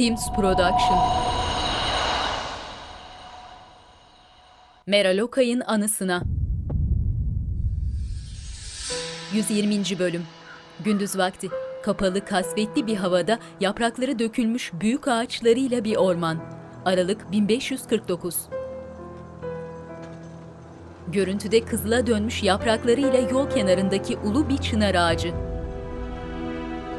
Teams 0.00 0.32
Production 0.36 0.98
Meral 4.86 5.18
Okay'ın 5.18 5.60
anısına 5.60 6.22
120. 9.32 9.98
Bölüm 9.98 10.22
Gündüz 10.84 11.18
vakti 11.18 11.48
Kapalı, 11.82 12.24
kasvetli 12.24 12.86
bir 12.86 12.96
havada 12.96 13.38
yaprakları 13.60 14.18
dökülmüş 14.18 14.72
büyük 14.80 15.08
ağaçlarıyla 15.08 15.84
bir 15.84 15.96
orman. 15.96 16.38
Aralık 16.84 17.32
1549 17.32 18.36
Görüntüde 21.08 21.64
kızıla 21.64 22.06
dönmüş 22.06 22.42
yapraklarıyla 22.42 23.18
yol 23.18 23.50
kenarındaki 23.50 24.16
ulu 24.16 24.48
bir 24.48 24.58
çınar 24.58 24.94
ağacı. 24.94 25.34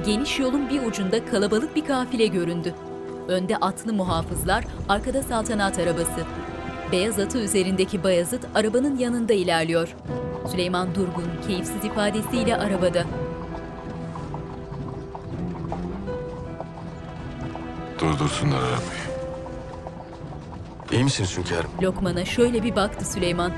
Geniş 0.06 0.40
yolun 0.40 0.70
bir 0.70 0.84
ucunda 0.84 1.26
kalabalık 1.26 1.76
bir 1.76 1.86
kafile 1.86 2.28
göründü. 2.28 2.74
Önde 3.28 3.58
atlı 3.58 3.94
muhafızlar, 3.94 4.64
arkada 4.90 5.24
saltanat 5.24 5.80
arabası. 5.80 6.22
Beyaz 6.92 7.20
atı 7.20 7.38
üzerindeki 7.38 8.04
Bayazıt 8.04 8.46
arabanın 8.56 8.98
yanında 8.98 9.34
ilerliyor. 9.34 9.96
Süleyman 10.52 10.96
durgun, 10.96 11.30
keyifsiz 11.48 11.86
ifadesiyle 11.86 12.58
arabada. 12.58 13.04
Durdursunlar 18.00 18.58
arabayı. 18.58 19.02
İyi 20.92 21.04
misiniz 21.04 21.38
hünkârım? 21.38 21.72
Lokman'a 21.82 22.26
şöyle 22.26 22.64
bir 22.64 22.76
baktı 22.76 23.06
Süleyman. 23.06 23.52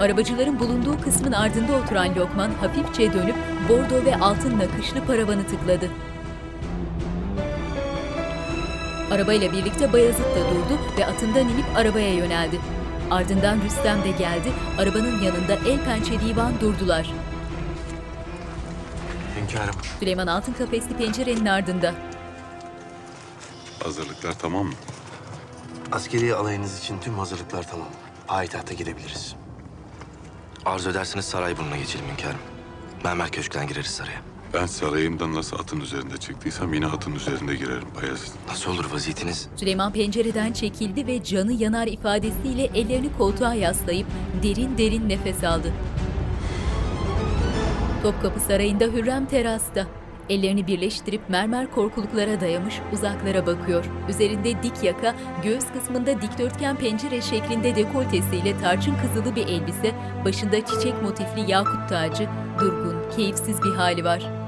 Arabacıların 0.00 0.60
bulunduğu 0.60 1.00
kısmın 1.00 1.32
ardında 1.32 1.72
oturan 1.76 2.14
Lokman 2.16 2.50
hafifçe 2.50 3.12
dönüp 3.12 3.36
bordo 3.68 4.04
ve 4.04 4.16
altın 4.16 4.58
nakışlı 4.58 5.04
paravanı 5.06 5.46
tıkladı. 5.46 5.90
Arabayla 9.12 9.52
birlikte 9.52 9.92
Bayezid 9.92 10.24
de 10.24 10.40
durdu 10.50 10.80
ve 10.98 11.06
atından 11.06 11.48
inip 11.48 11.64
arabaya 11.76 12.14
yöneldi. 12.14 12.60
Ardından 13.10 13.60
Rüstem 13.60 14.04
de 14.04 14.10
geldi, 14.10 14.52
arabanın 14.78 15.20
yanında 15.22 15.54
el 15.54 15.84
pençe 15.84 16.20
divan 16.20 16.60
durdular. 16.60 17.12
Hünkârım. 19.40 19.74
Süleyman 20.00 20.26
altın 20.26 20.52
kafesli 20.52 20.96
pencerenin 20.96 21.46
ardında. 21.46 21.94
Hazırlıklar 23.84 24.32
tamam 24.32 24.66
mı? 24.66 24.74
Askeri 25.92 26.34
alayınız 26.34 26.78
için 26.78 26.98
tüm 26.98 27.14
hazırlıklar 27.14 27.70
tamam. 27.70 27.88
Payitahta 28.26 28.74
girebiliriz. 28.74 29.34
Arzu 30.64 30.90
ederseniz 30.90 31.24
Sarayburnu'na 31.24 31.76
geçelim 31.76 32.06
hünkârım. 32.10 32.40
Mermer 33.04 33.30
Köşk'ten 33.30 33.66
gireriz 33.66 33.90
saraya. 33.90 34.31
Ben 34.54 34.66
sarayımdan 34.66 35.34
nasıl 35.34 35.58
atın 35.58 35.80
üzerinde 35.80 36.16
çıktıysam 36.16 36.74
yine 36.74 36.86
atın 36.86 37.14
üzerinde 37.14 37.54
girerim 37.54 37.88
Bayezid. 38.02 38.32
Nasıl 38.48 38.70
olur 38.70 38.92
vaziyetiniz? 38.92 39.48
Süleyman 39.56 39.92
pencereden 39.92 40.52
çekildi 40.52 41.06
ve 41.06 41.24
canı 41.24 41.52
yanar 41.52 41.86
ifadesiyle 41.86 42.64
ellerini 42.64 43.08
koltuğa 43.18 43.54
yaslayıp 43.54 44.06
derin 44.42 44.78
derin 44.78 45.08
nefes 45.08 45.44
aldı. 45.44 45.72
Topkapı 48.02 48.40
Sarayı'nda 48.40 48.84
Hürrem 48.84 49.26
terasta. 49.26 49.86
Ellerini 50.28 50.66
birleştirip 50.66 51.20
mermer 51.28 51.70
korkuluklara 51.70 52.40
dayamış 52.40 52.74
uzaklara 52.92 53.46
bakıyor. 53.46 53.84
Üzerinde 54.08 54.62
dik 54.62 54.82
yaka, 54.82 55.14
göğüs 55.42 55.64
kısmında 55.72 56.22
dikdörtgen 56.22 56.76
pencere 56.76 57.20
şeklinde 57.20 57.76
dekoltesiyle 57.76 58.58
tarçın 58.60 58.94
kızılı 59.02 59.36
bir 59.36 59.46
elbise, 59.46 59.94
başında 60.24 60.66
çiçek 60.66 61.02
motifli 61.02 61.50
yakut 61.50 61.88
tacı, 61.88 62.28
durgun, 62.60 62.96
keyifsiz 63.16 63.62
bir 63.62 63.74
hali 63.74 64.04
var. 64.04 64.41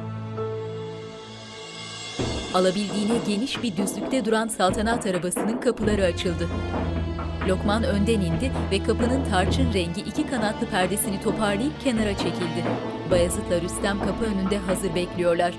Alabildiğine 2.55 3.15
geniş 3.29 3.63
bir 3.63 3.77
düzlükte 3.77 4.25
duran 4.25 4.49
saltanat 4.49 5.07
arabasının 5.07 5.61
kapıları 5.61 6.05
açıldı. 6.05 6.49
Lokman 7.49 7.85
önden 7.85 8.21
indi 8.21 8.53
ve 8.71 8.83
kapının 8.83 9.25
tarçın 9.25 9.73
rengi 9.75 10.01
iki 10.01 10.27
kanatlı 10.27 10.67
perdesini 10.67 11.21
toparlayıp 11.21 11.81
kenara 11.85 12.17
çekildi. 12.17 12.65
Bayezid'le 13.11 13.63
Rüstem 13.63 13.99
kapı 13.99 14.25
önünde 14.25 14.59
hazır 14.59 14.95
bekliyorlar. 14.95 15.55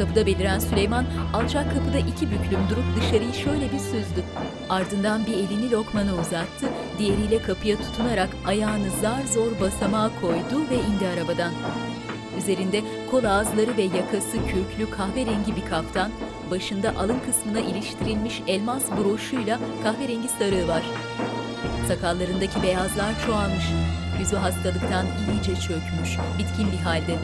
Kapıda 0.00 0.26
beliren 0.26 0.58
Süleyman 0.58 1.06
alçak 1.34 1.74
kapıda 1.74 1.98
iki 1.98 2.30
büklüm 2.30 2.60
durup 2.70 2.84
dışarıyı 2.96 3.34
şöyle 3.34 3.72
bir 3.72 3.78
süzdü. 3.78 4.24
Ardından 4.68 5.26
bir 5.26 5.32
elini 5.32 5.70
Lokman'a 5.70 6.12
uzattı, 6.12 6.66
diğeriyle 6.98 7.42
kapıya 7.42 7.76
tutunarak 7.76 8.28
ayağını 8.46 8.90
zar 9.02 9.22
zor 9.34 9.60
basamağa 9.60 10.10
koydu 10.20 10.70
ve 10.70 10.74
indi 10.74 11.06
arabadan. 11.14 11.52
Üzerinde 12.38 12.82
kol 13.10 13.24
ağızları 13.24 13.76
ve 13.76 13.82
yakası 13.82 14.46
kürklü 14.46 14.90
kahverengi 14.90 15.56
bir 15.56 15.66
kaftan, 15.70 16.10
başında 16.50 16.90
alın 16.98 17.18
kısmına 17.26 17.60
iliştirilmiş 17.60 18.42
elmas 18.46 18.82
broşuyla 18.90 19.58
kahverengi 19.82 20.28
sarığı 20.28 20.68
var. 20.68 20.82
Sakallarındaki 21.88 22.62
beyazlar 22.62 23.26
çoğalmış, 23.26 23.64
yüzü 24.20 24.36
hastalıktan 24.36 25.06
iyice 25.32 25.60
çökmüş, 25.60 26.18
bitkin 26.38 26.72
bir 26.72 26.78
halde. 26.78 27.18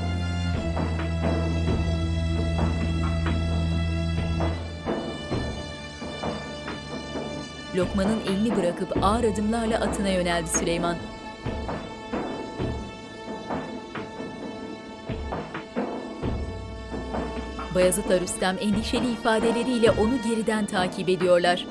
Lokman'ın 7.77 8.21
elini 8.29 8.57
bırakıp 8.57 9.05
ağır 9.05 9.25
adımlarla 9.25 9.81
atına 9.81 10.09
yöneldi 10.09 10.49
Süleyman. 10.49 10.97
Bayezid'le 17.75 18.21
Rüstem 18.21 18.57
endişeli 18.61 19.13
ifadeleriyle 19.13 19.91
onu 19.91 20.23
geriden 20.29 20.67
takip 20.67 21.09
ediyorlar. 21.09 21.67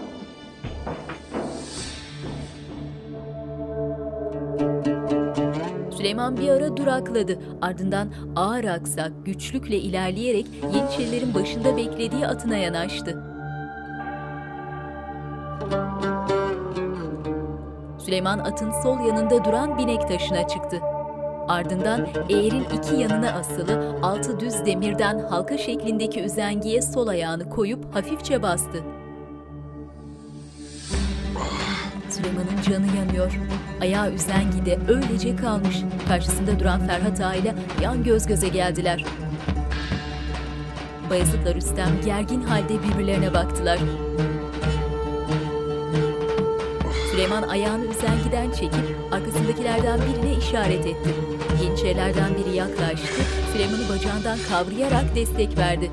Süleyman 5.98 6.38
bir 6.38 6.50
ara 6.50 6.78
durakladı. 6.78 7.40
Ardından 7.62 8.14
ağır 8.36 8.64
aksak, 8.64 9.12
güçlükle 9.26 9.78
ilerleyerek 9.78 10.46
Yeniçerilerin 10.76 11.34
başında 11.34 11.78
beklediği 11.78 12.28
atına 12.28 12.58
yanaştı. 12.58 13.36
Süleyman 18.06 18.40
atın 18.40 18.72
sol 18.72 19.00
yanında 19.08 19.46
duran 19.46 19.78
binek 19.78 20.08
taşına 20.08 20.48
çıktı. 20.48 20.80
Ardından 21.48 22.08
eğerin 22.30 22.64
iki 22.64 22.96
yanına 22.96 23.32
asılı 23.32 24.00
altı 24.04 24.40
düz 24.40 24.66
demirden 24.66 25.20
halka 25.20 25.58
şeklindeki 25.58 26.22
üzengiye 26.22 26.82
sol 26.82 27.08
ayağını 27.08 27.50
koyup 27.50 27.96
hafifçe 27.96 28.42
bastı. 28.42 28.84
Süleyman'ın 32.10 32.62
canı 32.70 32.98
yanıyor. 32.98 33.40
Ayağı 33.82 34.12
üzengide 34.12 34.80
öylece 34.88 35.36
kalmış. 35.36 35.76
Karşısında 36.08 36.60
duran 36.60 36.88
Ferhat 36.88 37.22
Ağa 37.22 37.36
ile 37.36 37.56
yan 37.82 38.04
göz 38.04 38.28
göze 38.28 38.48
geldiler. 38.48 39.06
Bayezid'le 41.10 41.56
Rüstem 41.56 41.90
gergin 42.06 42.42
halde 42.42 42.74
birbirlerine 42.84 43.34
baktılar. 43.34 43.80
Süleyman 47.16 47.44
ayağını 47.44 47.86
üzengiden 47.86 48.52
çekip 48.52 48.98
arkasındakilerden 49.12 50.00
birine 50.00 50.38
işaret 50.38 50.86
etti. 50.86 51.10
Yeniçerilerden 51.64 52.30
biri 52.38 52.56
yaklaştı, 52.56 53.22
Süleyman'ı 53.54 53.90
bacağından 53.90 54.38
kavrayarak 54.50 55.16
destek 55.16 55.58
verdi. 55.58 55.92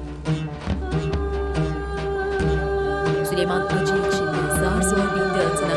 Süleyman 3.30 3.60
acı 3.60 3.94
içinde 3.94 4.60
zar 4.60 4.82
zor 4.82 4.96
bindi 4.96 5.46
atına. 5.46 5.76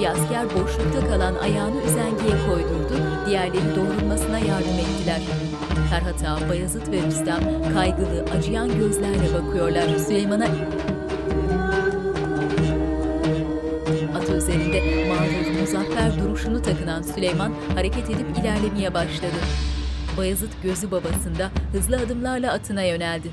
Bir 0.00 0.06
asker 0.06 0.44
boşlukta 0.44 1.08
kalan 1.08 1.34
ayağını 1.34 1.82
üzengiye 1.82 2.46
koydurdu, 2.48 2.94
diğerleri 3.26 3.76
doğrulmasına 3.76 4.38
yardım 4.38 4.78
ettiler. 4.78 5.20
Ferhat 5.90 6.24
Ağa, 6.24 6.48
Bayezid 6.48 6.92
ve 6.92 7.06
Rüstem 7.06 7.40
kaygılı, 7.74 8.24
acıyan 8.38 8.78
gözlerle 8.78 9.34
bakıyorlar. 9.34 9.98
Süleyman'a 9.98 10.46
duruşunu 16.36 16.62
takınan 16.62 17.02
Süleyman 17.02 17.52
hareket 17.74 18.10
edip 18.10 18.38
ilerlemeye 18.40 18.94
başladı. 18.94 19.36
Bayezid 20.16 20.52
gözü 20.62 20.90
babasında 20.90 21.50
hızlı 21.72 21.96
adımlarla 21.96 22.52
atına 22.52 22.82
yöneldi. 22.82 23.28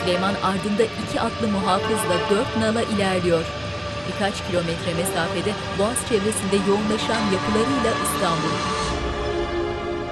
Süleyman 0.00 0.34
ardında 0.34 0.82
iki 0.82 1.20
atlı 1.20 1.48
muhafızla 1.48 2.16
dört 2.30 2.56
nala 2.56 2.82
ilerliyor. 2.82 3.44
Birkaç 4.08 4.46
kilometre 4.46 4.94
mesafede 4.96 5.52
Boğaz 5.78 6.08
çevresinde 6.08 6.56
yoğunlaşan 6.68 7.22
yapılarıyla 7.32 7.92
İstanbul. 8.04 8.83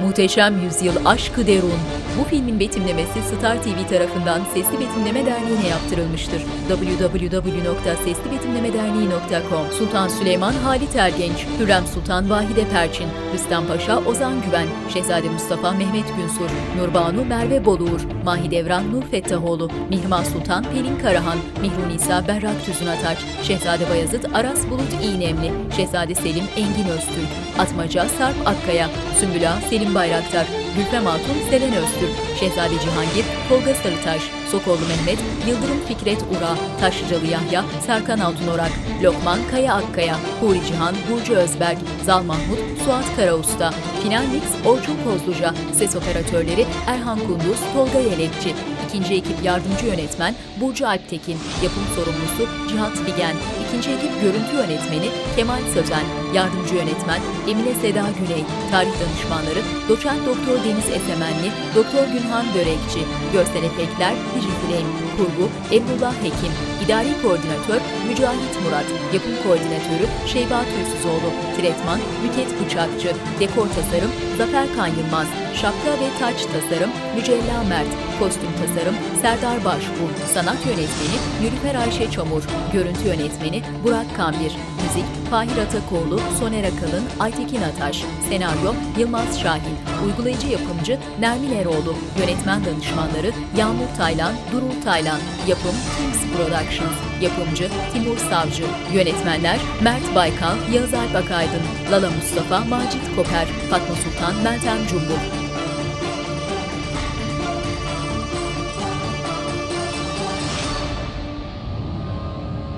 Muhteşem 0.00 0.62
Yüzyıl 0.64 0.94
Aşkı 1.04 1.46
Derun. 1.46 1.80
Bu 2.20 2.24
filmin 2.24 2.60
betimlemesi 2.60 3.22
Star 3.22 3.62
TV 3.62 3.88
tarafından 3.90 4.40
Sesli 4.54 4.80
Betimleme 4.80 5.26
Derneği'ne 5.26 5.68
yaptırılmıştır. 5.68 6.42
www.seslibetimlemederneği.com 6.68 9.66
Sultan 9.78 10.08
Süleyman 10.08 10.52
Halit 10.52 10.96
Ergenç, 10.96 11.46
Hürrem 11.58 11.86
Sultan 11.86 12.30
Vahide 12.30 12.68
Perçin, 12.68 13.08
Rüstem 13.34 13.66
Paşa 13.66 13.98
Ozan 13.98 14.42
Güven, 14.46 14.66
Şehzade 14.92 15.28
Mustafa 15.28 15.72
Mehmet 15.72 16.16
Günsur, 16.16 16.50
Nurbanu 16.78 17.24
Merve 17.24 17.64
Boluğur, 17.64 18.00
Mahidevran 18.24 18.92
Nur 18.92 19.02
Fettahoğlu, 19.02 19.70
Mihrimah 19.90 20.24
Sultan 20.24 20.64
Pelin 20.64 20.98
Karahan, 20.98 21.38
Mihrunisa 21.60 22.28
Berrak 22.28 22.64
Tüzün 22.64 22.86
Ataç, 22.86 23.18
Şehzade 23.42 23.90
Bayezid 23.90 24.24
Aras 24.34 24.70
Bulut 24.70 24.92
İğnemli, 25.04 25.52
Şehzade 25.76 26.14
Selim 26.14 26.44
Engin 26.56 26.88
Öztürk, 26.88 27.28
Atmaca 27.58 28.08
Sarp 28.08 28.36
Akkaya, 28.46 28.88
Sümbüla 29.20 29.60
Selim 29.70 29.81
Bayraktar, 29.90 30.46
Gülfem 30.76 31.06
Hatun 31.06 31.50
Selen 31.50 31.74
Öztürk, 31.74 32.38
Şehzade 32.40 32.74
Cihangir 32.80 33.24
Tolga 33.48 33.74
Sarıtaş, 33.74 34.22
Sokollu 34.50 34.80
Mehmet, 34.88 35.18
Yıldırım 35.48 35.80
Fikret 35.88 36.22
Ura, 36.22 36.56
Taşlıcalı 36.80 37.26
Yahya, 37.26 37.64
Serkan 37.86 38.18
Altunorak, 38.18 38.70
Lokman 39.02 39.38
Kaya 39.50 39.74
Akkaya, 39.74 40.16
Huri 40.40 40.66
Cihan, 40.66 40.94
Burcu 41.10 41.34
Özberk, 41.34 41.78
Zal 42.04 42.22
Mahmut, 42.22 42.58
Suat 42.84 43.16
Karausta, 43.16 43.74
Final 44.02 44.24
Mix 44.24 44.42
Orçun 44.66 44.96
Kozluca, 45.04 45.54
Ses 45.72 45.96
Operatörleri 45.96 46.66
Erhan 46.86 47.18
Kunduz, 47.18 47.60
Tolga 47.74 47.98
Yelekçi, 47.98 48.54
İkinci 48.92 49.14
ekip 49.14 49.44
yardımcı 49.44 49.86
yönetmen 49.86 50.34
Burcu 50.60 50.86
Alptekin, 50.88 51.38
yapım 51.62 51.82
sorumlusu 51.96 52.68
Cihat 52.68 52.92
Figen, 52.92 53.36
ikinci 53.68 53.90
ekip 53.90 54.20
görüntü 54.22 54.56
yönetmeni 54.56 55.10
Kemal 55.36 55.60
Sözen, 55.74 56.04
yardımcı 56.34 56.74
yönetmen 56.74 57.20
Emine 57.48 57.74
Seda 57.74 58.06
Güney, 58.18 58.44
tarih 58.70 58.92
danışmanları 59.00 59.58
Doçent 59.88 60.26
Doktor 60.26 60.61
Deniz 60.64 60.88
Esemenli, 60.96 61.48
Doktor 61.76 62.06
Günhan 62.14 62.46
Börekçi, 62.54 63.02
görsel 63.32 63.64
efektler 63.64 64.14
Digiflame, 64.34 64.92
kurgu 65.16 65.48
Emrullah 65.76 66.14
Hekim, 66.24 66.52
idari 66.84 67.22
koordinatör 67.22 67.80
Mücahit 68.08 68.54
Murat, 68.62 68.88
yapım 69.14 69.36
koordinatörü 69.44 70.06
Şeyba 70.32 70.64
Tüysüzoğlu, 70.70 71.30
tretman 71.56 72.00
Müket 72.22 72.50
Bıçakçı, 72.60 73.10
dekor 73.40 73.68
tasarım 73.76 74.10
Zafer 74.38 74.66
Kan 74.76 74.86
Yılmaz, 74.86 75.26
şapka 75.60 75.92
ve 76.00 76.08
taç 76.20 76.38
tasarım 76.52 76.90
Mücella 77.16 77.58
Mert, 77.68 77.92
kostüm 78.18 78.52
tasarım 78.60 78.96
Serdar 79.22 79.64
Başbuğ, 79.64 80.10
sanat 80.34 80.66
yönetmeni 80.66 81.16
Nülüfer 81.42 81.74
Ayşe 81.74 82.10
Çamur, 82.10 82.42
görüntü 82.72 83.04
yönetmeni 83.06 83.62
Burak 83.84 84.16
Kambir, 84.16 84.52
müzik 84.82 85.08
Fahir 85.30 85.58
Atakoğlu, 85.58 86.20
Soner 86.40 86.64
Akalın, 86.64 87.04
Aytekin 87.20 87.62
Ataş, 87.62 88.04
senaryo 88.28 88.72
Yılmaz 88.98 89.40
Şahin, 89.40 89.76
uygulayıcı 90.06 90.46
yapımcı 90.52 90.98
Nermin 91.20 91.52
Eroğlu, 91.52 91.94
yönetmen 92.18 92.64
danışmanları 92.64 93.32
Yağmur 93.56 93.88
Taylan, 93.96 94.34
Durul 94.52 94.82
Taylan, 94.84 95.18
yapım 95.48 95.74
Kings 95.96 96.36
Productions, 96.36 96.96
yapımcı 97.22 97.68
Timur 97.92 98.18
Savcı, 98.18 98.64
yönetmenler 98.94 99.58
Mert 99.82 100.14
Baykal, 100.14 100.56
Yağız 100.74 100.94
Alp 100.94 101.16
Akaydın, 101.16 101.62
Lala 101.90 102.10
Mustafa, 102.10 102.64
Macit 102.64 103.16
Koper, 103.16 103.46
Fatma 103.70 103.94
Sultan, 103.94 104.34
Meltem 104.44 104.86
Cumbur. 104.86 105.22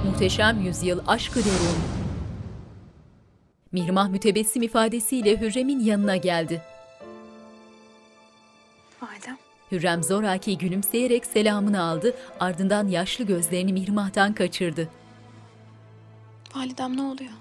Muhteşem 0.06 0.60
Yüzyıl 0.60 0.98
Aşkı 1.06 1.38
Derun. 1.38 1.78
Mihrimah 3.72 4.08
mütebessim 4.08 4.62
ifadesiyle 4.62 5.40
Hürrem'in 5.40 5.80
yanına 5.80 6.16
geldi. 6.16 6.73
Hürrem 9.72 10.02
zoraki 10.02 10.58
gülümseyerek 10.58 11.26
selamını 11.26 11.82
aldı, 11.82 12.16
ardından 12.40 12.88
yaşlı 12.88 13.24
gözlerini 13.24 13.72
Mihrimah'tan 13.72 14.32
kaçırdı. 14.32 14.88
Validem 16.54 16.96
ne 16.96 17.02
oluyor? 17.02 17.32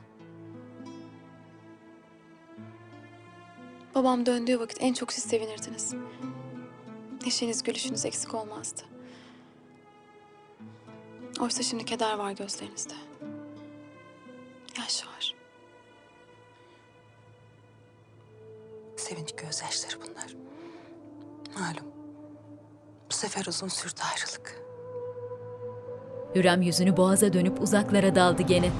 Babam 3.95 4.25
döndüğü 4.25 4.59
vakit 4.59 4.77
en 4.81 4.93
çok 4.93 5.13
siz 5.13 5.23
sevinirdiniz. 5.23 5.93
Neşeniz, 7.25 7.63
gülüşünüz 7.63 8.05
eksik 8.05 8.33
olmazdı. 8.33 8.81
Oysa 11.39 11.63
şimdi 11.63 11.85
keder 11.85 12.13
var 12.13 12.31
gözlerinizde. 12.31 12.93
Yaş 14.77 15.05
var. 15.07 15.35
Sevinç 18.97 19.31
gözyaşları 19.35 19.95
bunlar. 20.01 20.35
Malum. 21.59 21.92
Bu 23.13 23.17
sefer 23.17 23.45
uzun 23.45 23.67
sürdü 23.67 24.01
ayrılık. 24.11 24.61
Hürrem 26.35 26.61
yüzünü 26.61 26.97
boğaza 26.97 27.33
dönüp 27.33 27.61
uzaklara 27.61 28.15
daldı 28.15 28.41
gene. 28.41 28.71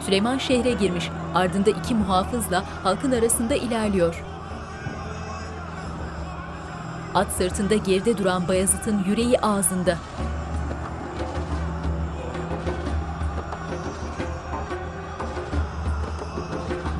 Süleyman 0.00 0.38
şehre 0.38 0.72
girmiş, 0.72 1.10
ardında 1.34 1.70
iki 1.70 1.94
muhafızla 1.94 2.64
halkın 2.84 3.12
arasında 3.12 3.54
ilerliyor. 3.54 4.24
At 7.14 7.32
sırtında 7.32 7.74
geride 7.74 8.18
duran 8.18 8.48
Bayezid'in 8.48 9.04
yüreği 9.04 9.40
ağzında. 9.40 9.98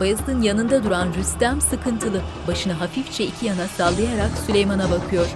Bayezid'in 0.04 0.42
yanında 0.42 0.84
duran 0.84 1.14
Rüstem 1.14 1.60
sıkıntılı, 1.60 2.22
başını 2.48 2.72
hafifçe 2.72 3.24
iki 3.24 3.46
yana 3.46 3.68
sallayarak 3.68 4.30
Süleyman'a 4.46 4.90
bakıyor. 4.90 5.26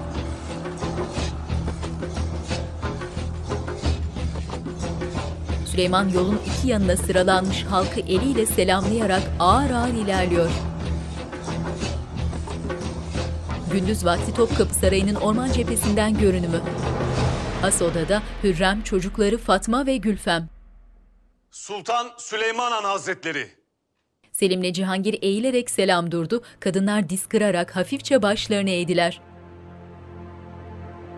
Süleyman 5.66 6.08
yolun 6.08 6.40
iki 6.46 6.68
yanına 6.68 6.96
sıralanmış 6.96 7.64
halkı 7.64 8.00
eliyle 8.00 8.46
selamlayarak 8.46 9.22
ağır 9.40 9.70
ağır 9.70 9.92
ilerliyor. 9.94 10.50
Gündüz 13.72 14.04
vakti 14.04 14.34
Topkapı 14.34 14.74
Sarayı'nın 14.74 15.14
orman 15.14 15.52
cephesinden 15.52 16.18
görünümü. 16.18 16.60
Has 17.62 17.82
odada 17.82 18.22
Hürrem, 18.42 18.82
çocukları 18.82 19.38
Fatma 19.38 19.86
ve 19.86 19.96
Gülfem. 19.96 20.48
Sultan 21.50 22.06
Süleyman 22.18 22.72
Han 22.72 22.84
Hazretleri. 22.84 23.57
Selim'le 24.38 24.72
Cihangir 24.72 25.18
eğilerek 25.22 25.70
selam 25.70 26.10
durdu, 26.10 26.42
kadınlar 26.60 27.08
diz 27.08 27.26
kırarak 27.26 27.76
hafifçe 27.76 28.22
başlarını 28.22 28.70
eğdiler. 28.70 29.20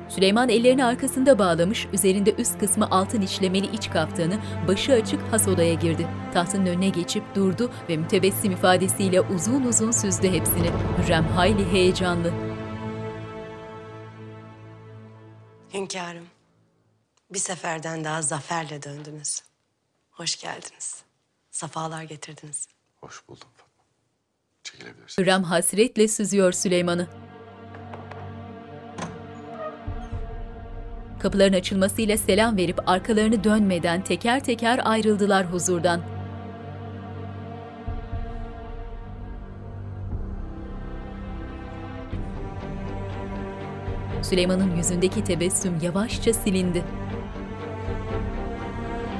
Süleyman 0.08 0.48
ellerini 0.48 0.84
arkasında 0.84 1.38
bağlamış, 1.38 1.86
üzerinde 1.92 2.32
üst 2.32 2.58
kısmı 2.58 2.90
altın 2.90 3.22
işlemeli 3.22 3.76
iç 3.76 3.90
kaftanı, 3.90 4.40
başı 4.68 4.92
açık 4.92 5.22
has 5.32 5.48
odaya 5.48 5.74
girdi. 5.74 6.06
Tahtın 6.34 6.66
önüne 6.66 6.88
geçip 6.88 7.34
durdu 7.34 7.70
ve 7.88 7.96
mütebessim 7.96 8.52
ifadesiyle 8.52 9.20
uzun 9.20 9.62
uzun 9.62 9.90
süzdü 9.90 10.28
hepsini. 10.28 10.70
Hürrem 10.98 11.24
hayli 11.24 11.72
heyecanlı. 11.72 12.32
Hünkârım, 15.74 16.26
bir 17.30 17.38
seferden 17.38 18.04
daha 18.04 18.22
zaferle 18.22 18.82
döndünüz. 18.82 19.42
Hoş 20.10 20.40
geldiniz. 20.40 21.02
Safalar 21.50 22.02
getirdiniz. 22.02 22.79
Hoş 23.02 23.28
buldum 23.28 23.48
Fatma. 23.56 23.84
Çekilebilirsin. 24.64 25.22
Hürrem 25.22 25.42
hasretle 25.42 26.08
süzüyor 26.08 26.52
Süleyman'ı. 26.52 27.06
Kapıların 31.18 31.52
açılmasıyla 31.52 32.16
selam 32.16 32.56
verip 32.56 32.88
arkalarını 32.88 33.44
dönmeden 33.44 34.04
teker 34.04 34.44
teker 34.44 34.80
ayrıldılar 34.84 35.52
huzurdan. 35.52 36.02
Süleyman'ın 44.22 44.76
yüzündeki 44.76 45.24
tebessüm 45.24 45.78
yavaşça 45.82 46.32
silindi. 46.32 46.84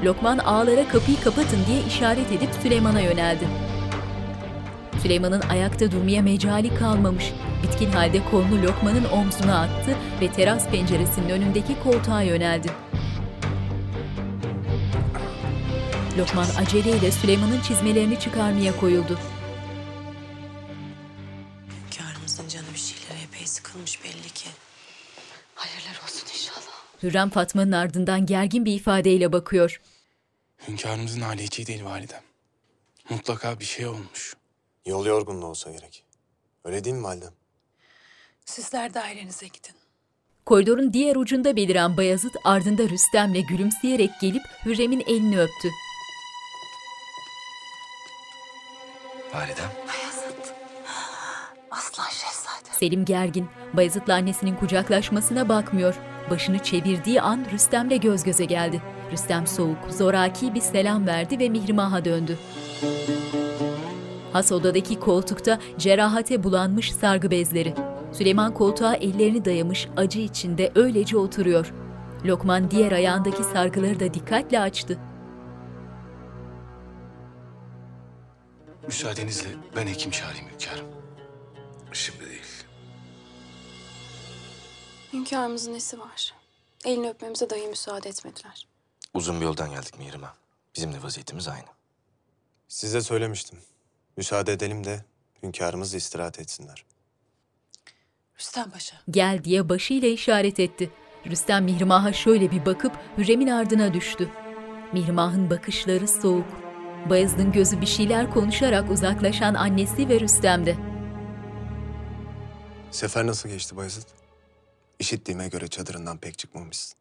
Lokman 0.04 0.38
ağalara 0.38 0.88
kapıyı 0.88 1.20
kapatın 1.20 1.58
diye 1.66 1.82
işaret 1.82 2.32
edip 2.32 2.50
Süleyman'a 2.62 3.00
yöneldi. 3.00 3.69
Süleyman'ın 5.02 5.40
ayakta 5.40 5.92
durmaya 5.92 6.22
mecali 6.22 6.74
kalmamış. 6.74 7.32
Bitkin 7.62 7.90
halde 7.90 8.24
kolunu 8.30 8.62
Lokman'ın 8.62 9.04
omzuna 9.04 9.60
attı 9.60 9.96
ve 10.20 10.32
teras 10.32 10.68
penceresinin 10.70 11.28
önündeki 11.28 11.82
koltuğa 11.82 12.22
yöneldi. 12.22 12.72
Lokman 16.18 16.46
aceleyle 16.62 17.10
Süleyman'ın 17.10 17.60
çizmelerini 17.60 18.20
çıkarmaya 18.20 18.76
koyuldu. 18.76 19.18
Hünkârımızın 21.84 22.48
canı 22.48 22.66
bir 22.74 22.78
şeylere 22.78 23.22
epey 23.24 23.46
sıkılmış 23.46 24.04
belli 24.04 24.30
ki. 24.34 24.48
Hayırlar 25.54 26.00
olsun 26.04 26.28
inşallah. 26.34 26.80
Hürrem 27.02 27.30
Fatma'nın 27.30 27.72
ardından 27.72 28.26
gergin 28.26 28.64
bir 28.64 28.74
ifadeyle 28.74 29.32
bakıyor. 29.32 29.80
Hünkârımızın 30.68 31.20
hali 31.20 31.42
hiç 31.42 31.58
iyi 31.58 31.66
değil 31.66 31.84
validem. 31.84 32.22
Mutlaka 33.10 33.60
bir 33.60 33.64
şey 33.64 33.86
olmuş. 33.86 34.34
Yol 34.86 35.06
yorgunluğu 35.06 35.46
olsa 35.46 35.70
gerek. 35.70 36.04
Öyle 36.64 36.84
değil 36.84 36.96
mi 36.96 37.02
validem? 37.04 37.32
Sizler 38.44 38.94
dairenize 38.94 39.46
gidin. 39.46 39.74
Koridorun 40.46 40.92
diğer 40.92 41.16
ucunda 41.16 41.56
beliren 41.56 41.96
Bayazıt 41.96 42.36
ardında 42.44 42.88
Rüstem'le 42.88 43.46
gülümseyerek 43.48 44.10
gelip 44.20 44.42
Hürrem'in 44.64 45.00
elini 45.00 45.40
öptü. 45.40 45.68
Validem. 49.34 49.70
Bayezid. 49.88 50.54
Aslan 51.70 52.08
şehzade. 52.08 52.78
Selim 52.78 53.04
gergin, 53.04 53.48
Bayezid'le 53.72 54.08
annesinin 54.08 54.56
kucaklaşmasına 54.56 55.48
bakmıyor. 55.48 55.94
Başını 56.30 56.58
çevirdiği 56.58 57.20
an 57.20 57.46
Rüstem'le 57.52 58.00
göz 58.00 58.24
göze 58.24 58.44
geldi. 58.44 58.82
Rüstem 59.12 59.46
soğuk, 59.46 59.90
zoraki 59.90 60.54
bir 60.54 60.60
selam 60.60 61.06
verdi 61.06 61.38
ve 61.38 61.48
Mihrimah'a 61.48 62.04
döndü. 62.04 62.38
Has 64.32 64.52
odadaki 64.52 65.00
koltukta 65.00 65.60
cerahate 65.78 66.42
bulanmış 66.44 66.92
sargı 66.92 67.30
bezleri. 67.30 67.74
Süleyman 68.12 68.54
koltuğa 68.54 68.94
ellerini 68.94 69.44
dayamış 69.44 69.88
acı 69.96 70.20
içinde 70.20 70.72
öylece 70.74 71.16
oturuyor. 71.16 71.72
Lokman 72.24 72.70
diğer 72.70 72.92
ayağındaki 72.92 73.44
sargıları 73.44 74.00
da 74.00 74.14
dikkatle 74.14 74.60
açtı. 74.60 74.98
Müsaadenizle 78.86 79.48
ben 79.76 79.86
hekim 79.86 80.10
çağırayım 80.10 80.46
hünkârım. 80.48 80.86
Şimdi 81.92 82.26
değil. 82.30 82.64
Hünkârımızın 85.12 85.74
nesi 85.74 86.00
var? 86.00 86.34
Elini 86.84 87.08
öpmemize 87.10 87.50
dahi 87.50 87.66
müsaade 87.68 88.08
etmediler. 88.08 88.66
Uzun 89.14 89.40
bir 89.40 89.44
yoldan 89.44 89.70
geldik 89.70 89.98
Mihrimah. 89.98 90.34
Bizim 90.76 90.92
de 90.92 91.02
vaziyetimiz 91.02 91.48
aynı. 91.48 91.66
Size 92.68 93.00
söylemiştim. 93.00 93.58
Müsaade 94.16 94.52
edelim 94.52 94.84
de 94.84 95.04
hünkârımız 95.42 95.94
istirahat 95.94 96.38
etsinler. 96.38 96.84
Rüstem 98.38 98.70
Paşa. 98.70 98.96
Gel 99.10 99.44
diye 99.44 99.68
başıyla 99.68 100.08
işaret 100.08 100.60
etti. 100.60 100.90
Rüstem 101.26 101.64
Mihrimah'a 101.64 102.12
şöyle 102.12 102.50
bir 102.50 102.66
bakıp 102.66 102.92
Hürrem'in 103.18 103.46
ardına 103.46 103.94
düştü. 103.94 104.28
Mihrimah'ın 104.92 105.50
bakışları 105.50 106.08
soğuk. 106.08 106.46
Bayezid'in 107.10 107.52
gözü 107.52 107.80
bir 107.80 107.86
şeyler 107.86 108.30
konuşarak 108.30 108.90
uzaklaşan 108.90 109.54
annesi 109.54 110.08
ve 110.08 110.20
Rüstem'de. 110.20 110.76
Sefer 112.90 113.26
nasıl 113.26 113.48
geçti 113.48 113.76
Bayezid? 113.76 114.02
İşittiğime 114.98 115.48
göre 115.48 115.68
çadırından 115.68 116.18
pek 116.18 116.38
çıkmamışsın. 116.38 116.98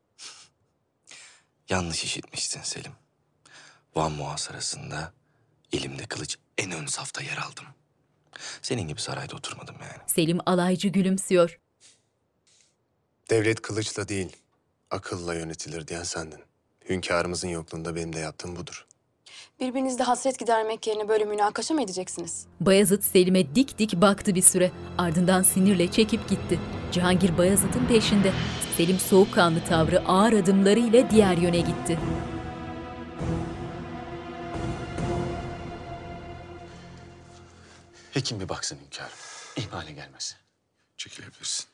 Yanlış 1.69 2.03
işitmişsin 2.03 2.61
Selim. 2.61 2.91
Van 3.95 4.11
muhasarasında 4.11 5.13
elimde 5.73 6.05
kılıç 6.05 6.37
en 6.59 6.71
ön 6.71 6.85
safta 6.85 7.21
yer 7.21 7.37
aldım. 7.37 7.65
Senin 8.61 8.87
gibi 8.87 9.01
sarayda 9.01 9.35
oturmadım 9.35 9.75
yani. 9.81 10.01
Selim 10.07 10.39
alaycı 10.45 10.87
gülümsüyor. 10.87 11.59
Devlet 13.29 13.61
kılıçla 13.61 14.07
değil, 14.07 14.35
akılla 14.91 15.33
yönetilir 15.33 15.87
diyen 15.87 16.03
sendin. 16.03 16.39
Hünkârımızın 16.89 17.47
yokluğunda 17.47 17.95
benim 17.95 18.13
de 18.13 18.19
yaptığım 18.19 18.55
budur. 18.55 18.85
Birbirinizle 19.59 20.03
hasret 20.03 20.39
gidermek 20.39 20.87
yerine 20.87 21.07
böyle 21.09 21.25
münakaşa 21.25 21.73
mı 21.73 21.83
edeceksiniz? 21.83 22.45
Bayezid 22.61 23.01
Selim'e 23.03 23.55
dik 23.55 23.79
dik 23.79 23.95
baktı 24.01 24.35
bir 24.35 24.41
süre. 24.41 24.71
Ardından 24.97 25.43
sinirle 25.43 25.91
çekip 25.91 26.29
gitti. 26.29 26.59
Cihangir 26.91 27.37
Bayezid'in 27.37 27.85
peşinde. 27.87 28.31
Selim 28.77 28.99
soğukkanlı 28.99 29.65
tavrı 29.65 30.05
ağır 30.07 30.33
adımlarıyla 30.33 31.09
diğer 31.11 31.37
yöne 31.37 31.59
gitti. 31.59 31.99
Hekim 38.19 38.39
bir 38.39 38.49
baksın 38.49 38.79
hünkârım. 38.85 39.17
İhmale 39.57 39.91
gelmesin. 39.91 40.38
Çekilebilirsin. 40.97 41.65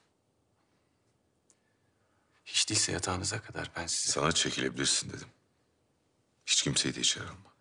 Hiç 2.46 2.70
değilse 2.70 2.92
yatağınıza 2.92 3.42
kadar 3.42 3.72
ben 3.78 3.88
size 3.88 4.12
Sana 4.12 4.32
çekilebilirsin 4.32 5.10
dedim. 5.10 5.28
Hiç 6.46 6.62
kimseyi 6.62 6.96
de 6.96 7.00
içeri 7.00 7.24
alma. 7.24 7.54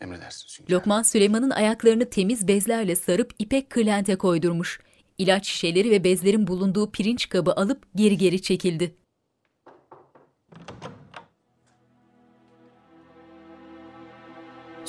emredersiniz 0.00 0.58
hünkârım. 0.58 0.80
Lokman 0.80 1.02
Süleyman'ın 1.02 1.50
ayaklarını 1.50 2.10
temiz 2.10 2.48
bezlerle 2.48 2.96
sarıp 2.96 3.34
ipek 3.38 3.70
kırlente 3.70 4.18
koydurmuş. 4.18 4.80
İlaç 5.18 5.46
şişeleri 5.46 5.90
ve 5.90 6.04
bezlerin 6.04 6.46
bulunduğu 6.46 6.92
pirinç 6.92 7.28
kabı 7.28 7.52
alıp 7.52 7.86
geri 7.94 8.18
geri 8.18 8.42
çekildi. 8.42 8.96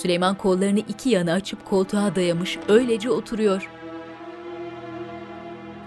Süleyman 0.01 0.35
kollarını 0.35 0.79
iki 0.79 1.09
yana 1.09 1.33
açıp 1.33 1.65
koltuğa 1.65 2.15
dayamış, 2.15 2.59
öylece 2.69 3.09
oturuyor. 3.09 3.69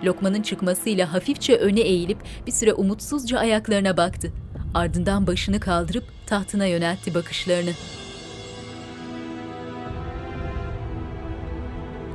Lokman'ın 0.05 0.43
çıkmasıyla 0.43 1.13
hafifçe 1.13 1.57
öne 1.57 1.81
eğilip 1.81 2.19
bir 2.47 2.53
süre 2.53 2.73
umutsuzca 2.73 3.39
ayaklarına 3.39 3.97
baktı. 3.97 4.33
Ardından 4.75 5.27
başını 5.27 5.61
kaldırıp 5.61 6.05
tahtına 6.27 6.67
yöneltti 6.67 7.15
bakışlarını. 7.15 7.71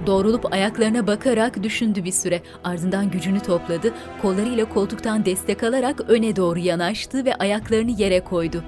Doğrulup 0.06 0.54
ayaklarına 0.54 1.08
bakarak 1.08 1.63
düşündü 1.63 2.04
bir 2.04 2.12
süre. 2.12 2.42
Ardından 2.63 3.12
gücünü 3.12 3.39
topladı, 3.39 3.94
kollarıyla 4.22 4.70
koltuktan 4.70 5.25
destek 5.25 5.63
alarak 5.63 6.01
öne 6.10 6.36
doğru 6.36 6.60
yanaştı 6.60 7.25
ve 7.25 7.36
ayaklarını 7.36 7.92
yere 7.92 8.24
koydu. 8.24 8.63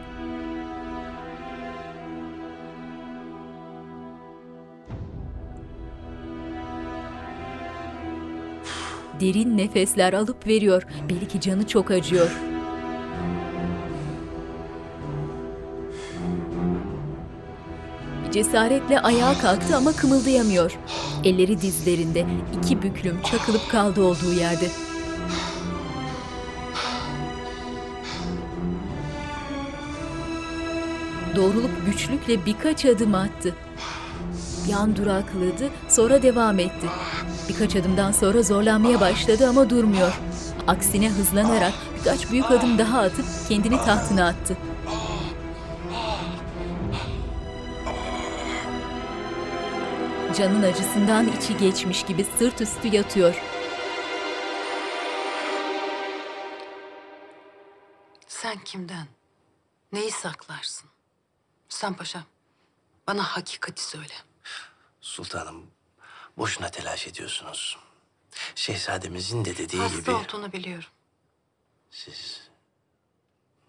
Derin 9.20 9.58
nefesler 9.58 10.14
alıp 10.14 10.48
veriyor. 10.48 10.84
Belki 11.10 11.42
canı 11.42 11.68
çok 11.68 11.92
acıyor. 11.92 12.32
Cesaretle 18.32 19.00
ayağa 19.00 19.34
kalktı 19.34 19.76
ama 19.76 19.92
kımıldayamıyor. 19.92 20.78
Elleri 21.24 21.62
dizlerinde, 21.62 22.26
iki 22.58 22.82
büklüm 22.82 23.22
çakılıp 23.22 23.70
kaldı 23.72 24.04
olduğu 24.04 24.34
yerde. 24.34 24.66
Doğrulup 31.36 31.86
güçlükle 31.86 32.46
birkaç 32.46 32.86
adım 32.86 33.16
attı. 33.16 33.56
Bir 34.68 34.74
an 34.74 34.96
durakladı, 34.96 35.70
sonra 35.90 36.24
devam 36.24 36.60
etti. 36.60 36.88
Birkaç 37.50 37.76
adımdan 37.76 38.12
sonra 38.12 38.42
zorlanmaya 38.44 39.00
başladı 39.02 39.50
ama 39.50 39.70
durmuyor. 39.70 40.20
Aksine 40.68 41.10
hızlanarak 41.10 41.74
birkaç 42.00 42.32
büyük 42.32 42.52
adım 42.52 42.78
daha 42.78 43.00
atıp 43.02 43.26
kendini 43.50 43.78
tahtına 43.78 44.28
attı. 44.28 44.58
Canın 50.38 50.64
acısından 50.64 51.28
içi 51.28 51.58
geçmiş 51.58 52.06
gibi 52.06 52.26
sırt 52.40 52.62
üstü 52.62 52.88
yatıyor. 52.88 53.42
Sen 58.28 58.58
kimden? 58.58 59.08
Neyi 59.92 60.12
saklarsın? 60.12 60.90
Rüstem 61.72 61.94
Paşa. 61.94 62.24
Bana 63.08 63.24
hakikati 63.24 63.84
söyle. 63.84 64.14
Sultanım, 65.02 65.72
boşuna 66.38 66.70
telaş 66.72 67.08
ediyorsunuz. 67.08 67.78
Şehzademizin 68.56 69.46
de 69.46 69.58
dediği 69.58 69.82
Hasta 69.82 69.98
gibi 70.00 70.12
olduğunu 70.12 70.52
biliyorum. 70.54 70.90
siz 71.92 72.50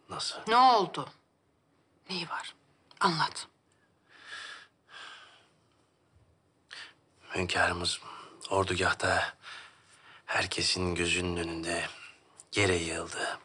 nasıl? 0.08 0.38
Ne 0.48 0.56
oldu? 0.56 1.08
Neyi 2.10 2.28
var? 2.28 2.54
Anlat. 3.00 3.46
Hünkârımız 7.34 8.00
ordugahta 8.50 9.34
herkesin 10.26 10.94
gözünün 10.94 11.36
önünde 11.36 11.86
yere 12.54 12.76
yığıldı. 12.76 13.38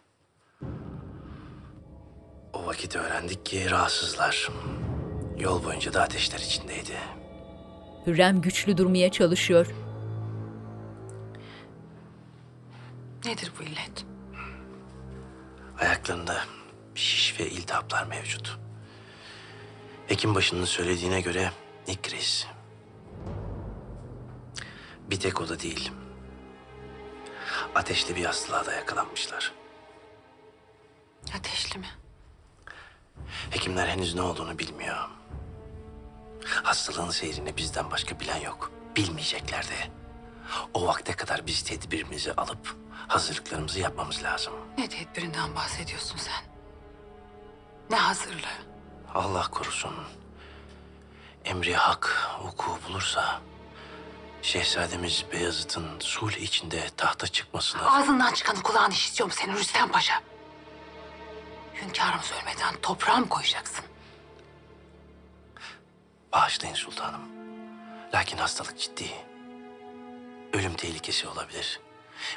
O 2.54 2.65
vakit 2.65 2.96
öğrendik 2.96 3.46
ki 3.46 3.70
rahatsızlar. 3.72 4.50
Yol 5.38 5.63
boyunca 5.63 5.94
da 5.94 6.01
ateşler 6.01 6.39
içindeydi. 6.39 7.00
Hürrem 8.07 8.41
güçlü 8.41 8.77
durmaya 8.77 9.12
çalışıyor. 9.12 9.67
Nedir 13.25 13.51
bu 13.59 13.63
illet? 13.63 14.05
Ayaklarında 15.79 16.38
şiş 16.95 17.39
ve 17.39 17.50
iltihaplar 17.50 18.05
mevcut. 18.07 18.59
Hekim 20.07 20.35
başının 20.35 20.65
söylediğine 20.65 21.21
göre 21.21 21.51
ikriz. 21.88 22.47
Bir 25.09 25.19
tek 25.19 25.41
o 25.41 25.50
da 25.50 25.59
değil. 25.59 25.91
Ateşli 27.75 28.15
bir 28.15 28.25
hastalığa 28.25 28.65
da 28.65 28.74
yakalanmışlar. 28.74 29.51
Ateşli 31.38 31.79
mi? 31.79 31.88
Hekimler 33.50 33.88
henüz 33.88 34.15
ne 34.15 34.21
olduğunu 34.21 34.59
bilmiyor. 34.59 34.97
Hastalığın 36.46 37.10
seyrini 37.10 37.58
bizden 37.58 37.92
başka 37.92 38.20
bilen 38.20 38.40
yok. 38.42 38.72
Bilmeyecekler 38.96 39.64
de. 39.64 39.92
O 40.74 40.88
vakte 40.88 41.14
kadar 41.14 41.48
biz 41.48 41.64
tedbirimizi 41.64 42.34
alıp 42.34 42.75
hazırlıklarımızı 43.08 43.80
yapmamız 43.80 44.24
lazım. 44.24 44.54
Ne 44.78 44.90
tedbirinden 44.90 45.56
bahsediyorsun 45.56 46.18
sen? 46.18 46.44
Ne 47.90 47.96
hazırlığı? 47.96 48.58
Allah 49.14 49.48
korusun. 49.52 49.96
Emri 51.46 51.75
hak 51.75 52.30
vuku 52.44 52.80
bulursa... 52.88 53.42
Şehzademiz 54.42 55.25
Beyazıt'ın 55.32 56.00
sulh 56.00 56.32
içinde 56.38 56.90
tahta 56.98 57.28
çıkmasına... 57.28 57.92
Ağzından 57.98 58.34
çıkanı 58.34 58.64
kulağın 58.64 58.92
işitiyor 58.92 59.30
mu 59.30 59.34
senin 59.36 59.54
Rüstem 59.56 59.92
Paşa? 59.92 60.22
Hünkârımız 61.82 62.32
ölmeden 62.32 62.75
toprağa 62.82 63.18
mı 63.18 63.30
koyacaksın? 63.30 63.86
Bağışlayın 66.36 66.75
sultanım. 66.75 67.22
Lakin 68.13 68.38
hastalık 68.38 68.80
ciddi. 68.80 69.10
Ölüm 70.54 70.74
tehlikesi 70.74 71.27
olabilir. 71.27 71.80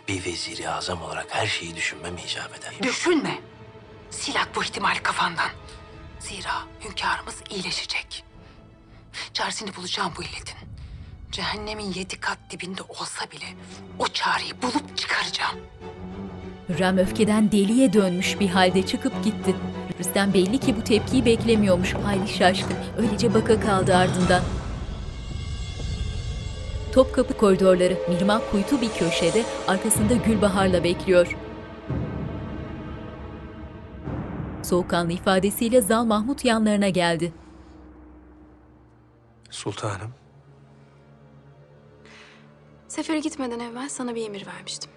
Bir 0.08 0.24
veziri 0.24 0.70
azam 0.70 1.02
olarak 1.02 1.26
her 1.30 1.46
şeyi 1.46 1.76
düşünmem 1.76 2.16
icap 2.18 2.58
eder. 2.58 2.74
Düşünme. 2.82 3.38
Sil 4.18 4.36
at 4.40 4.48
bu 4.54 4.62
ihtimali 4.62 5.02
kafandan. 5.02 5.50
Zira 6.20 6.54
hünkârımız 6.84 7.42
iyileşecek. 7.50 8.24
Çaresini 9.32 9.76
bulacağım 9.76 10.12
bu 10.18 10.22
illetin. 10.22 10.58
Cehennemin 11.32 11.92
yedi 11.92 12.20
kat 12.20 12.38
dibinde 12.50 12.82
olsa 12.82 13.30
bile 13.30 13.46
o 13.98 14.08
çareyi 14.08 14.62
bulup 14.62 14.96
çıkaracağım. 14.96 15.56
Hürrem 16.68 16.98
öfkeden 16.98 17.52
deliye 17.52 17.92
dönmüş 17.92 18.40
bir 18.40 18.48
halde 18.48 18.86
çıkıp 18.86 19.24
gitti. 19.24 19.56
Rüstem 19.98 20.34
belli 20.34 20.58
ki 20.58 20.76
bu 20.76 20.84
tepkiyi 20.84 21.24
beklemiyormuş. 21.24 21.94
Hayli 21.94 22.28
şaşkın. 22.28 22.76
Öylece 22.98 23.34
baka 23.34 23.60
kaldı 23.60 23.96
ardından. 23.96 24.42
Topkapı 26.92 27.36
koridorları, 27.36 27.98
Mihrimah 28.08 28.40
kuytu 28.50 28.80
bir 28.80 28.88
köşede, 28.88 29.44
arkasında 29.68 30.14
Gülbahar'la 30.14 30.84
bekliyor. 30.84 31.36
Soğukkanlı 34.62 35.12
ifadesiyle 35.12 35.80
Zal 35.80 36.04
Mahmut 36.04 36.44
yanlarına 36.44 36.88
geldi. 36.88 37.32
Sultanım. 39.50 40.14
Sefere 42.88 43.18
gitmeden 43.18 43.60
evvel 43.60 43.88
sana 43.88 44.14
bir 44.14 44.26
emir 44.26 44.46
vermiştim. 44.46 44.90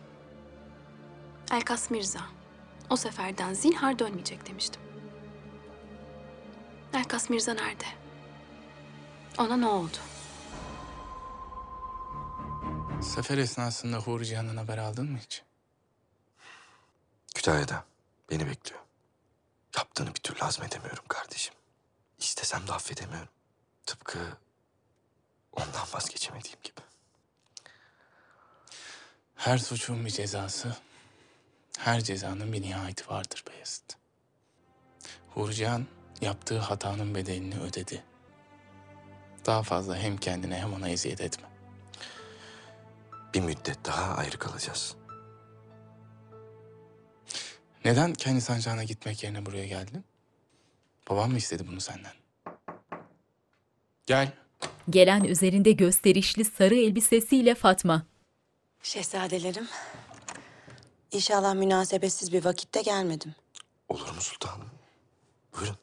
Elkas 1.53 1.91
Mirza, 1.91 2.19
o 2.89 2.95
seferden 2.95 3.53
zinhar 3.53 3.99
dönmeyecek 3.99 4.49
demiştim. 4.49 4.81
Elkas 6.93 7.29
Mirza 7.29 7.53
nerede? 7.53 7.85
Ona 9.37 9.57
ne 9.57 9.67
oldu? 9.67 9.97
Sefer 13.01 13.37
esnasında 13.37 13.97
Huri 13.97 14.25
Cihan'dan 14.25 14.57
haber 14.57 14.77
aldın 14.77 15.11
mı 15.11 15.17
hiç? 15.17 15.43
Kütahya'da 17.35 17.85
beni 18.31 18.47
bekliyor. 18.47 18.81
Yaptığını 19.77 20.07
bir 20.15 20.19
türlü 20.19 20.39
hazmedemiyorum 20.39 21.03
kardeşim. 21.07 21.53
İstesem 22.19 22.67
de 22.67 22.73
affedemiyorum. 22.73 23.29
Tıpkı 23.85 24.19
ondan 25.51 25.87
vazgeçemediğim 25.93 26.59
gibi. 26.63 26.81
Her 29.35 29.57
suçun 29.57 30.05
bir 30.05 30.09
cezası, 30.09 30.75
her 31.77 32.01
cezanın 32.01 32.53
bir 32.53 32.61
nihayeti 32.61 33.09
vardır 33.09 33.43
Beyazıt. 33.49 33.97
Huri 35.29 35.55
Cihan 35.55 35.85
yaptığı 36.21 36.59
hatanın 36.59 37.15
bedelini 37.15 37.59
ödedi. 37.59 38.03
Daha 39.45 39.63
fazla 39.63 39.97
hem 39.97 40.17
kendine 40.17 40.57
hem 40.57 40.73
ona 40.73 40.89
eziyet 40.89 41.21
etme. 41.21 41.47
Bir 43.33 43.41
müddet 43.41 43.85
daha 43.85 44.15
ayrı 44.15 44.37
kalacağız. 44.39 44.95
Neden 47.85 48.13
kendi 48.13 48.41
sancağına 48.41 48.83
gitmek 48.83 49.23
yerine 49.23 49.45
buraya 49.45 49.67
geldin? 49.67 50.05
Babam 51.09 51.31
mı 51.31 51.37
istedi 51.37 51.67
bunu 51.67 51.81
senden? 51.81 52.13
Gel. 54.07 54.31
Gelen 54.89 55.23
üzerinde 55.23 55.71
gösterişli 55.71 56.45
sarı 56.45 56.75
elbisesiyle 56.75 57.55
Fatma. 57.55 58.05
Şehzadelerim, 58.83 59.67
inşallah 61.11 61.53
münasebetsiz 61.53 62.33
bir 62.33 62.45
vakitte 62.45 62.81
gelmedim. 62.81 63.35
Olur 63.89 64.09
mu 64.15 64.21
sultanım? 64.21 64.69
Buyurun. 65.57 65.77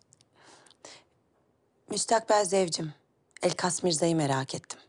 Müstakbel 1.91 2.45
zevcim, 2.45 2.93
Elkas 3.43 3.83
Mirza'yı 3.83 4.17
merak 4.17 4.55
ettim. 4.55 4.81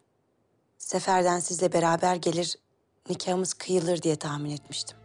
Seferden 0.78 1.40
sizle 1.40 1.74
beraber 1.74 2.16
gelir, 2.16 2.56
nikahımız 3.10 3.54
kıyılır 3.54 4.02
diye 4.02 4.16
tahmin 4.16 4.50
etmiştim. 4.50 4.98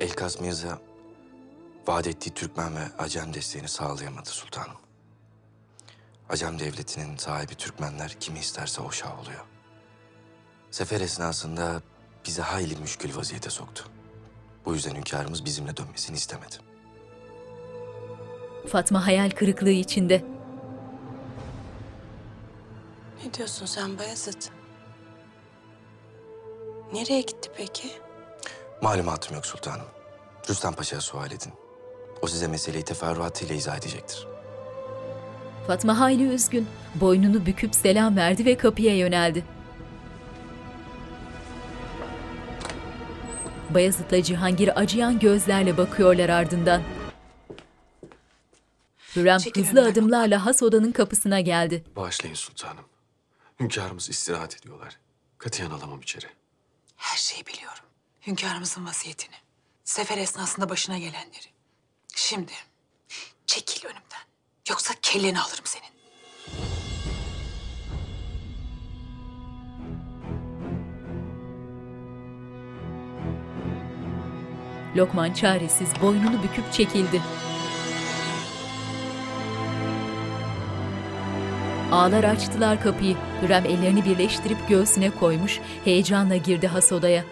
Elkas 0.00 0.40
Mirza 0.40 0.78
vaat 1.86 2.06
ettiği 2.06 2.30
Türkmen 2.30 2.76
ve 2.76 2.82
Acem 2.98 3.34
desteğini 3.34 3.68
sağlayamadı 3.68 4.28
sultanım. 4.28 4.76
Acem 6.28 6.58
devletinin 6.58 7.16
sahibi 7.16 7.54
Türkmenler 7.54 8.16
kimi 8.20 8.38
isterse 8.38 8.82
o 8.82 8.90
şah 8.90 9.20
oluyor. 9.20 9.44
Sefer 10.70 11.00
esnasında 11.00 11.82
bizi 12.26 12.42
hayli 12.42 12.76
müşkül 12.76 13.16
vaziyete 13.16 13.50
soktu. 13.50 13.84
Bu 14.64 14.74
yüzden 14.74 14.94
hünkârımız 14.94 15.44
bizimle 15.44 15.76
dönmesini 15.76 16.16
istemedi. 16.16 16.67
Fatma 18.68 19.06
hayal 19.06 19.30
kırıklığı 19.30 19.70
içinde. 19.70 20.24
Ne 23.24 23.34
diyorsun 23.34 23.66
sen 23.66 23.98
Bayezid? 23.98 24.42
Nereye 26.92 27.20
gitti 27.20 27.50
peki? 27.56 27.88
Malumatım 28.82 29.34
yok 29.34 29.46
sultanım. 29.46 29.86
Rüstem 30.50 30.72
Paşa'ya 30.72 31.00
sual 31.00 31.26
edin. 31.26 31.52
O 32.22 32.26
size 32.26 32.48
meseleyi 32.48 32.84
teferruatıyla 32.84 33.54
izah 33.54 33.78
edecektir. 33.78 34.26
Fatma 35.66 36.00
hayli 36.00 36.28
üzgün. 36.28 36.66
Boynunu 36.94 37.46
büküp 37.46 37.74
selam 37.74 38.16
verdi 38.16 38.44
ve 38.44 38.56
kapıya 38.56 38.96
yöneldi. 38.96 39.44
Bayezid'le 43.70 44.24
Cihangir 44.24 44.80
acıyan 44.80 45.18
gözlerle 45.18 45.76
bakıyorlar 45.76 46.28
ardından. 46.28 46.82
Hürrem 49.16 49.38
Çekil 49.38 49.64
hızlı 49.64 49.86
adımlarla 49.88 50.46
has 50.46 50.62
odanın 50.62 50.92
kapısına 50.92 51.40
geldi. 51.40 51.84
Bağışlayın 51.96 52.34
sultanım. 52.34 52.84
Hünkârımız 53.60 54.08
istirahat 54.10 54.56
ediyorlar. 54.56 54.98
Katiyen 55.38 55.70
alamam 55.70 56.00
içeri. 56.00 56.26
Her 56.96 57.16
şeyi 57.16 57.46
biliyorum. 57.46 57.84
Hünkârımızın 58.26 58.86
vasiyetini. 58.86 59.34
Sefer 59.84 60.18
esnasında 60.18 60.68
başına 60.68 60.98
gelenleri. 60.98 61.46
Şimdi 62.16 62.52
çekil 63.46 63.86
önümden. 63.86 64.22
Yoksa 64.68 64.94
kelleni 65.02 65.40
alırım 65.40 65.64
senin. 65.64 65.88
Lokman 74.96 75.32
çaresiz 75.32 75.88
boynunu 76.02 76.42
büküp 76.42 76.72
çekildi. 76.72 77.22
Ağlar 81.92 82.24
açtılar 82.24 82.82
kapıyı. 82.82 83.16
Hürrem 83.42 83.64
ellerini 83.66 84.04
birleştirip 84.04 84.68
göğsüne 84.68 85.10
koymuş, 85.10 85.60
heyecanla 85.84 86.36
girdi 86.36 86.66
has 86.66 86.92
odaya. 86.92 87.24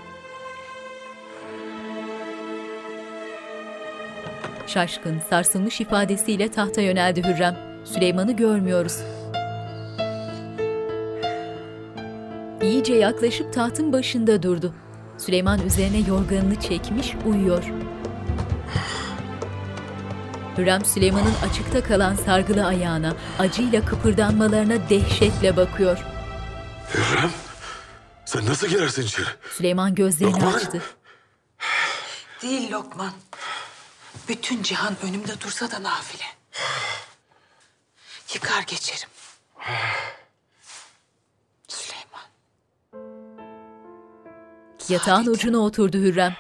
Şaşkın, 4.67 5.19
sarsılmış 5.31 5.81
ifadesiyle 5.81 6.51
tahta 6.51 6.81
yöneldi 6.81 7.23
Hürrem. 7.23 7.57
Süleyman'ı 7.85 8.33
görmüyoruz. 8.33 8.99
İyice 12.63 12.95
yaklaşıp 12.95 13.53
tahtın 13.53 13.93
başında 13.93 14.43
durdu. 14.43 14.75
Süleyman 15.19 15.61
üzerine 15.67 15.99
yorganını 15.99 16.61
çekmiş 16.61 17.15
uyuyor. 17.27 17.65
Hürrem 20.59 20.85
Süleyman'ın 20.85 21.35
açıkta 21.51 21.83
kalan 21.85 22.15
sargılı 22.15 22.67
ayağına, 22.67 23.17
acıyla 23.39 23.85
kıpırdanmalarına 23.85 24.89
dehşetle 24.89 25.57
bakıyor. 25.57 25.99
Hürrem, 26.95 27.31
sen 28.25 28.47
nasıl 28.47 28.67
girersin 28.67 29.03
içeri? 29.03 29.27
Süleyman 29.57 29.95
gözlerini 29.95 30.35
Lokman! 30.35 30.53
açtı. 30.53 30.83
Değil 32.43 32.73
Lokman. 32.73 33.13
Bütün 34.29 34.63
cihan 34.63 34.95
önümde 35.03 35.41
dursa 35.41 35.71
da 35.71 35.83
nafile. 35.83 36.25
Yıkar 38.35 38.63
geçerim. 38.63 39.09
Süleyman. 41.69 42.27
Yatağın 44.89 45.17
Saadetim, 45.17 45.33
ucuna 45.33 45.59
oturdu 45.59 45.97
Hürrem. 45.97 46.37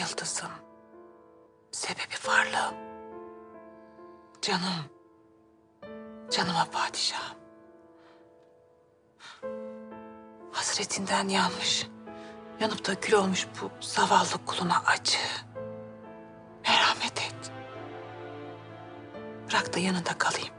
Yıldızım. 0.00 0.50
Sebebi 1.72 2.14
varlığım. 2.26 2.89
Canım. 4.42 4.84
Canıma 6.30 6.66
padişahım. 6.72 7.38
Hasretinden 10.52 11.28
yanmış, 11.28 11.86
yanıp 12.60 12.86
da 12.86 13.00
kül 13.00 13.12
olmuş 13.12 13.46
bu 13.62 13.70
zavallı 13.80 14.44
kuluna 14.46 14.82
acı. 14.86 15.18
Merhamet 16.64 17.18
et. 17.18 17.52
Bırak 19.48 19.74
da 19.74 19.78
yanında 19.78 20.18
kalayım. 20.18 20.54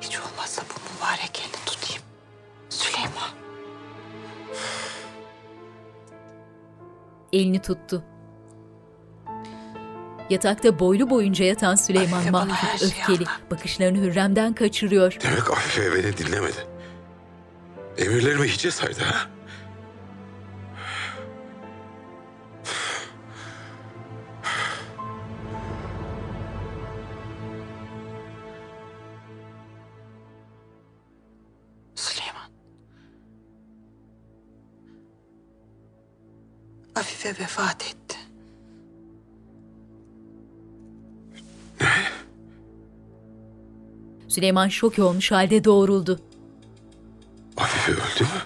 Hiç 0.00 0.18
olmazsa 0.20 0.62
bu 0.62 0.94
mübarek 0.94 1.40
elini 1.40 1.64
tutayım. 1.66 2.02
Süleyman. 2.68 3.30
Elini 7.32 7.62
tuttu. 7.62 8.04
Yatakta 10.30 10.78
boylu 10.78 11.10
boyunca 11.10 11.44
yatan 11.44 11.74
Süleyman 11.74 12.32
bana 12.32 12.44
mahcup, 12.44 12.82
öfkeli. 12.82 13.16
anlat. 13.28 13.50
Bakışlarını 13.50 13.98
Hürrem'den 13.98 14.52
kaçırıyor. 14.52 15.16
Demek 15.22 15.50
Afife 15.50 15.94
beni 15.94 16.16
dinlemedi. 16.16 16.66
Emirlerimi 17.98 18.48
hiçe 18.48 18.70
saydı 18.70 19.00
ha? 19.04 19.28
Süleyman. 31.94 32.50
Afife 36.94 37.28
vefat 37.28 37.82
etti. 37.84 38.05
Süleyman 44.36 44.68
şok 44.68 44.98
olmuş 44.98 45.32
halde 45.32 45.64
doğruldu. 45.64 46.20
Afife 47.56 47.92
öldü 47.92 48.22
mü? 48.22 48.42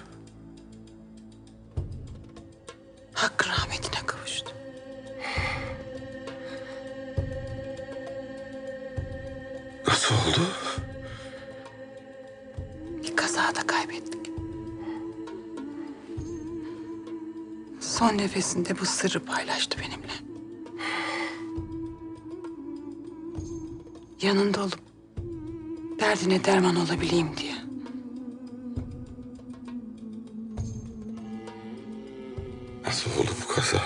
Hakkın 3.13 3.49
rahmetine 3.49 4.05
kavuştu. 4.05 4.51
Nasıl 9.87 10.15
oldu? 10.15 10.41
Bir 13.03 13.15
kazada 13.15 13.67
kaybettik. 13.67 14.31
Son 17.79 18.17
nefesinde 18.17 18.79
bu 18.79 18.85
sırrı 18.85 19.25
paylaştı 19.25 19.77
benimle. 19.79 20.13
Yanında 24.21 24.61
olup 24.63 24.80
derdine 26.11 26.43
derman 26.43 26.75
olabileyim 26.75 27.37
diye. 27.37 27.55
Nasıl 32.85 33.11
oldu 33.11 33.31
bu 33.43 33.53
kaza? 33.53 33.81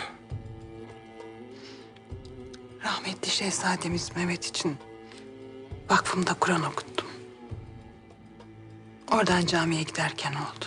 Rahmetli 2.83 3.29
şehzademiz 3.29 4.11
Mehmet 4.15 4.45
için 4.45 4.77
vakfımda 5.89 6.33
Kur'an 6.33 6.63
okuttum. 6.63 7.07
Oradan 9.11 9.45
camiye 9.45 9.83
giderken 9.83 10.33
oldu. 10.33 10.65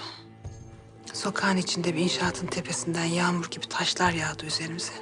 Sokağın 1.12 1.56
içinde 1.56 1.94
bir 1.94 2.00
inşaatın 2.00 2.46
tepesinden 2.46 3.04
yağmur 3.04 3.50
gibi 3.50 3.66
taşlar 3.68 4.12
yağdı 4.12 4.46
üzerimize. 4.46 4.92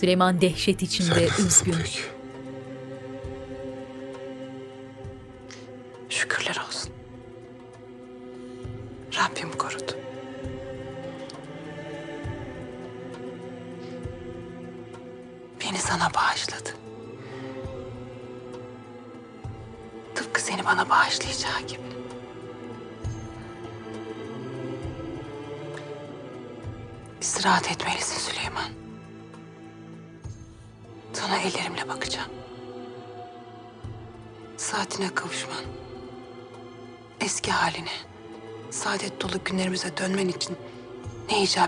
Süleyman 0.00 0.40
dehşet 0.40 0.82
içinde 0.82 1.28
üzgün. 1.46 1.74
peki? 1.78 2.17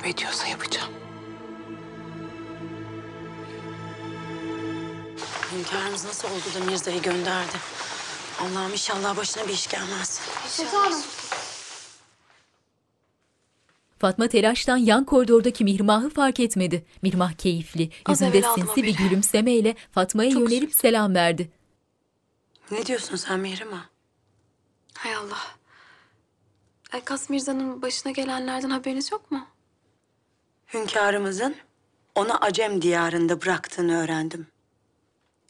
İcap 0.00 0.06
ediyorsa 0.06 0.46
yapacağım. 0.46 0.92
Hünkârımız 5.52 6.04
nasıl 6.04 6.28
oldu 6.28 6.44
da 6.60 6.64
Mirza'yı 6.64 7.02
gönderdi? 7.02 7.56
Allah'ım 8.40 8.72
inşallah 8.72 9.16
başına 9.16 9.48
bir 9.48 9.52
iş 9.52 9.68
gelmez. 9.68 10.20
Fatma 13.98 14.28
telaştan 14.28 14.76
yan 14.76 15.04
koridordaki 15.04 15.64
Mihrimah'ı 15.64 16.10
fark 16.10 16.40
etmedi. 16.40 16.84
Mihrimah 17.02 17.32
keyifli, 17.32 17.90
Az 18.06 18.20
yüzünde 18.20 18.38
evvel 18.38 18.50
aldım 18.50 18.66
sinsi 18.66 18.82
bir 18.82 18.94
haberi. 18.94 19.08
gülümsemeyle 19.08 19.74
Fatma'ya 19.92 20.30
Çok 20.30 20.50
yönelip 20.50 20.74
selam 20.74 21.14
verdi. 21.14 21.50
Ne 22.70 22.86
diyorsun 22.86 23.16
sen 23.16 23.40
Mihrimah? 23.40 23.84
Hay 24.94 25.14
Allah. 25.14 25.38
Elkas 26.92 27.30
Mirza'nın 27.30 27.82
başına 27.82 28.12
gelenlerden 28.12 28.70
haberiniz 28.70 29.12
yok 29.12 29.30
mu? 29.30 29.46
Hünkârımızın 30.74 31.56
onu 32.14 32.44
Acem 32.44 32.82
diyarında 32.82 33.42
bıraktığını 33.42 34.02
öğrendim. 34.02 34.46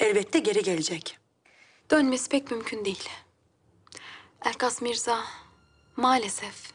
Elbette 0.00 0.38
geri 0.38 0.62
gelecek. 0.62 1.18
Dönmesi 1.90 2.28
pek 2.28 2.50
mümkün 2.50 2.84
değil. 2.84 3.08
Elkas 4.44 4.82
Mirza 4.82 5.24
maalesef 5.96 6.72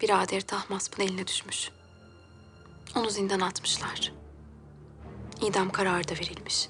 biraderi 0.00 0.42
Tahmasp'ın 0.42 1.02
eline 1.02 1.26
düşmüş. 1.26 1.70
Onu 2.96 3.10
zindan 3.10 3.40
atmışlar. 3.40 4.12
İdam 5.42 5.70
kararı 5.70 6.08
da 6.08 6.12
verilmiş. 6.12 6.68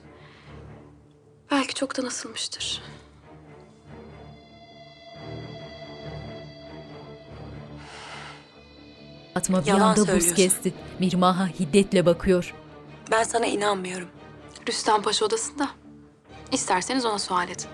Belki 1.50 1.74
çoktan 1.74 2.04
asılmıştır. 2.06 2.82
Fatma 9.34 9.62
bir 9.62 9.66
Yalan 9.66 9.80
anda 9.80 10.00
buz 10.00 10.06
söylüyorsun. 10.06 10.34
kesti. 10.36 10.74
Mihrimah'a 10.98 11.46
hiddetle 11.48 12.06
bakıyor. 12.06 12.54
Ben 13.10 13.22
sana 13.24 13.46
inanmıyorum. 13.46 14.08
Rüstem 14.68 15.02
Paşa 15.02 15.24
odasında. 15.24 15.68
İsterseniz 16.52 17.04
ona 17.04 17.18
sual 17.18 17.48
edin. 17.48 17.66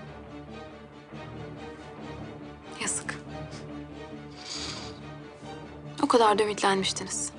Yazık. 2.81 3.15
O 6.03 6.07
kadar 6.07 6.39
da 6.39 6.43
ümitlenmiştiniz. 6.43 7.29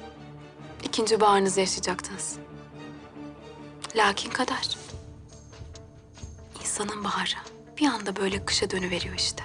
İkinci 0.84 1.20
baharınızı 1.20 1.60
yaşayacaktınız. 1.60 2.36
Lakin 3.96 4.30
kader. 4.30 4.76
İnsanın 6.60 7.04
baharı 7.04 7.28
bir 7.78 7.86
anda 7.86 8.16
böyle 8.16 8.44
kışa 8.44 8.70
dönüveriyor 8.70 9.14
işte. 9.14 9.42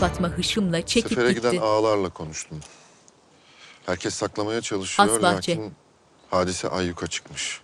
Fatma 0.00 0.28
hışımla 0.28 0.86
çekip 0.86 1.08
Sefere 1.08 1.32
gitti. 1.32 1.50
giden 1.50 1.62
ağalarla 1.62 2.08
konuştum. 2.10 2.60
Herkes 3.86 4.14
saklamaya 4.14 4.60
çalışıyor 4.60 5.08
Asbahçe. 5.08 5.52
lakin 5.56 5.74
hadise 6.30 6.68
ayyuka 6.68 7.06
çıkmış. 7.06 7.60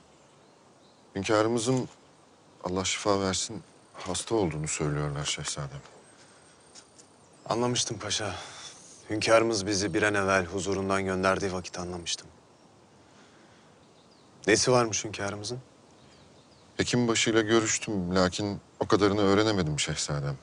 Hünkârımızın 1.14 1.88
Allah 2.64 2.84
şifa 2.84 3.20
versin 3.20 3.62
hasta 3.94 4.34
olduğunu 4.34 4.68
söylüyorlar 4.68 5.24
şehzadem. 5.24 5.80
Anlamıştım 7.48 7.98
paşa. 7.98 8.34
Hünkârımız 9.10 9.66
bizi 9.66 9.94
bir 9.94 10.02
an 10.02 10.14
evvel 10.14 10.44
huzurundan 10.44 11.04
gönderdiği 11.04 11.52
vakit 11.52 11.78
anlamıştım. 11.78 12.28
Nesi 14.46 14.72
varmış 14.72 15.04
hünkârımızın? 15.04 15.58
Hekim 16.76 17.08
başıyla 17.08 17.40
görüştüm 17.40 18.14
lakin 18.14 18.60
o 18.80 18.86
kadarını 18.86 19.20
öğrenemedim 19.22 19.80
şehzadem. 19.80 20.36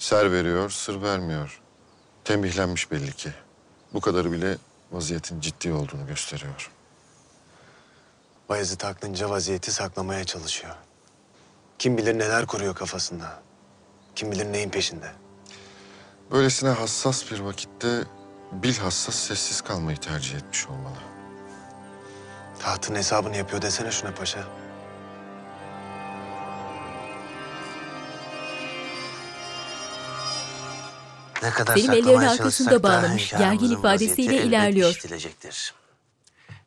Ser 0.00 0.32
veriyor, 0.32 0.70
sır 0.70 1.02
vermiyor. 1.02 1.60
Tembihlenmiş 2.24 2.90
belli 2.90 3.12
ki. 3.12 3.32
Bu 3.94 4.00
kadarı 4.00 4.32
bile 4.32 4.58
vaziyetin 4.92 5.40
ciddi 5.40 5.72
olduğunu 5.72 6.06
gösteriyor. 6.06 6.70
Bayezid 8.48 8.80
aklınca 8.80 9.30
vaziyeti 9.30 9.72
saklamaya 9.72 10.24
çalışıyor. 10.24 10.74
Kim 11.78 11.96
bilir 11.96 12.18
neler 12.18 12.46
kuruyor 12.46 12.74
kafasında. 12.74 13.42
Kim 14.16 14.32
bilir 14.32 14.52
neyin 14.52 14.70
peşinde. 14.70 15.12
Böylesine 16.30 16.70
hassas 16.70 17.30
bir 17.30 17.40
vakitte 17.40 18.04
bilhassa 18.52 19.12
sessiz 19.12 19.60
kalmayı 19.60 19.96
tercih 19.96 20.36
etmiş 20.36 20.66
olmalı. 20.66 20.98
Tahtın 22.58 22.94
hesabını 22.94 23.36
yapıyor 23.36 23.62
desene 23.62 23.90
şuna 23.90 24.14
paşa. 24.14 24.44
Ne 31.42 31.50
kadar 31.50 31.76
Selim 31.76 31.86
saklamaya 31.86 32.12
ellerini 32.12 32.30
arkasında 32.30 32.70
çalışsak 32.70 32.72
da 32.72 32.82
bağlamış, 32.82 33.22
hünkârımızın 33.22 33.60
gergin 33.60 33.76
ifadesiyle 33.78 34.22
vaziyeti 34.22 34.34
elbet 34.34 34.48
ilerliyor. 34.48 34.90
işitilecektir. 34.90 35.74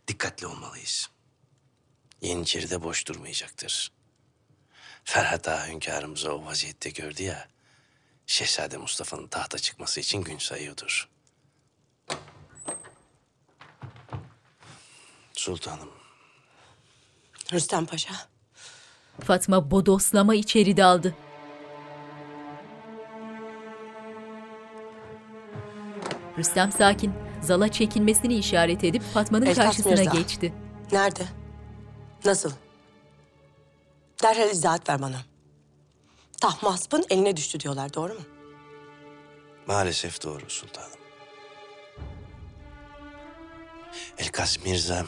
Dikkatli 0.08 0.48
olmalıyız. 0.48 1.10
Yeniçeri 2.22 2.70
boş 2.84 3.08
durmayacaktır. 3.08 3.92
Ferhat 5.04 5.48
Ağa 5.48 5.68
hünkârımızı 5.68 6.34
o 6.34 6.46
vaziyette 6.46 6.90
gördü 6.90 7.24
ya... 7.24 7.48
...Şehzade 8.28 8.78
Mustafa'nın 8.78 9.28
tahta 9.28 9.60
çıkması 9.60 10.00
için 10.00 10.22
gün 10.24 10.38
sayıyordur. 10.38 11.10
Sultanım, 15.34 15.90
Rüstem 17.54 17.86
Paşa. 17.86 18.14
Fatma 19.24 19.72
bodoslama 19.72 20.36
içeri 20.36 20.78
daldı. 20.78 21.16
Rüstem 26.38 26.72
sakin, 26.72 27.14
zala 27.42 27.72
çekilmesini 27.72 28.36
işaret 28.36 28.84
edip 28.84 29.02
Fatma'nın 29.14 29.46
Elkas 29.46 29.66
karşısına 29.66 29.94
Mirza. 29.96 30.12
geçti. 30.20 30.54
Nerede? 30.92 31.24
Nasıl? 32.26 32.52
Derhal 34.24 34.50
izahat 34.52 34.90
ver 34.90 35.02
bana. 35.02 35.22
Tahmasp'ın 36.42 37.06
eline 37.10 37.38
düştü 37.38 37.60
diyorlar, 37.60 37.94
doğru 37.94 38.14
mu? 38.14 38.20
maalesef 39.68 40.24
doğru 40.24 40.50
sultanım. 40.50 40.90
Elkas 44.18 44.60
Mirza 44.66 45.06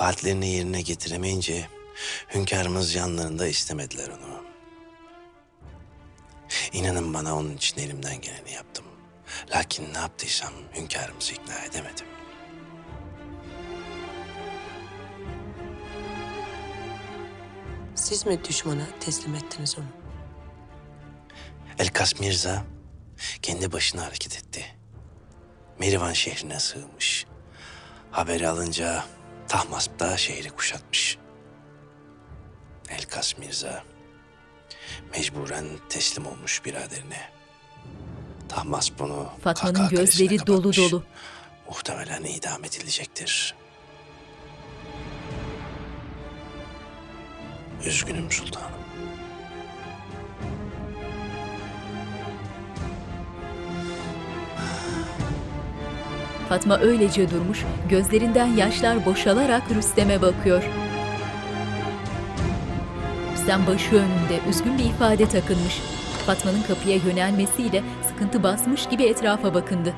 vaatlerini 0.00 0.48
yerine 0.48 0.82
getiremeyince 0.82 1.68
hünkârımız 2.34 2.94
yanlarında 2.94 3.46
istemediler 3.46 4.08
onu. 4.08 4.44
İnanın 6.72 7.14
bana 7.14 7.36
onun 7.36 7.56
için 7.56 7.80
elimden 7.80 8.20
geleni 8.20 8.52
yaptım. 8.52 8.84
Lakin 9.54 9.94
ne 9.94 9.98
yaptıysam 9.98 10.52
hünkârımızı 10.74 11.32
ikna 11.32 11.58
edemedim. 11.58 12.06
Siz 17.94 18.26
mi 18.26 18.44
düşmana 18.44 18.86
teslim 19.00 19.34
ettiniz 19.34 19.78
onu? 19.78 19.86
Elkas 21.78 22.20
Mirza 22.20 22.64
kendi 23.42 23.72
başına 23.72 24.06
hareket 24.06 24.36
etti. 24.36 24.64
Merivan 25.78 26.12
şehrine 26.12 26.60
sığmış. 26.60 27.26
Haberi 28.10 28.48
alınca 28.48 29.04
Tahmasp 29.48 29.98
da 29.98 30.16
şehri 30.16 30.50
kuşatmış. 30.50 31.18
Elkas 32.88 33.38
Mirza 33.38 33.84
mecburen 35.12 35.66
teslim 35.88 36.26
olmuş 36.26 36.64
biraderine. 36.64 37.37
Tahmasp 38.48 38.98
bunu 38.98 39.26
Fatma'nın 39.44 39.74
Kalesi'ne 39.74 39.98
gözleri 40.00 40.46
dolu 40.46 40.56
kapatmış. 40.56 40.78
dolu. 40.78 41.02
Muhtemelen 41.68 42.22
idam 42.24 42.64
edilecektir. 42.64 43.54
Üzgünüm 47.84 48.30
sultanım. 48.30 48.68
Fatma 56.48 56.78
öylece 56.78 57.30
durmuş, 57.30 57.64
gözlerinden 57.88 58.46
yaşlar 58.46 59.06
boşalarak 59.06 59.62
Rüstem'e 59.70 60.22
bakıyor. 60.22 60.62
Rüstem 63.32 63.66
başı 63.66 63.96
önünde 63.96 64.40
üzgün 64.50 64.78
bir 64.78 64.84
ifade 64.84 65.28
takınmış. 65.28 65.80
Fatma'nın 66.26 66.62
kapıya 66.62 66.96
yönelmesiyle 66.96 67.82
sıkıntı 68.18 68.42
basmış 68.42 68.88
gibi 68.88 69.04
etrafa 69.04 69.54
bakındı. 69.54 69.94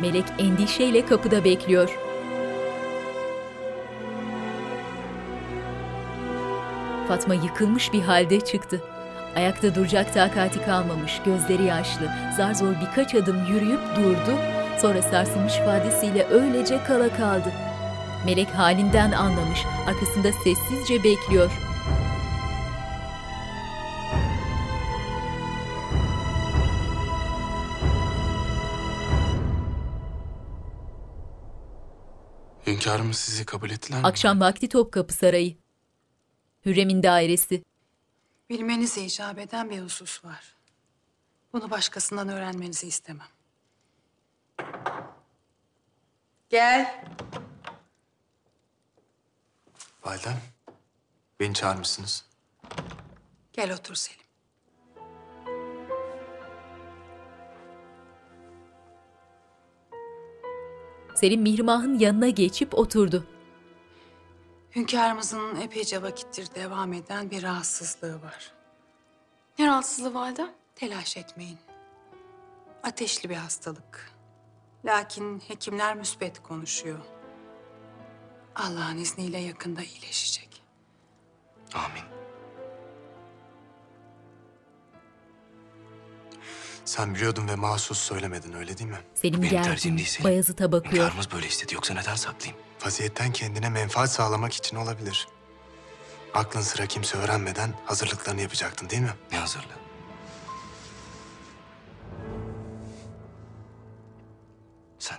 Melek 0.00 0.24
endişeyle 0.38 1.06
kapıda 1.06 1.44
bekliyor. 1.44 1.98
Fatma 7.08 7.34
yıkılmış 7.34 7.92
bir 7.92 8.02
halde 8.02 8.40
çıktı. 8.40 8.82
Ayakta 9.36 9.74
duracak 9.74 10.14
takati 10.14 10.64
kalmamış, 10.64 11.20
gözleri 11.24 11.64
yaşlı. 11.64 12.08
Zar 12.36 12.54
zor 12.54 12.74
birkaç 12.80 13.14
adım 13.14 13.46
yürüyüp 13.46 13.96
durdu. 13.96 14.38
Sonra 14.78 15.02
sarsılmış 15.02 15.56
ifadesiyle 15.56 16.26
öylece 16.26 16.84
kala 16.84 17.08
kaldı. 17.08 17.52
Melek 18.26 18.48
halinden 18.48 19.12
anlamış, 19.12 19.60
arkasında 19.88 20.32
sessizce 20.32 21.04
bekliyor. 21.04 21.75
Hünkârımız 32.86 33.16
sizi 33.16 33.44
kabul 33.46 33.70
ettiler 33.70 34.00
mi? 34.00 34.06
Akşam 34.06 34.40
vakti 34.40 34.68
Topkapı 34.68 35.14
Sarayı. 35.14 35.56
Hürrem'in 36.66 37.02
dairesi. 37.02 37.64
Bilmenize 38.50 39.04
icap 39.04 39.38
eden 39.38 39.70
bir 39.70 39.82
husus 39.82 40.24
var. 40.24 40.54
Bunu 41.52 41.70
başkasından 41.70 42.28
öğrenmenizi 42.28 42.86
istemem. 42.86 43.26
Gel. 46.48 47.04
Validem, 50.04 50.40
beni 51.40 51.54
çağırmışsınız. 51.54 52.24
Gel 53.52 53.72
otur 53.72 53.94
Selim. 53.94 54.25
Selim 61.16 61.42
Mihrimah'ın 61.42 61.98
yanına 61.98 62.28
geçip 62.28 62.74
oturdu. 62.74 63.26
Hünkârımızın 64.76 65.56
epeyce 65.56 66.02
vakittir 66.02 66.48
devam 66.54 66.92
eden 66.92 67.30
bir 67.30 67.42
rahatsızlığı 67.42 68.22
var. 68.22 68.52
Ne 69.58 69.66
rahatsızlığı 69.66 70.14
valide? 70.14 70.54
Telaş 70.74 71.16
etmeyin. 71.16 71.58
Ateşli 72.82 73.30
bir 73.30 73.36
hastalık. 73.36 74.12
Lakin 74.84 75.38
hekimler 75.38 75.96
müsbet 75.96 76.42
konuşuyor. 76.42 77.00
Allah'ın 78.56 78.98
izniyle 78.98 79.38
yakında 79.38 79.82
iyileşecek. 79.82 80.62
Amin. 81.74 82.25
Sen 86.86 87.14
biliyordun 87.14 87.48
ve 87.48 87.54
mahsus 87.56 87.98
söylemedin 87.98 88.52
öyle 88.52 88.78
değil 88.78 88.90
mi? 88.90 88.98
Selim 89.14 89.42
Benim 89.42 89.50
tercihim 89.50 89.72
gergin, 89.74 89.96
değil 89.96 90.08
Selim. 90.08 90.24
Bayezid'e 90.24 90.72
bakıyor. 90.72 90.92
Hünkârımız 91.04 91.32
böyle 91.32 91.46
istedi 91.46 91.74
yoksa 91.74 91.94
neden 91.94 92.14
saklayayım? 92.14 92.62
Vaziyetten 92.84 93.32
kendine 93.32 93.68
menfaat 93.68 94.10
sağlamak 94.12 94.52
için 94.52 94.76
olabilir. 94.76 95.28
Aklın 96.34 96.60
sıra 96.60 96.86
kimse 96.86 97.18
öğrenmeden 97.18 97.74
hazırlıklarını 97.84 98.40
yapacaktın 98.40 98.90
değil 98.90 99.02
mi? 99.02 99.14
Ne 99.32 99.38
hazırlığı? 99.38 99.66
Sen... 104.98 105.18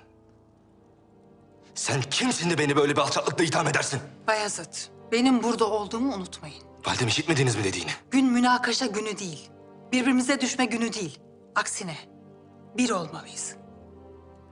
Sen 1.75 2.01
kimsin 2.01 2.49
de 2.49 2.57
beni 2.57 2.75
böyle 2.75 2.95
bir 2.95 3.01
alçaklıkla 3.01 3.43
itham 3.43 3.67
edersin? 3.67 3.99
Bayezid, 4.27 4.73
benim 5.11 5.43
burada 5.43 5.65
olduğumu 5.65 6.13
unutmayın. 6.15 6.63
Validem 6.85 7.07
işitmediniz 7.07 7.55
mi 7.55 7.63
dediğini? 7.63 7.91
Gün 8.11 8.25
münakaşa 8.25 8.85
günü 8.85 9.19
değil. 9.19 9.49
Birbirimize 9.91 10.41
düşme 10.41 10.65
günü 10.65 10.93
değil. 10.93 11.19
Aksine 11.57 11.95
bir 12.77 12.89
olmalıyız. 12.89 13.55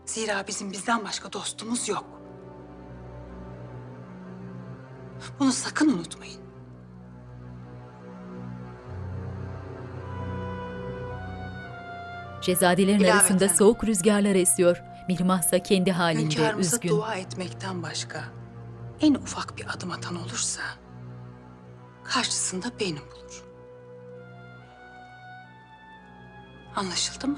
Zira 0.05 0.47
bizim 0.47 0.71
bizden 0.71 1.05
başka 1.05 1.33
dostumuz 1.33 1.89
yok. 1.89 2.05
Bunu 5.39 5.51
sakın 5.51 5.89
unutmayın. 5.89 6.41
Cezadelerin 12.41 12.99
İlaveten. 12.99 13.17
arasında 13.17 13.49
soğuk 13.49 13.83
rüzgarlar 13.83 14.35
esiyor. 14.35 14.81
Mihrimah 15.07 15.43
ise 15.43 15.63
kendi 15.63 15.91
halinde 15.91 16.23
Hünkârımıza 16.35 16.75
üzgün. 16.77 16.89
dua 16.89 17.15
etmekten 17.15 17.83
başka 17.83 18.23
en 19.01 19.13
ufak 19.13 19.57
bir 19.57 19.65
adım 19.75 19.91
atan 19.91 20.15
olursa 20.15 20.61
karşısında 22.03 22.67
beni 22.79 22.97
bulur. 22.97 23.45
Anlaşıldı 26.75 27.27
mı? 27.27 27.37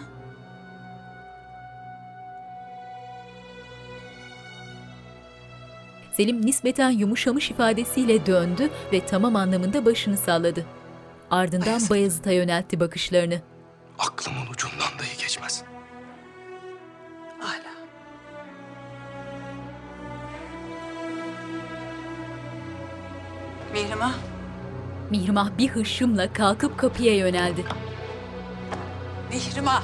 Selim 6.12 6.46
nispeten 6.46 6.90
yumuşamış 6.90 7.52
ifadesiyle 7.52 8.26
döndü 8.26 8.70
ve 8.94 9.06
tamam 9.06 9.36
anlamında 9.36 9.86
başını 9.86 10.18
salladı. 10.18 10.66
Ardından 11.32 11.82
Bayezid'e 11.90 12.34
yöneltti 12.34 12.80
bakışlarını. 12.80 13.42
Aklımın 14.00 14.48
ucundan 14.54 15.00
dahi 15.00 15.18
geçmez. 15.22 15.64
Hala. 17.40 17.72
Mihrimah, 23.74 24.14
Mihrimah 25.12 25.58
bir 25.58 25.68
hışımla 25.68 26.34
kalkıp 26.34 26.78
kapıya 26.78 27.16
yöneldi. 27.16 27.66
Mihrimah. 29.38 29.84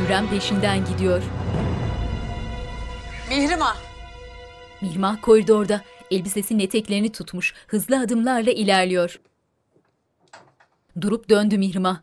Hürrem 0.00 0.30
peşinden 0.30 0.84
gidiyor. 0.84 1.22
Mihrimah. 3.28 3.76
Mihrimah 4.80 5.22
koridorda 5.22 5.84
elbisesinin 6.10 6.58
eteklerini 6.58 7.12
tutmuş 7.12 7.54
hızlı 7.66 8.00
adımlarla 8.00 8.50
ilerliyor. 8.50 9.20
Durup 11.00 11.30
döndü 11.30 11.58
Mihrimah. 11.58 12.00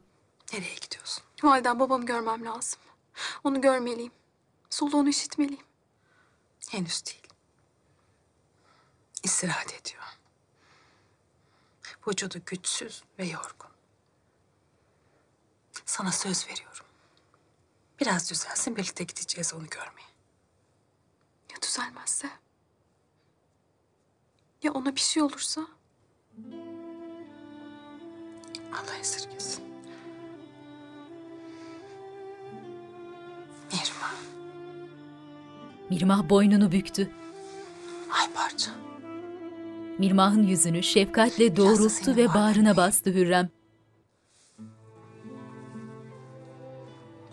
Nereye 0.54 0.76
gidiyorsun? 0.76 1.24
Validem 1.44 1.80
babamı 1.80 2.06
görmem 2.06 2.46
lazım. 2.46 2.80
Onu 3.44 3.62
görmeliyim. 3.62 4.12
Soluğunu 4.70 5.10
işitmeliyim. 5.10 5.64
Henüz 6.70 7.06
değil. 7.06 7.28
İstirahat 9.24 9.74
ediyor. 9.82 10.04
Vücudu 12.08 12.38
güçsüz 12.46 13.04
ve 13.20 13.26
yorgun. 13.26 13.71
Sana 15.92 16.12
söz 16.12 16.48
veriyorum. 16.48 16.86
Biraz 18.00 18.32
düzelsin 18.32 18.76
birlikte 18.76 19.04
gideceğiz 19.04 19.54
onu 19.54 19.70
görmeye. 19.70 20.12
Ya 21.52 21.62
düzelmezse? 21.62 22.30
Ya 24.64 24.72
ona 24.72 24.96
bir 24.96 25.00
şey 25.00 25.24
olursa? 25.24 25.62
Allah 28.74 28.96
esirgesin. 29.00 29.64
Mihrimah, 33.72 34.14
Mihrimah 35.90 36.30
boynunu 36.30 36.72
büktü. 36.72 37.12
ay 38.20 38.34
parça. 38.34 38.72
Mirmah'ın 40.00 40.44
yüzünü 40.44 40.84
şefkatle 40.84 41.56
doğrulttu 41.56 42.16
ve 42.16 42.28
bağrına 42.28 42.78
bastı 42.78 43.10
Hürrem. 43.10 43.61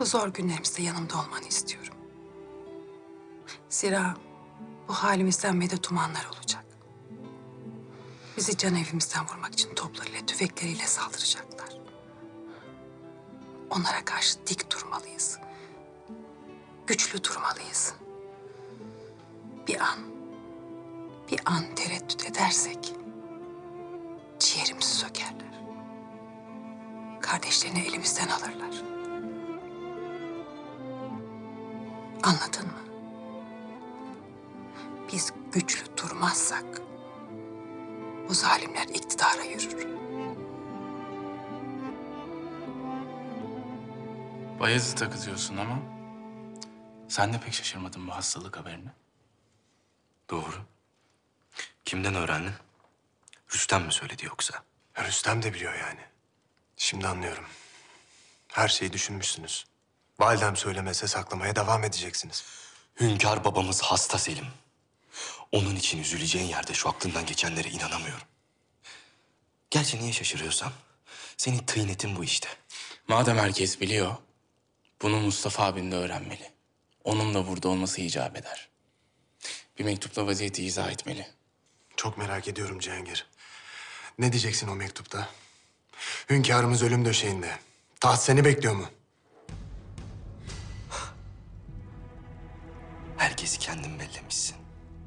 Bu 0.01 0.05
zor 0.05 0.29
günlerimizde 0.29 0.83
yanımda 0.83 1.15
olmanı 1.15 1.49
istiyorum. 1.49 1.95
Zira 3.69 4.15
bu 4.89 4.93
halimizden 4.93 5.57
medet 5.57 5.91
umanlar 5.91 6.27
olacak. 6.37 6.65
Bizi 8.37 8.57
can 8.57 8.75
evimizden 8.75 9.29
vurmak 9.29 9.53
için 9.53 9.75
toplarıyla, 9.75 10.27
tüfekleriyle 10.27 10.87
saldıracaklar. 10.87 11.69
Onlara 13.71 14.05
karşı 14.05 14.47
dik 14.47 14.71
durmalıyız. 14.71 15.39
Güçlü 16.87 17.25
durmalıyız. 17.25 17.95
Bir 19.69 19.81
an, 19.81 19.99
bir 21.31 21.41
an 21.45 21.75
tereddüt 21.75 22.27
edersek 22.27 22.95
ciğerimizi 24.39 24.95
sökerler. 24.95 25.63
Kardeşlerini 27.21 27.81
elimizden 27.81 28.29
alırlar. 28.29 28.98
Anladın 32.23 32.67
mı? 32.67 32.79
Biz 35.13 35.33
güçlü 35.53 35.97
durmazsak 35.97 36.65
bu 38.29 38.35
zalimler 38.35 38.87
iktidara 38.89 39.43
yürür. 39.43 39.89
Bayezid'e 44.61 45.11
kızıyorsun 45.11 45.57
ama 45.57 45.79
sen 47.09 47.33
de 47.33 47.41
pek 47.41 47.55
şaşırmadın 47.55 48.09
bu 48.09 48.15
hastalık 48.15 48.57
haberini. 48.57 48.91
Doğru. 50.31 50.57
Kimden 51.85 52.15
öğrendin? 52.15 52.53
Rüstem 53.55 53.85
mi 53.85 53.93
söyledi 53.93 54.27
yoksa? 54.27 54.63
Rüstem 54.99 55.43
de 55.43 55.55
biliyor 55.55 55.75
yani. 55.75 56.01
Şimdi 56.77 57.07
anlıyorum. 57.09 57.45
Her 58.49 58.69
şeyi 58.69 58.93
düşünmüşsünüz. 58.93 59.67
Validem 60.21 60.57
söylemese 60.57 61.07
saklamaya 61.07 61.57
devam 61.57 61.85
edeceksiniz. 61.85 62.45
Hünkâr 63.01 63.45
babamız 63.45 63.83
hasta 63.83 64.19
Selim. 64.19 64.47
Onun 65.53 65.77
için 65.77 65.99
üzüleceğin 65.99 66.47
yerde 66.47 66.75
şu 66.75 66.89
aklından 66.89 67.27
geçenlere 67.27 67.69
inanamıyorum. 67.69 68.27
Gerçi 69.71 69.99
niye 69.99 70.13
şaşırıyorsam? 70.13 70.73
Senin 71.37 71.59
tıynetin 71.59 72.17
bu 72.17 72.25
işte. 72.25 72.49
Madem 73.09 73.39
herkes 73.39 73.81
biliyor, 73.81 74.17
bunu 75.03 75.21
Mustafa 75.21 75.65
abin 75.65 75.93
de 75.93 75.97
öğrenmeli. 75.97 76.51
Onun 77.05 77.35
da 77.35 77.49
burada 77.49 77.69
olması 77.69 78.01
icap 78.01 78.37
eder. 78.37 78.69
Bir 79.79 79.85
mektupla 79.85 80.27
vaziyeti 80.27 80.65
izah 80.65 80.91
etmeli. 80.91 81.27
Çok 81.97 82.19
merak 82.19 82.49
ediyorum 82.49 82.79
Cihangir. 82.79 83.27
Ne 84.19 84.33
diyeceksin 84.33 84.69
o 84.69 84.75
mektupta? 84.75 85.29
Hünkârımız 86.31 86.83
ölüm 86.83 87.05
döşeğinde. 87.05 87.59
Taht 88.01 88.23
seni 88.23 88.45
bekliyor 88.45 88.75
mu? 88.75 88.89
Herkesi 93.19 93.59
kendin 93.59 93.99
bellemişsin. 93.99 94.57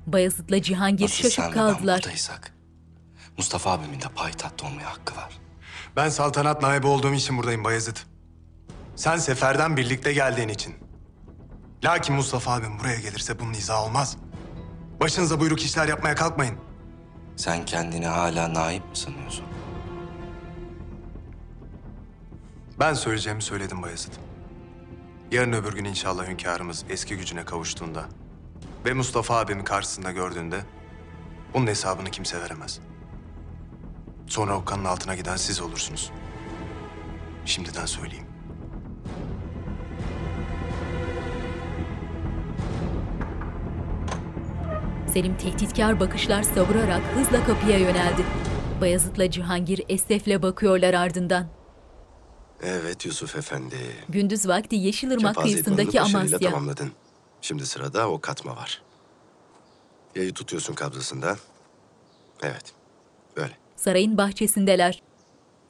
Bayezid'le 0.08 0.64
Cihangir 0.64 1.04
Nasıl 1.04 1.16
şaşıp 1.16 1.32
sen 1.34 1.46
ve 1.52 1.56
ben 1.56 1.74
kaldılar. 1.74 1.98
buradaysak, 1.98 2.54
Mustafa 3.38 3.72
abimin 3.72 4.02
de 4.02 4.08
payitahtta 4.16 4.68
olmaya 4.68 4.90
hakkı 4.90 5.16
var. 5.16 5.40
Ben 5.96 6.10
saltanat 6.10 6.62
naibi 6.62 6.88
olduğum 6.88 7.14
için 7.14 7.38
buradayım 7.38 7.64
Bayezid. 7.64 7.98
Sen 8.96 9.18
seferden 9.18 9.78
birlikte 9.78 10.14
geldiğin 10.14 10.50
için. 10.50 10.76
Lakin 11.84 12.16
Mustafa 12.16 12.54
abim 12.54 12.80
buraya 12.80 13.00
gelirse 13.00 13.40
bunun 13.40 13.54
izahı 13.54 13.86
olmaz. 13.86 14.18
Başınıza 15.00 15.40
buyruk 15.40 15.62
işler 15.64 15.88
yapmaya 15.88 16.16
kalkmayın. 16.16 16.56
Sen 17.36 17.66
kendini 17.66 18.08
hala 18.08 18.54
naip 18.54 18.90
mi 18.90 18.98
sanıyorsun? 18.98 19.46
Ben 22.80 22.94
söyleyeceğimi 22.94 23.42
söyledim 23.42 23.82
Bayezid. 23.82 24.14
Yarın 25.32 25.54
öbür 25.54 25.74
gün 25.74 25.86
inşallah 25.86 26.28
hünkârımız 26.28 26.86
eski 26.90 27.18
gücüne 27.18 27.46
kavuştuğunda 27.46 28.06
ve 28.86 28.94
Mustafa 28.94 29.40
abimi 29.40 29.64
karşısında 29.64 30.12
gördüğünde 30.12 30.62
bunun 31.54 31.68
hesabını 31.68 32.12
kimse 32.12 32.42
veremez. 32.42 32.80
Sonra 34.28 34.58
okkanın 34.58 34.86
altına 34.86 35.16
giden 35.16 35.36
siz 35.36 35.62
olursunuz. 35.62 36.12
Şimdiden 37.46 37.86
söyleyeyim. 37.86 38.26
Selim 45.08 45.38
tehditkar 45.38 46.00
bakışlar 46.00 46.44
savurarak 46.44 47.02
hızla 47.16 47.46
kapıya 47.46 47.78
yöneldi. 47.78 48.24
Bayezid'le 48.82 49.32
Cihangir 49.32 49.82
esefle 49.90 50.42
bakıyorlar 50.42 50.94
ardından. 50.94 51.61
Evet 52.62 53.06
Yusuf 53.06 53.36
Efendi. 53.36 53.78
Gündüz 54.10 54.48
vakti 54.48 54.76
Yeşilırmak 54.76 55.36
kıyısındaki 55.36 55.88
başarıyla 56.00 56.20
Amasya. 56.20 56.40
tamamladın. 56.40 56.92
Şimdi 57.42 57.66
sırada 57.66 58.10
o 58.10 58.22
katma 58.22 58.56
var. 58.56 58.82
Yayı 60.16 60.34
tutuyorsun 60.34 60.74
kabzasında. 60.74 61.38
Evet, 62.44 62.74
böyle. 63.38 63.58
Sarayın 63.76 64.18
bahçesindeler. 64.18 65.02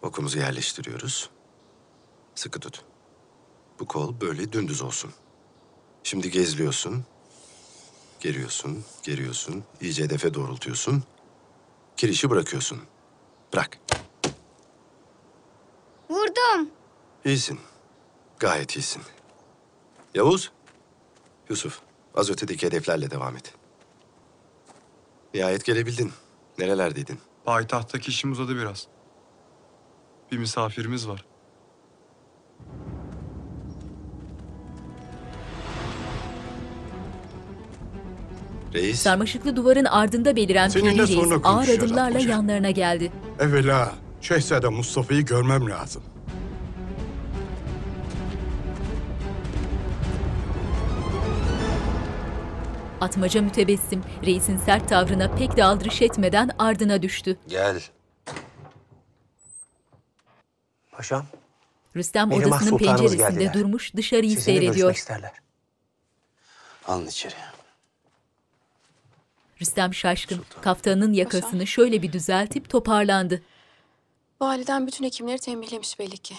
Okumuzu 0.02 0.40
yerleştiriyoruz. 0.40 1.30
Sıkı 2.36 2.60
tut. 2.60 2.82
Bu 3.80 3.86
kol 3.88 4.22
böyle 4.22 4.52
dümdüz 4.54 4.82
olsun. 4.82 5.12
Şimdi 6.04 6.32
gezliyorsun. 6.32 7.06
Geriyorsun, 8.20 8.84
geriyorsun. 9.04 9.64
İyice 9.82 10.04
hedefe 10.04 10.34
doğrultuyorsun. 10.34 11.04
Kirişi 11.98 12.30
bırakıyorsun. 12.30 12.80
Bırak. 13.54 13.78
Vurdum. 16.10 16.70
İyisin. 17.26 17.60
Gayet 18.40 18.76
iyisin. 18.78 19.02
Yavuz. 20.16 20.52
Yusuf. 21.50 21.80
Az 22.16 22.30
ötedeki 22.30 22.68
hedeflerle 22.68 23.12
devam 23.12 23.36
et. 23.38 23.54
Nihayet 25.34 25.66
gelebildin. 25.66 26.12
Nerelerdeydin? 26.60 27.20
Payitahttaki 27.46 28.12
işim 28.12 28.32
uzadı 28.32 28.56
biraz. 28.58 28.88
Bir 30.32 30.38
misafirimiz 30.38 31.08
var. 31.08 31.26
Reis. 38.74 39.00
Sarmaşıklı 39.00 39.56
duvarın 39.56 39.86
ardında 39.86 40.36
beliren 40.36 40.70
Seninle 40.70 40.90
Piri 40.92 41.00
Reis 41.00 41.10
sonra 41.16 41.36
ağır 41.36 41.42
konuşacağız 41.44 41.80
adımlarla 41.84 42.08
Atmaca. 42.08 42.30
yanlarına 42.30 42.72
geldi. 42.72 43.12
Evvela 43.40 43.92
Şehzade 44.22 44.68
Mustafa'yı 44.68 45.22
görmem 45.26 45.70
lazım. 45.70 46.04
Atmaca 53.02 53.42
mütebessim, 53.42 54.04
reisin 54.26 54.58
sert 54.58 54.90
tavrına 54.90 55.36
pek 55.36 55.58
de 55.58 55.64
aldırış 55.64 56.02
etmeden 56.02 56.50
ardına 56.60 57.02
düştü. 57.02 57.38
Gel. 57.48 57.82
Paşam, 60.92 61.26
Rüstem 61.96 62.30
Mihrimah 62.30 62.48
odasının 62.48 62.70
Sultanımız 62.70 63.02
penceresinde 63.02 63.44
geldiler. 63.44 63.54
durmuş 63.54 63.96
dışarıyı 63.96 64.32
sizinle 64.32 64.54
görüşmek 64.54 64.74
seyrediyor. 64.74 64.96
isterler. 64.96 65.32
Alın 66.88 67.08
içeri. 67.08 67.34
Rüstem 69.62 69.94
şaşkın. 69.94 70.42
Kaftanının 70.62 71.14
yakasını 71.14 71.68
şöyle 71.68 72.02
bir 72.02 72.14
düzeltip 72.14 72.70
toparlandı. 72.70 73.42
Validen 74.42 74.88
bütün 74.88 75.06
hekimleri 75.06 75.40
tembihlemiş 75.40 76.00
belli 76.00 76.18
ki. 76.18 76.36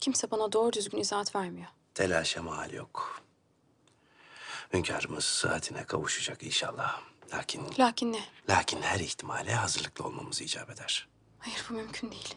Kimse 0.00 0.30
bana 0.30 0.52
doğru 0.52 0.72
düzgün 0.72 0.98
izahat 0.98 1.36
vermiyor. 1.36 1.68
Telaşa 1.94 2.42
mal 2.42 2.72
yok. 2.72 3.22
Hünkârımız 4.72 5.24
saatine 5.24 5.84
kavuşacak 5.84 6.42
inşallah. 6.42 7.00
Lakin, 7.34 7.62
Lakin 7.78 8.12
ne? 8.12 8.20
lakin 8.50 8.82
her 8.82 9.00
ihtimale 9.00 9.54
hazırlıklı 9.54 10.04
olmamız 10.04 10.40
icap 10.42 10.70
eder. 10.70 11.08
Hayır 11.38 11.64
bu 11.70 11.74
mümkün 11.74 12.10
değil. 12.10 12.34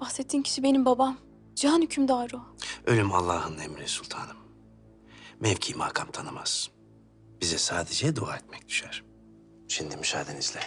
Bahsettiğin 0.00 0.42
kişi 0.42 0.62
benim 0.62 0.84
babam. 0.84 1.18
Cihan 1.54 1.82
hükümdarı 1.82 2.36
o. 2.36 2.40
Ölüm 2.86 3.12
Allah'ın 3.12 3.58
emri 3.58 3.88
sultanım. 3.88 4.36
Mevki 5.40 5.74
makam 5.74 6.10
tanımaz. 6.10 6.70
Bize 7.40 7.58
sadece 7.58 8.16
dua 8.16 8.36
etmek 8.36 8.68
düşer. 8.68 9.04
Şimdi 9.68 9.96
müsaadenizle. 9.96 10.60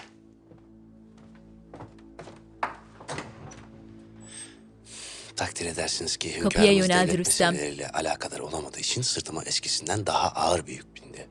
Takdir 5.36 5.66
edersiniz 5.66 6.18
ki 6.18 6.40
Kapıya 6.40 6.64
hünkârımız 6.66 6.90
yöneldi 6.90 7.12
devlet 7.12 7.28
Rüstem. 7.28 7.54
meseleleriyle 7.54 7.90
alakadar 7.90 8.40
olamadığı 8.40 8.80
için 8.80 9.02
sırtıma 9.02 9.44
eskisinden 9.44 10.06
daha 10.06 10.30
ağır 10.30 10.68
bir 10.68 10.72
yük 10.74 10.96
bindi. 10.96 11.28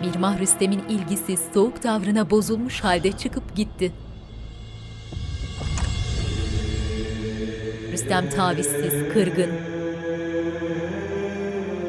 Mirmah 0.00 0.40
Rüstem'in 0.40 0.82
ilgisiz, 0.88 1.40
soğuk 1.54 1.82
tavrına 1.82 2.30
bozulmuş 2.30 2.80
halde 2.80 3.12
çıkıp 3.12 3.56
gitti. 3.56 3.92
Rüstem 7.92 8.30
tavizsiz, 8.30 9.12
kırgın. 9.12 9.50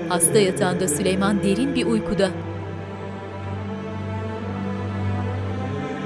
Hasta 0.10 0.40
yatağında 0.40 0.88
Süleyman 0.88 1.44
derin 1.44 1.76
bir 1.76 1.86
uykuda. 1.86 2.32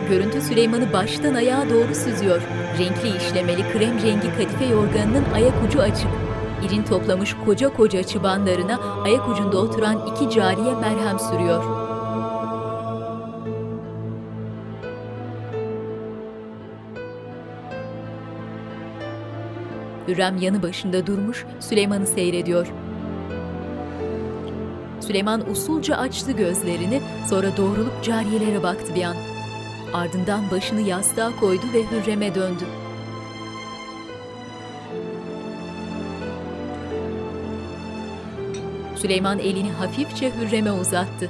Görüntü 0.10 0.42
Süleyman'ı 0.42 0.94
baştan 0.94 1.34
ayağa 1.34 1.70
doğru 1.70 1.96
süzüyor. 1.96 2.42
Renkli 2.80 3.18
işlemeli 3.18 3.72
krem 3.72 4.02
rengi 4.04 4.32
kadife 4.38 4.66
yorganının 4.66 5.24
ayak 5.34 5.54
ucu 5.68 5.82
açık. 5.82 6.08
İrin 6.66 6.84
toplamış 6.84 7.36
koca 7.46 7.70
koca 7.74 8.04
çıbanlarına 8.04 8.80
ayak 9.04 9.30
ucunda 9.30 9.58
oturan 9.58 10.08
iki 10.08 10.36
cariye 10.36 10.76
merhem 10.76 11.20
sürüyor. 11.20 11.64
Hürrem 20.08 20.38
yanı 20.38 20.64
başında 20.64 21.08
durmuş 21.08 21.46
Süleyman'ı 21.60 22.08
seyrediyor. 22.08 22.68
Süleyman 25.00 25.50
usulca 25.50 25.98
açtı 25.98 26.32
gözlerini, 26.32 27.02
sonra 27.30 27.58
doğrulup 27.58 28.04
cariyelere 28.04 28.64
baktı 28.64 28.96
bir 28.96 29.04
an. 29.04 29.33
Ardından 29.94 30.52
başını 30.52 30.82
yastığa 30.82 31.36
koydu 31.40 31.66
ve 31.74 31.84
Hürrem'e 31.92 32.36
döndü. 32.36 32.64
Süleyman 38.96 39.40
elini 39.40 39.72
hafifçe 39.72 40.32
Hürrem'e 40.36 40.72
uzattı. 40.72 41.30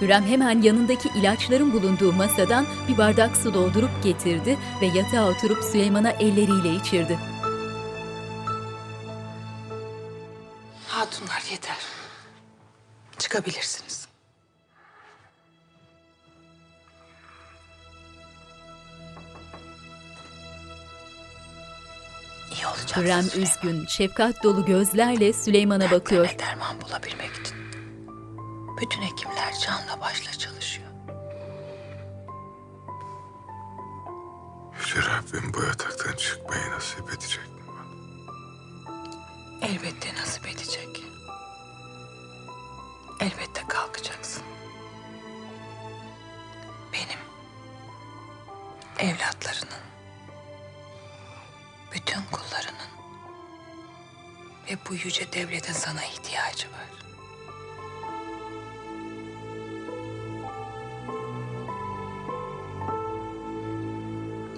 Hürrem 0.00 0.24
hemen 0.24 0.62
yanındaki 0.62 1.08
ilaçların 1.08 1.72
bulunduğu 1.72 2.12
masadan 2.12 2.66
bir 2.88 2.98
bardak 2.98 3.36
su 3.36 3.54
doldurup 3.54 4.02
getirdi 4.02 4.58
ve 4.80 4.86
yatağa 4.86 5.28
oturup 5.28 5.64
Süleyman'a 5.64 6.10
elleriyle 6.10 6.74
içirdi. 6.74 7.18
Hatunlar 10.88 11.42
yeter. 11.50 11.76
Çıkabilirsiniz. 13.18 13.91
İyi 22.96 23.00
olacak. 23.00 23.24
Hürrem 23.34 23.42
üzgün, 23.42 23.86
şefkat 23.86 24.42
dolu 24.42 24.64
gözlerle 24.64 25.32
Süleyman'a 25.32 25.90
bakıyor. 25.90 26.28
derman 26.38 26.76
bulabilmek 26.80 27.30
için. 27.40 27.56
Bütün 28.80 29.02
hekimler 29.02 29.52
canla 29.66 30.00
başla 30.00 30.32
çalışıyor. 30.32 30.88
Yüce 34.80 35.00
Rabbim 35.10 35.54
bu 35.54 35.62
yataktan 35.62 36.16
çıkmayı 36.16 36.70
nasip 36.70 37.08
edecek 37.08 37.38
mi? 37.48 37.62
Elbette 39.62 40.14
nasip 40.14 40.46
edecek. 40.48 41.02
Elbette 43.20 43.62
kalkacaksın. 43.68 44.42
Benim, 46.92 47.18
evlatlarının, 48.98 49.82
bütün 51.94 52.22
kullarının 52.32 52.92
ve 54.70 54.76
bu 54.90 54.94
yüce 54.94 55.32
devletin 55.32 55.72
sana 55.72 56.04
ihtiyacı 56.04 56.68
var. 56.68 56.92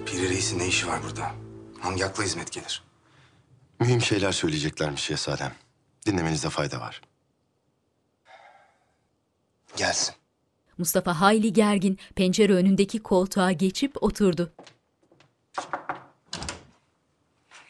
Piri 0.05 0.29
Reis'in 0.29 0.59
ne 0.59 0.67
işi 0.67 0.87
var 0.87 1.03
burada? 1.03 1.31
Hangi 1.79 2.05
akla 2.05 2.23
hizmet 2.23 2.51
gelir? 2.51 2.83
Mühim 3.79 4.01
şeyler 4.01 4.31
söyleyeceklermiş 4.31 5.01
şehzadem. 5.01 5.53
Dinlemenizde 6.05 6.49
fayda 6.49 6.79
var. 6.79 7.01
Gelsin. 9.77 10.15
Mustafa 10.77 11.21
hayli 11.21 11.53
gergin, 11.53 11.99
pencere 12.15 12.53
önündeki 12.53 13.03
koltuğa 13.03 13.51
geçip 13.51 14.03
oturdu. 14.03 14.53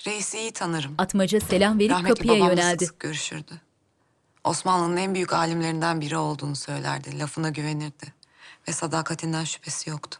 Reis'i 0.07 0.39
iyi 0.39 0.51
tanırım. 0.51 0.95
Atmaca 0.97 1.39
selam 1.39 1.79
verip 1.79 1.91
Rahmetli 1.91 2.15
kapıya 2.15 2.33
babamla 2.33 2.51
yöneldi. 2.51 2.85
sık 2.85 2.93
sık 2.93 2.99
görüşürdü. 2.99 3.61
Osmanlı'nın 4.43 4.97
en 4.97 5.13
büyük 5.15 5.33
alimlerinden 5.33 6.01
biri 6.01 6.17
olduğunu 6.17 6.55
söylerdi. 6.55 7.19
Lafına 7.19 7.49
güvenirdi. 7.49 8.13
Ve 8.67 8.71
sadakatinden 8.73 9.43
şüphesi 9.43 9.89
yoktu. 9.89 10.19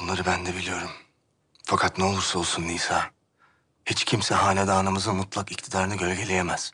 Bunları 0.00 0.26
ben 0.26 0.46
de 0.46 0.56
biliyorum. 0.56 0.90
Fakat 1.62 1.98
ne 1.98 2.04
olursa 2.04 2.38
olsun 2.38 2.62
Nisa, 2.62 3.10
hiç 3.86 4.04
kimse 4.04 4.34
hanedanımızın 4.34 5.16
mutlak 5.16 5.52
iktidarını 5.52 5.96
gölgeleyemez. 5.96 6.72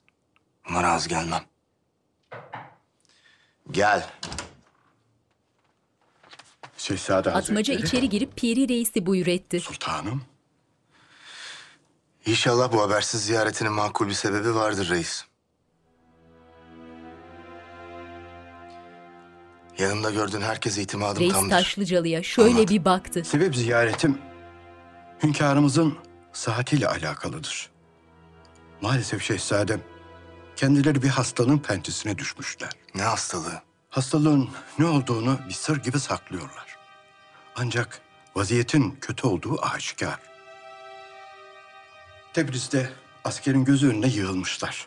Buna 0.68 0.82
razı 0.82 1.08
gelmem. 1.08 1.44
Gel. 3.70 4.10
Şehzade 6.76 7.30
Atmaca 7.30 7.58
Hazretleri. 7.74 7.86
içeri 7.86 8.08
girip 8.08 8.36
Piri 8.36 8.68
Reis'i 8.68 9.06
buyur 9.06 9.26
etti. 9.26 9.60
Sultanım. 9.60 10.22
İnşallah 12.26 12.72
bu 12.72 12.82
habersiz 12.82 13.24
ziyaretinin 13.24 13.72
makul 13.72 14.08
bir 14.08 14.12
sebebi 14.12 14.54
vardır 14.54 14.88
reis. 14.90 15.24
Yanımda 19.78 20.10
gördüğün 20.10 20.40
herkese 20.40 20.82
itimadım 20.82 21.22
Reis 21.22 21.32
tamdır. 21.32 21.50
Taşlıcalı'ya 21.50 22.22
şöyle 22.22 22.68
bir 22.68 22.84
baktı. 22.84 23.24
Sebep 23.24 23.56
ziyaretim 23.56 24.18
hünkârımızın 25.22 25.98
sıhhatiyle 26.32 26.88
alakalıdır. 26.88 27.70
Maalesef 28.80 29.22
şehzadem 29.22 29.80
kendileri 30.56 31.02
bir 31.02 31.08
hastalığın 31.08 31.58
pençesine 31.58 32.18
düşmüşler. 32.18 32.70
Ne 32.94 33.02
hastalığı? 33.02 33.62
Hastalığın 33.90 34.50
ne 34.78 34.86
olduğunu 34.86 35.38
bir 35.48 35.54
sır 35.54 35.76
gibi 35.82 36.00
saklıyorlar. 36.00 36.76
Ancak 37.56 38.00
vaziyetin 38.36 38.98
kötü 39.00 39.26
olduğu 39.26 39.62
aşikar. 39.62 40.18
Tebriz'de 42.32 42.90
askerin 43.24 43.64
gözü 43.64 43.88
önüne 43.88 44.06
yığılmışlar. 44.06 44.86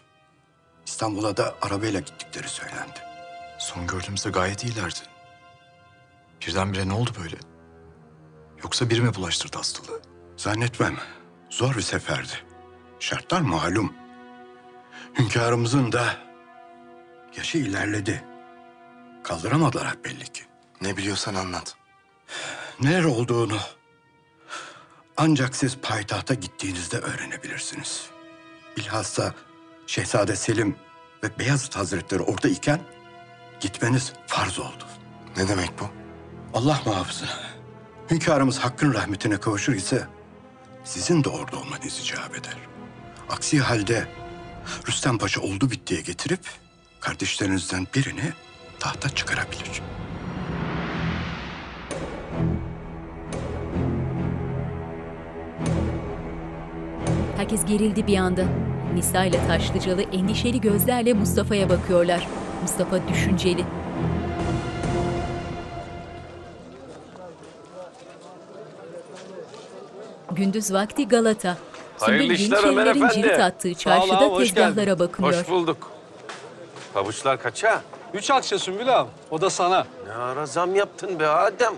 İstanbul'a 0.86 1.38
da 1.38 1.56
arabayla 1.62 2.00
gittikleri 2.00 2.48
söylendi. 2.48 3.00
Son 3.58 3.88
gördüğümüzde 3.88 4.30
gayet 4.30 4.64
iyilerdi. 4.64 5.00
Birdenbire 6.42 6.88
ne 6.88 6.94
oldu 6.94 7.10
böyle? 7.24 7.36
Yoksa 8.64 8.90
biri 8.90 9.02
mi 9.02 9.16
bulaştırdı 9.16 9.58
hastalığı? 9.58 10.02
Zannetmem. 10.38 10.98
Zor 11.50 11.76
bir 11.76 11.82
seferdi. 11.82 12.34
Şartlar 13.00 13.42
malum. 13.42 13.94
Hünkârımızın 15.20 15.92
da 15.92 16.18
yaşı 17.38 17.58
ilerledi. 17.58 18.24
Kaldıramadılar 19.24 20.04
belli 20.04 20.24
ki. 20.24 20.44
Ne 20.82 20.98
biliyorsan 20.98 21.36
anlat. 21.36 21.76
Neler 22.82 23.04
olduğunu 23.04 23.58
ancak 25.18 25.56
siz 25.56 25.78
payitahta 25.78 26.34
gittiğinizde 26.34 26.98
öğrenebilirsiniz. 26.98 28.06
Bilhassa 28.78 29.34
Şehzade 29.88 30.36
Selim 30.36 30.76
ve 31.24 31.40
Beyazıt 31.40 31.76
Hazretleri 31.76 32.22
orada 32.22 32.48
iken 32.48 32.82
gitmeniz 33.60 34.14
farz 34.28 34.60
oldu. 34.60 34.84
Ne 35.38 35.48
demek 35.48 35.80
bu? 35.80 35.90
Allah 36.54 36.82
muhafaza. 36.86 37.26
Hünkârımız 38.12 38.60
hakkın 38.60 38.94
rahmetine 38.94 39.38
kavuşur 39.38 39.74
ise 39.74 40.08
sizin 40.84 41.24
de 41.24 41.30
orada 41.30 41.58
olmanız 41.58 42.00
icap 42.00 42.36
eder. 42.36 42.58
Aksi 43.30 43.60
halde 43.60 44.08
Rüstem 44.88 45.18
Paşa 45.18 45.42
oldu 45.42 45.72
bittiye 45.72 46.02
getirip 46.02 46.40
kardeşlerinizden 47.00 47.88
birini 47.96 48.34
tahta 48.80 49.10
çıkarabilir. 49.10 49.82
Herkes 57.44 57.66
gerildi 57.66 58.08
bir 58.08 58.18
anda. 58.18 58.46
Nisa 58.94 59.26
ile 59.26 59.48
Taşlıcalı 59.48 60.02
endişeli 60.02 60.62
gözlerle 60.62 61.14
Mustafa'ya 61.14 61.70
bakıyorlar. 61.70 62.28
Mustafa 62.62 63.08
düşünceli. 63.08 63.66
Gündüz 70.32 70.74
vakti 70.74 71.08
Galata. 71.08 71.58
Hayırlı 72.00 72.24
Sümbül 72.24 72.36
işler 72.36 72.58
Ömer 72.58 72.86
Yeniçerilerin 72.86 73.06
Efendi. 73.06 73.14
cirit 73.28 73.40
attığı 73.40 73.62
Sağ 73.62 73.70
ol 73.70 73.76
çarşıda 74.00 74.18
ağam, 74.18 74.32
hoş 74.32 74.48
tezgahlara 74.52 74.86
geldin. 74.86 75.00
bakılıyor. 75.00 75.40
Hoş 75.42 75.50
bulduk. 75.50 75.92
Pabuçlar 76.94 77.42
kaça? 77.42 77.82
Üç 78.14 78.32
akçe 78.32 78.58
Sümbül 78.60 78.96
ağam. 78.96 79.08
O 79.32 79.42
da 79.42 79.50
sana. 79.50 79.86
Ne 80.08 80.14
ara 80.14 80.46
zam 80.46 80.76
yaptın 80.76 81.20
be 81.20 81.28
Adem? 81.28 81.74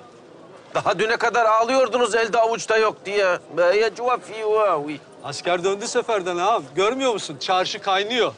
Daha 0.76 1.00
düne 1.00 1.18
kadar 1.18 1.46
ağlıyordunuz 1.46 2.16
elde 2.16 2.40
avuçta 2.40 2.78
yok 2.78 2.98
diye. 3.06 3.38
Be 3.58 3.62
ya 3.78 3.96
cuvafi 3.96 4.46
vavi. 4.46 5.00
Asker 5.26 5.64
döndü 5.64 5.88
seferden 5.88 6.38
ağam. 6.38 6.64
Görmüyor 6.76 7.14
musun? 7.14 7.38
Çarşı 7.40 7.80
kaynıyor. 7.80 8.34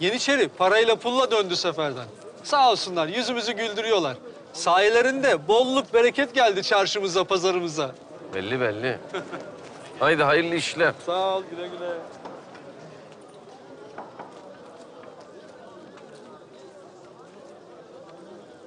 Yeniçeri 0.00 0.48
parayla 0.48 0.96
pulla 0.96 1.30
döndü 1.30 1.56
seferden. 1.56 2.06
Sağ 2.42 2.70
olsunlar 2.70 3.08
yüzümüzü 3.08 3.52
güldürüyorlar. 3.52 4.16
Sayelerinde 4.52 5.48
bolluk 5.48 5.94
bereket 5.94 6.34
geldi 6.34 6.62
çarşımıza, 6.62 7.24
pazarımıza. 7.24 7.90
Belli 8.34 8.60
belli. 8.60 8.98
Haydi 10.00 10.22
hayırlı 10.22 10.54
işler. 10.54 10.92
Sağ 11.06 11.36
ol, 11.36 11.42
güle 11.50 11.68
güle. 11.68 11.90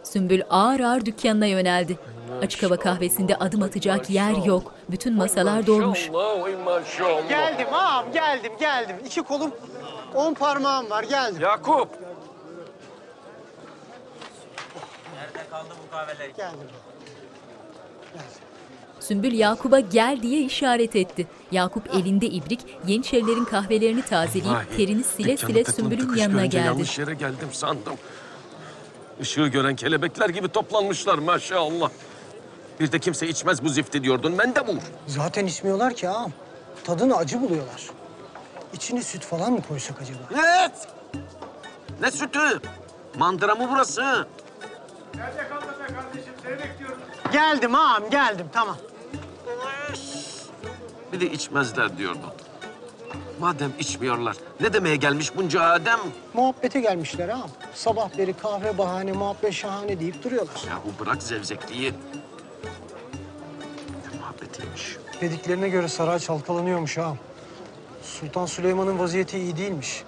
Sümbül 0.03 0.41
ağır 0.49 0.80
ağır 0.80 1.05
dükkanına 1.05 1.45
yöneldi. 1.45 1.97
Açık 2.41 2.63
hava 2.63 2.77
kahvesinde 2.77 3.36
adım 3.36 3.63
atacak 3.63 4.09
yer 4.09 4.45
yok. 4.45 4.73
Bütün 4.91 5.15
masalar 5.15 5.67
dolmuş. 5.67 6.09
Geldim 7.29 7.67
ağam 7.73 8.11
geldim 8.13 8.51
geldim. 8.59 8.95
İki 9.05 9.21
kolum 9.21 9.51
on 10.15 10.34
parmağım 10.34 10.89
var 10.89 11.03
geldim. 11.03 11.41
Yakup. 11.41 11.89
Geldim. 16.38 16.59
Sümbül 18.99 19.34
Yakup'a 19.34 19.79
gel 19.79 20.19
diye 20.21 20.41
işaret 20.41 20.95
etti. 20.95 21.27
Yakup 21.51 21.95
elinde 21.95 22.25
ibrik, 22.25 22.59
Yeniçerilerin 22.88 23.45
kahvelerini 23.45 24.01
tazeleyip 24.01 24.55
Vallahi 24.55 24.77
terini 24.77 25.03
sile 25.03 25.38
dükkanı 25.38 25.51
sile 25.51 25.63
Sümbül'ün 25.63 26.15
yanına 26.15 26.45
geldi. 26.45 26.65
Yanlış 26.67 26.99
yere 26.99 27.13
geldim 27.13 27.49
sandım. 27.51 27.93
Işığı 29.19 29.47
gören 29.47 29.75
kelebekler 29.75 30.29
gibi 30.29 30.47
toplanmışlar 30.47 31.17
maşallah. 31.17 31.89
Bir 32.82 32.91
de 32.91 32.99
kimse 32.99 33.27
içmez 33.27 33.63
bu 33.63 33.69
zifti 33.69 34.03
diyordun. 34.03 34.38
Ben 34.38 34.55
de 34.55 34.67
bu. 34.67 34.71
Zaten 35.07 35.45
içmiyorlar 35.45 35.93
ki 35.93 36.09
ağam. 36.09 36.32
Tadını 36.84 37.15
acı 37.15 37.41
buluyorlar. 37.41 37.89
İçine 38.73 39.03
süt 39.03 39.23
falan 39.25 39.51
mı 39.51 39.61
koysak 39.69 40.01
acaba? 40.01 40.19
Evet. 40.34 40.88
Ne 42.01 42.11
sütü? 42.11 42.39
Mandıra 43.17 43.55
mı 43.55 43.67
burası? 43.71 44.27
Geldim 47.32 47.75
ağam 47.75 48.09
geldim 48.09 48.45
tamam. 48.53 48.77
Bir 51.13 51.19
de 51.21 51.32
içmezler 51.32 51.97
diyordun. 51.97 52.32
Madem 53.39 53.71
içmiyorlar, 53.79 54.36
ne 54.59 54.73
demeye 54.73 54.95
gelmiş 54.95 55.36
bunca 55.38 55.61
Adem? 55.61 55.99
Muhabbete 56.34 56.79
gelmişler 56.79 57.29
ağam. 57.29 57.49
Sabah 57.73 58.17
beri 58.17 58.34
kahve 58.34 58.77
bahane, 58.77 59.11
muhabbet 59.11 59.53
şahane 59.53 59.99
deyip 59.99 60.23
duruyorlar. 60.23 60.61
Yahu 60.67 61.05
bırak 61.05 61.23
zevzekliği. 61.23 61.93
Muhabbetiymiş. 64.52 64.97
Dediklerine 65.22 65.70
göre 65.70 65.88
saray 65.88 66.20
çalkalanıyormuş 66.20 66.97
ağam. 66.97 67.18
Sultan 68.04 68.45
Süleyman'ın 68.45 68.99
vaziyeti 68.99 69.38
iyi 69.38 69.58
değilmiş. 69.58 70.04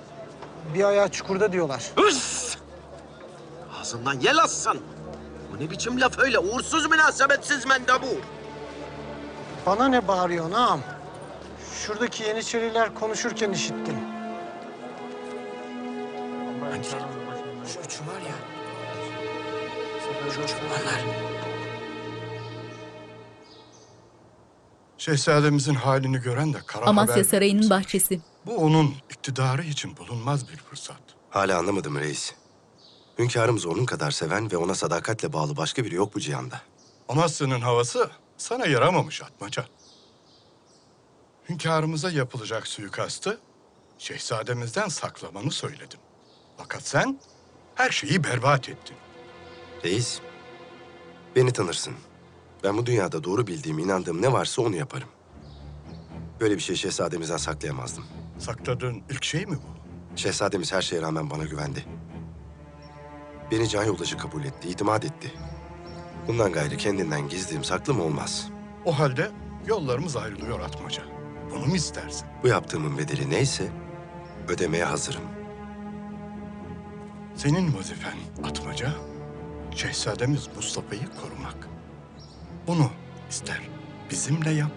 Bir 0.73 0.83
ayağı 0.83 1.09
çukurda 1.09 1.51
diyorlar. 1.51 1.83
Hıs! 1.95 2.57
Ağzından 3.79 4.19
yel 4.19 4.37
assın. 4.37 4.81
Bu 5.51 5.63
ne 5.63 5.69
biçim 5.71 6.01
laf 6.01 6.19
öyle? 6.19 6.39
Uğursuz 6.39 6.89
münasebetsiz 6.89 7.65
mendebur. 7.65 8.21
Bana 9.65 9.87
ne 9.87 10.07
bağırıyorsun 10.07 10.51
ağam? 10.51 10.79
Şuradaki 11.85 12.23
Yeniçeriler 12.23 12.93
konuşurken 12.95 13.51
işittim. 13.51 13.97
Şu 17.73 17.79
üçü 17.79 17.99
var 17.99 18.21
ya. 18.21 18.35
Şu 20.31 20.47
cumbalar. 20.47 21.32
Şehzademizin 25.03 25.73
halini 25.73 26.21
gören 26.21 26.53
de 26.53 26.57
kara 26.65 26.85
Amasya 26.85 27.15
haber... 27.15 27.23
Sarayı'nın 27.23 27.69
bahçesi. 27.69 28.21
Bu 28.45 28.55
onun 28.55 28.95
iktidarı 29.09 29.63
için 29.63 29.97
bulunmaz 29.97 30.49
bir 30.49 30.57
fırsat. 30.57 31.01
Hala 31.29 31.57
anlamadım 31.59 31.99
reis. 31.99 32.33
Hünkârımız 33.19 33.65
onun 33.65 33.85
kadar 33.85 34.11
seven 34.11 34.51
ve 34.51 34.57
ona 34.57 34.75
sadakatle 34.75 35.33
bağlı 35.33 35.57
başka 35.57 35.85
biri 35.85 35.95
yok 35.95 36.15
bu 36.15 36.19
cihanda. 36.19 36.61
Amasya'nın 37.09 37.61
havası 37.61 38.09
sana 38.37 38.65
yaramamış 38.65 39.21
Atmaca. 39.21 39.65
Hünkârımıza 41.49 42.11
yapılacak 42.11 42.67
suikastı 42.67 43.39
şehzademizden 43.97 44.87
saklamanı 44.87 45.51
söyledim. 45.51 45.99
Fakat 46.57 46.87
sen 46.87 47.19
her 47.75 47.89
şeyi 47.89 48.23
berbat 48.23 48.69
ettin. 48.69 48.97
Reis, 49.83 50.19
beni 51.35 51.53
tanırsın. 51.53 51.93
Ben 52.63 52.77
bu 52.77 52.85
dünyada 52.85 53.23
doğru 53.23 53.47
bildiğim, 53.47 53.79
inandığım 53.79 54.21
ne 54.21 54.31
varsa 54.33 54.61
onu 54.61 54.75
yaparım. 54.75 55.07
Böyle 56.39 56.55
bir 56.55 56.61
şey 56.61 56.75
şehzademizden 56.75 57.37
saklayamazdım. 57.37 58.03
Sakladığın 58.39 59.03
ilk 59.09 59.23
şey 59.23 59.45
mi 59.45 59.57
bu? 59.57 59.83
Şehzademiz 60.17 60.73
her 60.73 60.81
şeye 60.81 61.01
rağmen 61.01 61.29
bana 61.29 61.43
güvendi. 61.43 61.85
Beni 63.51 63.69
can 63.69 63.83
yoldaşı 63.83 64.17
kabul 64.17 64.43
etti, 64.43 64.69
itimat 64.69 65.05
etti. 65.05 65.33
Bundan 66.27 66.51
gayrı 66.51 66.77
kendinden 66.77 67.29
gizliyim, 67.29 67.63
saklım 67.63 68.01
olmaz. 68.01 68.49
O 68.85 68.99
halde 68.99 69.31
yollarımız 69.67 70.15
ayrılıyor 70.15 70.59
Atmaca. 70.59 71.03
Bunu 71.51 71.65
mu 71.65 71.75
istersin? 71.75 72.27
Bu 72.43 72.47
yaptığımın 72.47 72.97
bedeli 72.97 73.29
neyse 73.29 73.71
ödemeye 74.47 74.85
hazırım. 74.85 75.23
Senin 77.35 77.77
vazifen 77.77 78.17
Atmaca, 78.43 78.91
şehzademiz 79.75 80.47
Mustafa'yı 80.55 81.01
korumak. 81.21 81.72
Bunu 82.67 82.91
ister 83.29 83.61
bizimle 84.11 84.49
yap, 84.51 84.71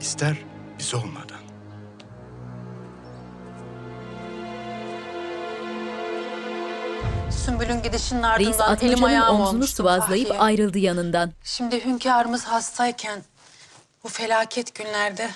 ister 0.00 0.36
biz 0.78 0.94
olmadan. 0.94 1.40
Sümbül'ün 7.30 7.82
gidişinin 7.82 8.22
Reis 8.22 8.60
ardından 8.60 8.78
elim 8.78 8.94
Atmaca'nın 8.94 9.02
ayağım 9.02 9.34
omzunu 9.40 9.48
olmuştu 9.48 9.76
sıvazlayıp 9.76 10.28
Fahriye. 10.28 10.42
ayrıldı 10.42 10.78
yanından. 10.78 11.32
Şimdi 11.44 11.84
hünkârımız 11.84 12.44
hastayken 12.44 13.22
bu 14.04 14.08
felaket 14.08 14.74
günlerde 14.74 15.30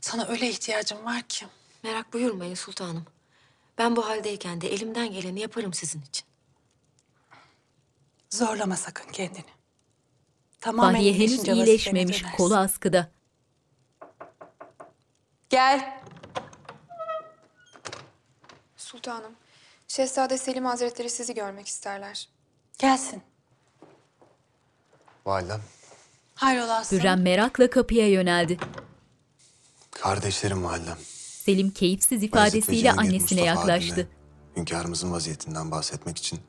sana 0.00 0.26
öyle 0.28 0.48
ihtiyacım 0.48 1.04
var 1.04 1.22
ki. 1.22 1.46
Merak 1.82 2.12
buyurmayın 2.12 2.54
sultanım. 2.54 3.04
Ben 3.78 3.96
bu 3.96 4.08
haldeyken 4.08 4.60
de 4.60 4.72
elimden 4.72 5.12
geleni 5.12 5.40
yaparım 5.40 5.72
sizin 5.74 6.02
için. 6.02 6.26
Zorlama 8.30 8.76
sakın 8.76 9.12
kendini. 9.12 9.59
Tamamen 10.60 10.92
Fahriye 10.92 11.12
henüz 11.14 11.30
iyileşince 11.30 11.52
iyileşmemiş, 11.52 12.24
kolu 12.36 12.56
askıda. 12.56 13.08
Gel. 15.48 16.00
Sultanım, 18.76 19.32
Şehzade 19.88 20.38
Selim 20.38 20.64
Hazretleri 20.64 21.10
sizi 21.10 21.34
görmek 21.34 21.66
isterler. 21.66 22.28
Gelsin. 22.78 23.22
Validem, 25.26 25.60
Hayrola 26.34 26.76
aslanım? 26.76 27.02
Hürrem 27.04 27.22
merakla 27.22 27.70
kapıya 27.70 28.08
yöneldi. 28.08 28.58
kardeşlerim 29.90 30.64
validem. 30.64 30.96
Selim 31.44 31.70
keyifsiz 31.70 32.10
Bayezid 32.10 32.22
ve 32.22 32.26
ifadesiyle 32.26 32.80
Cihangir 32.82 33.00
annesine 33.08 33.40
Mustafa 33.40 33.60
yaklaştı. 33.60 33.94
abime 33.94 34.06
Hünkârımızın 34.56 35.12
vaziyetinden 35.12 35.70
bahsetmek 35.70 36.18
için 36.18 36.40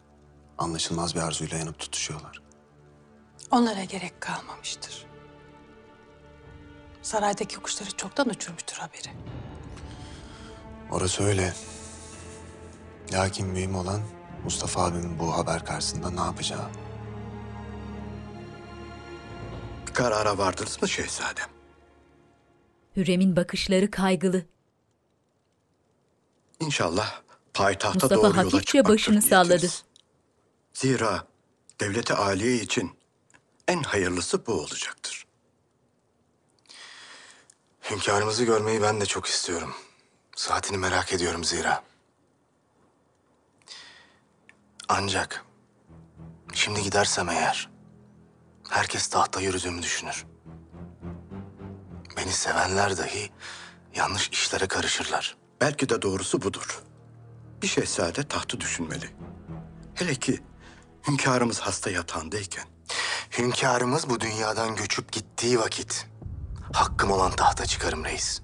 anlaşılmaz 0.57 1.16
bir 1.16 1.20
arzuyla 1.20 1.57
yanıp 1.57 1.80
tutuşuyorlar. 1.80 2.41
Onlara 3.52 3.84
gerek 3.84 4.22
kalmamıştır. 4.22 5.06
Saraydaki 7.02 7.56
kuşları 7.58 7.91
çoktan 7.97 8.30
uçurmuştur 8.30 8.78
haberi. 8.78 9.16
Orası 10.91 11.24
öyle. 11.24 11.54
Lakin 13.14 13.47
mühim 13.47 13.76
olan 13.76 14.02
Mustafa 14.43 14.84
abimin 14.86 15.20
bu 15.20 15.38
haber 15.38 15.66
karşısında 15.66 16.10
ne 16.10 16.20
yapacağı. 16.22 16.70
Bir 19.88 19.93
karara 19.93 20.38
vardınız 20.38 20.82
mı 20.82 20.89
şehzadem? 20.89 21.47
Hürrem'in 22.95 23.36
bakışları 23.36 23.91
kaygılı. 23.91 24.45
İnşallah 26.60 27.22
payitahta 27.54 27.93
Mustafa 27.93 28.16
doğru 28.16 28.28
yola 28.28 28.38
hafifçe 28.38 28.60
çıkmaktır 28.62 28.93
başını 28.93 29.22
salladı. 29.22 29.49
niyetiniz. 29.49 29.84
Zira 30.74 31.28
devleti 31.80 32.14
aliye 32.14 32.56
için 32.56 32.91
en 33.72 33.84
hayırlısı 33.84 34.45
bu 34.45 34.53
olacaktır. 34.53 35.26
Hünkârımızı 37.91 38.43
görmeyi 38.43 38.82
ben 38.82 39.01
de 39.01 39.05
çok 39.05 39.26
istiyorum. 39.26 39.76
Saatini 40.36 40.78
merak 40.78 41.13
ediyorum 41.13 41.43
zira. 41.43 41.84
Ancak 44.88 45.45
şimdi 46.53 46.84
gidersem 46.84 47.30
eğer 47.30 47.69
herkes 48.69 49.07
tahta 49.07 49.41
yürüdüğümü 49.41 49.82
düşünür. 49.82 50.26
Beni 52.17 52.32
sevenler 52.32 52.97
dahi 52.97 53.32
yanlış 53.95 54.30
işlere 54.30 54.67
karışırlar. 54.67 55.38
Belki 55.61 55.89
de 55.89 56.01
doğrusu 56.01 56.41
budur. 56.41 56.84
Bir 57.61 57.67
şehzade 57.67 58.28
tahtı 58.28 58.61
düşünmeli. 58.61 59.09
Hele 59.95 60.15
ki 60.15 60.39
hünkârımız 61.07 61.59
hasta 61.59 61.91
yatağındayken. 61.91 62.70
Hünkârımız 63.38 64.10
bu 64.10 64.20
dünyadan 64.20 64.76
göçüp 64.76 65.12
gittiği 65.12 65.60
vakit 65.60 66.08
hakkım 66.74 67.12
olan 67.12 67.32
tahta 67.32 67.66
çıkarım 67.66 68.06
reis. 68.06 68.42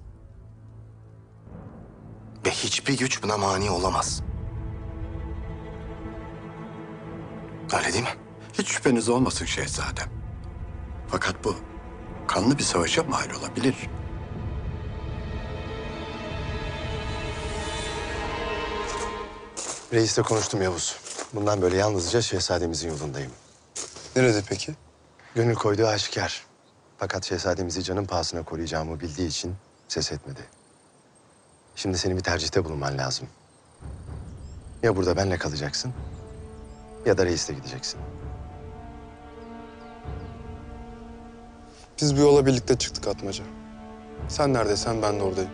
Ve 2.46 2.50
hiçbir 2.50 2.98
güç 2.98 3.22
buna 3.22 3.36
mani 3.36 3.70
olamaz. 3.70 4.22
Öyle 7.76 7.92
değil 7.92 8.04
mi? 8.04 8.14
Hiç 8.58 8.68
şüpheniz 8.68 9.08
olmasın 9.08 9.44
şehzadem. 9.44 10.10
Fakat 11.08 11.44
bu 11.44 11.56
kanlı 12.26 12.58
bir 12.58 12.62
savaşa 12.62 13.02
mal 13.02 13.30
olabilir. 13.40 13.76
Reisle 19.92 20.22
konuştum 20.22 20.62
Yavuz. 20.62 20.96
Bundan 21.34 21.62
böyle 21.62 21.76
yalnızca 21.76 22.22
şehzademizin 22.22 22.88
yolundayım. 22.88 23.32
Nerede 24.16 24.42
peki? 24.48 24.74
Gönül 25.34 25.54
koyduğu 25.54 25.86
aşikar. 25.86 26.46
Fakat 26.98 27.24
şehzademizi 27.24 27.82
canın 27.82 28.04
pahasına 28.04 28.42
koruyacağımı 28.42 29.00
bildiği 29.00 29.28
için 29.28 29.54
ses 29.88 30.12
etmedi. 30.12 30.40
Şimdi 31.76 31.98
senin 31.98 32.16
bir 32.16 32.22
tercihte 32.22 32.64
bulunman 32.64 32.98
lazım. 32.98 33.28
Ya 34.82 34.96
burada 34.96 35.16
benle 35.16 35.38
kalacaksın 35.38 35.92
ya 37.06 37.18
da 37.18 37.26
reisle 37.26 37.54
gideceksin. 37.54 38.00
Biz 42.00 42.16
bu 42.16 42.20
yola 42.20 42.46
birlikte 42.46 42.78
çıktık 42.78 43.06
Atmaca. 43.08 43.44
Sen 44.28 44.54
neredeysen 44.54 45.02
ben 45.02 45.18
de 45.20 45.22
oradayım. 45.22 45.50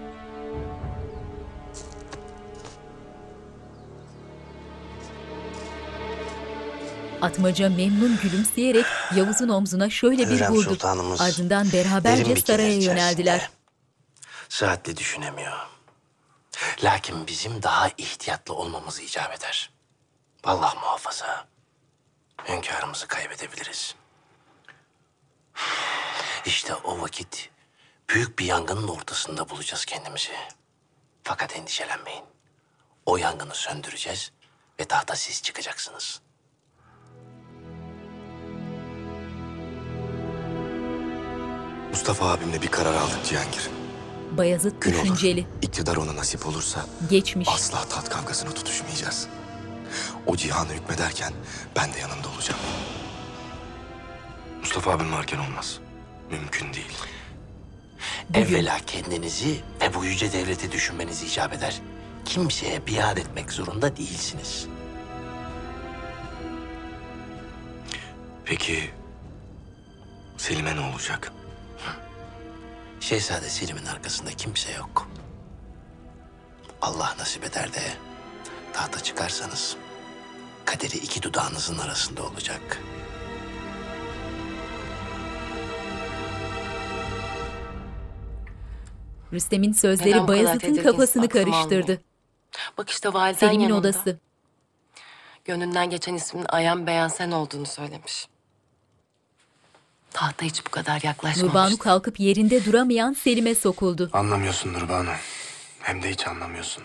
Atmaca 7.25 7.69
memnun 7.71 8.19
gülümseyerek 8.23 8.87
Yavuz'un 9.15 9.49
omzuna 9.49 9.91
şöyle 9.91 10.31
bir 10.31 10.35
Hürrem 10.37 10.53
vurdu. 10.53 10.69
Sultanımız 10.71 11.21
Ardından 11.21 11.73
derin 11.73 11.91
beraberce 11.91 12.23
keder 12.25 12.37
saraya 12.37 12.69
içerisinde. 12.69 12.85
yöneldiler. 12.85 13.51
Saatli 14.49 14.97
düşünemiyor. 14.97 15.53
Lakin 16.85 17.27
bizim 17.27 17.63
daha 17.63 17.89
ihtiyatlı 17.89 18.55
olmamız 18.55 19.01
icap 19.01 19.35
eder. 19.39 19.71
Allah 20.45 20.75
muhafaza. 20.75 21.47
Hünkârımızı 22.49 23.07
kaybedebiliriz. 23.07 23.95
İşte 26.47 26.75
o 26.75 27.01
vakit 27.01 27.51
büyük 28.09 28.39
bir 28.39 28.45
yangının 28.45 28.89
ortasında 28.89 29.49
bulacağız 29.49 29.85
kendimizi. 29.85 30.33
Fakat 31.23 31.57
endişelenmeyin. 31.57 32.25
O 33.07 33.17
yangını 33.17 33.55
söndüreceğiz 33.55 34.33
ve 34.81 34.85
tahta 34.85 35.17
siz 35.17 35.43
çıkacaksınız. 35.43 36.21
Mustafa 41.95 42.31
abimle 42.31 42.63
bir 42.63 42.69
karar 42.69 42.95
aldık 42.95 43.25
Cihangir. 43.25 43.71
Bayazıt 44.39 44.83
Gün 44.83 44.95
olur. 44.95 45.03
düşünceli. 45.03 45.47
İktidar 45.63 45.97
ona 45.97 46.17
nasip 46.17 46.47
olursa 46.47 46.87
Geçmiş. 47.11 47.49
asla 47.49 47.85
tat 47.85 48.09
kavgasına 48.09 48.51
tutuşmayacağız. 48.51 49.27
O 50.27 50.37
cihanı 50.37 50.73
hükmederken 50.73 51.33
ben 51.77 51.93
de 51.93 51.99
yanında 51.99 52.29
olacağım. 52.35 52.61
Mustafa 54.61 54.91
abim 54.91 55.13
varken 55.13 55.39
olmaz. 55.39 55.79
Mümkün 56.31 56.73
değil. 56.75 56.93
Evvela 58.35 58.79
kendinizi 58.87 59.61
ve 59.81 59.95
bu 59.95 60.05
yüce 60.05 60.33
devleti 60.33 60.73
düşünmeniz 60.73 61.23
icap 61.23 61.53
eder. 61.53 61.81
Kimseye 62.25 62.87
biat 62.87 63.19
etmek 63.19 63.53
zorunda 63.53 63.97
değilsiniz. 63.97 64.67
Peki 68.45 68.91
Selim'e 70.37 70.77
ne 70.77 70.81
olacak? 70.81 71.33
Şehzade 73.05 73.49
Selim'in 73.49 73.87
arkasında 73.87 74.31
kimse 74.31 74.73
yok. 74.73 75.09
Allah 76.83 77.15
nasip 77.19 77.45
eder 77.45 77.73
de 77.73 77.81
tahta 78.73 79.01
çıkarsanız 79.03 79.77
kaderi 80.65 80.97
iki 80.97 81.23
dudağınızın 81.23 81.79
arasında 81.79 82.23
olacak. 82.23 82.81
Rüstem'in 89.33 89.73
sözleri 89.73 90.09
Neden 90.11 90.23
bu 90.23 90.27
kadar 90.27 90.37
Bayazıt'ın 90.39 90.59
tedirginsin? 90.59 90.91
kafasını 90.91 91.25
Aklım 91.25 91.43
karıştırdı. 91.43 91.83
almıyor. 91.83 91.99
Bak 92.79 92.91
işte 92.91 93.13
validen 93.13 93.39
Selim'in 93.39 93.61
yanında. 93.61 93.79
odası. 93.79 94.19
Gönlünden 95.45 95.91
geçen 95.91 96.15
ismin 96.15 96.45
Ayan 96.49 96.87
Beyan 96.87 97.09
sen 97.09 97.31
olduğunu 97.31 97.67
söylemiş. 97.67 98.29
Tahta 100.15 100.47
hiç 100.47 100.67
bu 100.67 100.71
kadar 100.71 101.01
yaklaşmamış. 101.03 101.43
Nurbanu 101.43 101.79
kalkıp 101.79 102.21
yerinde 102.21 102.65
duramayan 102.65 103.13
Selim'e 103.13 103.55
sokuldu. 103.55 104.11
Anlamıyorsun 104.13 104.73
Nurbanu. 104.73 105.11
Hem 105.81 106.03
de 106.03 106.11
hiç 106.11 106.27
anlamıyorsun. 106.27 106.85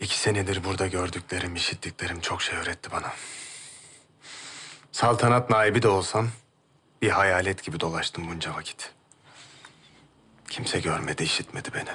İki 0.00 0.18
senedir 0.18 0.64
burada 0.64 0.86
gördüklerim, 0.86 1.56
işittiklerim 1.56 2.20
çok 2.20 2.42
şey 2.42 2.58
öğretti 2.58 2.90
bana. 2.92 3.12
Saltanat 4.92 5.50
naibi 5.50 5.82
de 5.82 5.88
olsam 5.88 6.28
bir 7.02 7.10
hayalet 7.10 7.64
gibi 7.64 7.80
dolaştım 7.80 8.28
bunca 8.30 8.54
vakit. 8.54 8.92
Kimse 10.50 10.80
görmedi, 10.80 11.22
işitmedi 11.22 11.68
beni. 11.74 11.90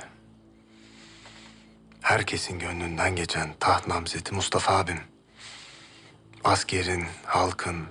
Herkesin 2.01 2.59
gönlünden 2.59 3.15
geçen 3.15 3.53
taht 3.59 3.87
namzeti 3.87 4.33
Mustafa 4.35 4.77
abim. 4.77 4.99
Askerin, 6.43 7.05
halkın, 7.25 7.85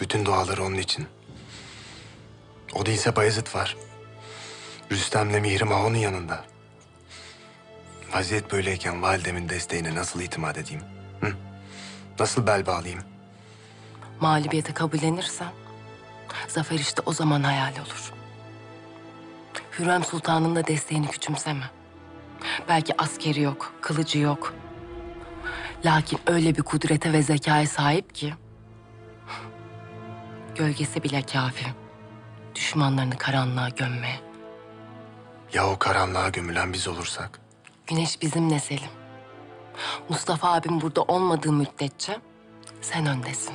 bütün 0.00 0.24
duaları 0.24 0.64
onun 0.64 0.78
için. 0.78 1.06
O 2.74 2.86
değilse 2.86 3.16
Bayezid 3.16 3.54
var. 3.54 3.76
Rüstem'le 4.92 5.40
Mihrimah 5.40 5.84
onun 5.84 5.96
yanında. 5.96 6.44
Vaziyet 8.14 8.52
böyleyken 8.52 9.02
validemin 9.02 9.48
desteğine 9.48 9.94
nasıl 9.94 10.20
itimat 10.20 10.58
edeyim? 10.58 10.82
Hı? 11.20 11.32
Nasıl 12.18 12.46
bel 12.46 12.66
bağlayayım? 12.66 13.02
Mağlubiyete 14.20 14.74
kabullenirsen 14.74 15.52
zafer 16.48 16.78
işte 16.78 17.02
o 17.06 17.12
zaman 17.12 17.42
hayal 17.42 17.72
olur. 17.72 18.12
Hürrem 19.78 20.04
Sultan'ın 20.04 20.56
da 20.56 20.66
desteğini 20.66 21.08
küçümseme. 21.08 21.70
Belki 22.68 23.00
askeri 23.00 23.40
yok, 23.40 23.72
kılıcı 23.80 24.18
yok. 24.18 24.54
Lakin 25.84 26.18
öyle 26.26 26.56
bir 26.56 26.62
kudrete 26.62 27.12
ve 27.12 27.22
zekaya 27.22 27.66
sahip 27.66 28.14
ki... 28.14 28.34
...gölgesi 30.54 31.02
bile 31.02 31.22
kafi. 31.22 31.66
Düşmanlarını 32.54 33.18
karanlığa 33.18 33.68
gömmeye. 33.68 34.20
Ya 35.52 35.66
o 35.70 35.78
karanlığa 35.78 36.28
gömülen 36.28 36.72
biz 36.72 36.88
olursak? 36.88 37.40
Güneş 37.86 38.22
bizimle 38.22 38.58
Selim. 38.58 38.90
Mustafa 40.08 40.52
abim 40.52 40.80
burada 40.80 41.02
olmadığı 41.02 41.52
müddetçe 41.52 42.18
sen 42.80 43.06
öndesin. 43.06 43.54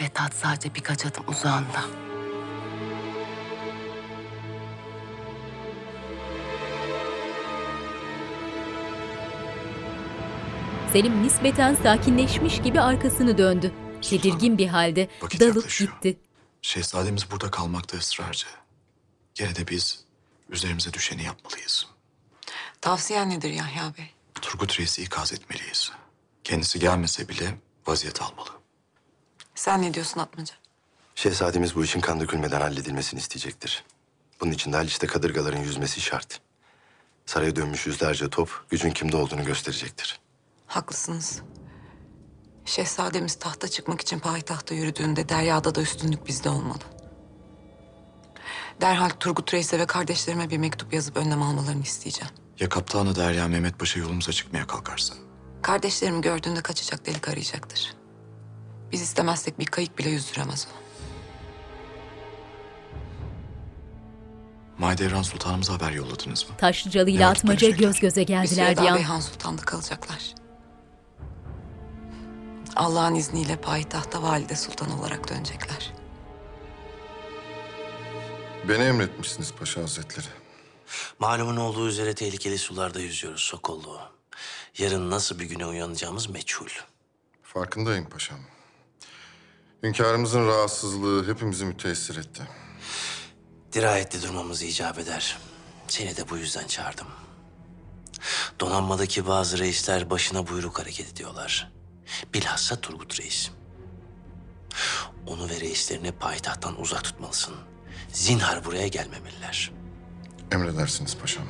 Ve 0.00 0.08
tat 0.08 0.34
sadece 0.34 0.74
birkaç 0.74 1.06
adım 1.06 1.24
uzağında. 1.28 1.80
Selim 10.92 11.22
nispeten 11.22 11.74
sakinleşmiş 11.74 12.62
gibi 12.62 12.80
arkasını 12.80 13.38
döndü. 13.38 13.72
Tedirgin 14.02 14.58
bir 14.58 14.68
halde 14.68 15.08
Vakit 15.22 15.40
dalıp 15.40 15.56
yaklaşıyor. 15.56 15.92
gitti. 15.92 16.18
Şehzademiz 16.62 17.30
burada 17.30 17.50
kalmakta 17.50 17.96
ısrarcı. 17.98 18.46
Gene 19.34 19.56
de 19.56 19.68
biz 19.68 20.04
üzerimize 20.48 20.92
düşeni 20.92 21.22
yapmalıyız. 21.22 21.86
Tavsiyen 22.80 23.30
nedir 23.30 23.50
Yahya 23.50 23.92
Bey? 23.98 24.10
Turgut 24.34 24.80
Reis'i 24.80 25.02
ikaz 25.02 25.32
etmeliyiz. 25.32 25.92
Kendisi 26.44 26.78
gelmese 26.78 27.28
bile 27.28 27.54
vaziyet 27.86 28.22
almalı. 28.22 28.50
Sen 29.54 29.82
ne 29.82 29.94
diyorsun 29.94 30.20
Atmaca? 30.20 30.54
Şehzademiz 31.14 31.74
bu 31.76 31.84
işin 31.84 32.00
kan 32.00 32.20
dökülmeden 32.20 32.60
halledilmesini 32.60 33.20
isteyecektir. 33.20 33.84
Bunun 34.40 34.52
için 34.52 34.72
de 34.72 34.76
Haliç'te 34.76 35.06
kadırgaların 35.06 35.60
yüzmesi 35.60 36.00
şart. 36.00 36.40
Saraya 37.26 37.56
dönmüş 37.56 37.86
yüzlerce 37.86 38.30
top 38.30 38.64
gücün 38.70 38.90
kimde 38.90 39.16
olduğunu 39.16 39.44
gösterecektir. 39.44 40.20
Haklısınız. 40.66 41.42
Şehzademiz 42.70 43.34
tahta 43.34 43.68
çıkmak 43.68 44.00
için 44.00 44.18
payitahta 44.18 44.74
yürüdüğünde 44.74 45.28
deryada 45.28 45.74
da 45.74 45.80
üstünlük 45.80 46.26
bizde 46.26 46.48
olmalı. 46.48 46.78
Derhal 48.80 49.08
Turgut 49.08 49.54
Reis'e 49.54 49.78
ve 49.78 49.86
kardeşlerime 49.86 50.50
bir 50.50 50.58
mektup 50.58 50.92
yazıp 50.92 51.16
önlem 51.16 51.42
almalarını 51.42 51.82
isteyeceğim. 51.82 52.32
Ya 52.60 52.68
kaptanı 52.68 53.16
Derya 53.16 53.48
Mehmet 53.48 53.78
Paşa 53.78 54.00
yolumuza 54.00 54.32
çıkmaya 54.32 54.66
kalkarsa? 54.66 55.14
Kardeşlerimi 55.62 56.20
gördüğünde 56.20 56.60
kaçacak 56.60 57.06
delik 57.06 57.28
arayacaktır. 57.28 57.94
Biz 58.92 59.02
istemezsek 59.02 59.58
bir 59.58 59.66
kayık 59.66 59.98
bile 59.98 60.10
yüzdüremez 60.10 60.66
onu. 60.70 60.80
Mahidevran 64.78 65.22
Sultanımıza 65.22 65.72
haber 65.72 65.90
yolladınız 65.90 66.48
mı? 66.50 66.56
Taşlıcalı 66.58 67.10
ile 67.10 67.26
Atmaca 67.26 67.70
göz 67.70 68.00
göze 68.00 68.22
Bir 68.22 68.26
geldiler 68.26 68.64
süre 68.64 68.70
bir 68.70 68.76
daha 68.76 68.88
an. 68.88 68.96
Beyhan 68.96 69.20
Sultan'da 69.20 69.62
kalacaklar. 69.62 70.39
Allah'ın 72.76 73.14
izniyle 73.14 73.56
payitahta 73.56 74.22
valide 74.22 74.56
sultan 74.56 74.98
olarak 74.98 75.28
dönecekler. 75.28 75.92
Beni 78.68 78.82
emretmişsiniz 78.82 79.52
Paşa 79.52 79.82
Hazretleri. 79.82 80.26
Malumun 81.18 81.56
olduğu 81.56 81.88
üzere 81.88 82.14
tehlikeli 82.14 82.58
sularda 82.58 83.00
yüzüyoruz 83.00 83.40
Sokollu. 83.40 84.00
Yarın 84.78 85.10
nasıl 85.10 85.38
bir 85.38 85.44
güne 85.44 85.66
uyanacağımız 85.66 86.28
meçhul. 86.28 86.68
Farkındayım 87.42 88.08
paşam. 88.08 88.38
Hünkârımızın 89.82 90.46
rahatsızlığı 90.46 91.32
hepimizi 91.32 91.64
müteessir 91.64 92.16
etti. 92.16 92.42
Dirayetli 93.72 94.22
durmamız 94.22 94.62
icap 94.62 94.98
eder. 94.98 95.38
Seni 95.88 96.16
de 96.16 96.28
bu 96.28 96.36
yüzden 96.36 96.66
çağırdım. 96.66 97.06
Donanmadaki 98.60 99.26
bazı 99.26 99.58
reisler 99.58 100.10
başına 100.10 100.48
buyruk 100.48 100.78
hareket 100.78 101.12
ediyorlar. 101.12 101.79
Bilhassa 102.34 102.80
Turgut 102.80 103.20
Reis. 103.20 103.50
Onu 105.26 105.48
ve 105.48 105.60
reislerini 105.60 106.12
payitahttan 106.12 106.80
uzak 106.80 107.04
tutmalısın. 107.04 107.54
Zinhar 108.08 108.64
buraya 108.64 108.88
gelmemeliler. 108.88 109.70
Emredersiniz 110.52 111.16
paşam. 111.16 111.44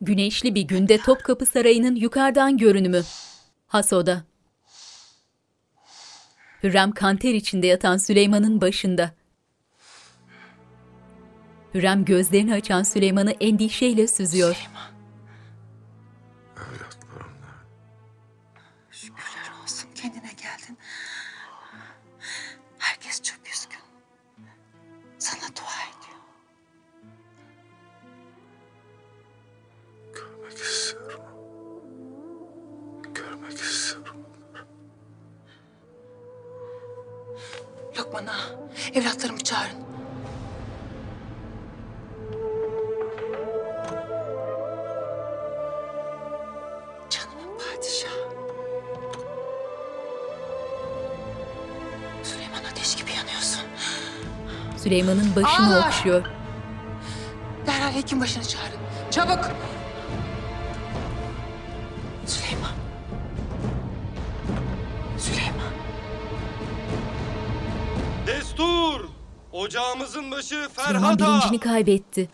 Güneşli 0.00 0.54
bir 0.54 0.62
günde 0.62 0.98
Topkapı 0.98 1.46
Sarayı'nın 1.46 1.94
yukarıdan 1.94 2.56
görünümü. 2.56 3.02
Hasoda. 3.66 4.24
Hürrem 6.62 6.92
kanter 6.92 7.34
içinde 7.34 7.66
yatan 7.66 7.96
Süleyman'ın 7.96 8.60
başında. 8.60 9.19
Hürrem 11.74 12.04
gözlerini 12.04 12.54
açan 12.54 12.82
Süleyman'ı 12.82 13.30
endişeyle 13.30 14.06
süzüyor. 14.06 14.68
Şükürler 18.90 19.62
olsun 19.62 19.88
kendine 19.94 20.32
geldin. 20.32 20.78
Herkes 22.78 23.22
çok 23.22 23.38
üzgün. 23.48 23.80
Sana 25.18 25.40
dua 25.40 25.80
ediyor. 25.90 26.20
Görmek 30.14 30.58
istiyorum. 30.58 31.22
Görmek 33.14 33.58
istiyorum. 33.60 34.16
Lokman 37.98 38.26
ağa, 38.26 38.70
evlatlarımı 38.94 39.40
çağırın. 39.40 39.79
Süleyman'ın 54.90 55.36
başını 55.36 55.76
Aa! 55.84 55.86
okşuyor. 55.86 56.22
Derhal 57.66 57.92
hekim 57.94 58.20
başını 58.20 58.44
çağırın. 58.44 58.80
Çabuk. 59.10 59.50
Süleyman. 62.26 62.70
Süleyman. 65.18 65.72
Destur! 68.26 69.08
Ocağımızın 69.52 70.30
başı 70.30 70.46
Süleyman 70.46 70.68
Ferhat 70.68 71.22
Ağa! 71.22 71.26
bilincini 71.28 71.58
kaybetti. 71.60 72.28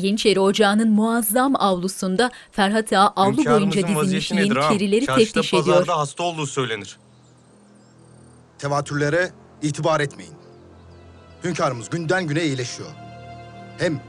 Yeniçeri 0.00 0.40
Ocağı'nın 0.40 0.90
muazzam 0.90 1.56
avlusunda 1.56 2.30
Ferhat 2.52 2.92
Ağa 2.92 3.12
avlu 3.16 3.44
boyunca 3.44 3.88
dizilmiş? 3.88 4.30
Yeniçerileri 4.30 5.06
teftiş 5.06 5.54
ediyor. 5.54 5.64
pazarda 5.66 5.98
hasta 5.98 6.22
olduğu 6.22 6.46
söylenir. 6.46 6.98
Tevatürlere 8.58 9.30
itibar 9.62 10.00
etmeyin. 10.00 10.34
Hünkârımız 11.44 11.90
günden 11.90 12.26
güne 12.26 12.44
iyileşiyor. 12.44 12.88
Hem 13.78 14.00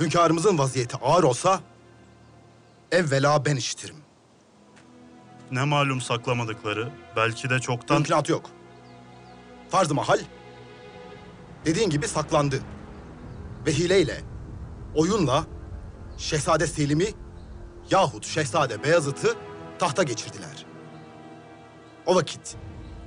hünkârımızın 0.00 0.58
vaziyeti 0.58 0.96
ağır 0.96 1.22
olsa 1.22 1.60
evvela 2.92 3.44
ben 3.44 3.56
işitirim. 3.56 3.96
Ne 5.50 5.64
malum 5.64 6.00
saklamadıkları, 6.00 6.88
belki 7.16 7.50
de 7.50 7.58
çoktan... 7.58 7.96
Mümkünatı 7.96 8.32
yok. 8.32 8.50
Farz-ı 9.70 9.94
mahal 9.94 10.18
dediğin 11.64 11.90
gibi 11.90 12.08
saklandı. 12.08 12.60
Ve 13.66 13.72
hileyle, 13.72 14.20
oyunla 14.98 15.46
Şehzade 16.18 16.66
Selim'i 16.66 17.14
yahut 17.90 18.26
Şehzade 18.26 18.82
Beyazıt'ı 18.82 19.36
tahta 19.78 20.02
geçirdiler. 20.02 20.66
O 22.06 22.14
vakit 22.14 22.56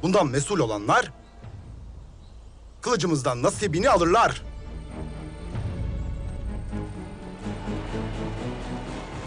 bundan 0.01 0.27
mesul 0.27 0.59
olanlar 0.59 1.11
kılıcımızdan 2.81 3.43
nasibini 3.43 3.89
alırlar. 3.89 4.41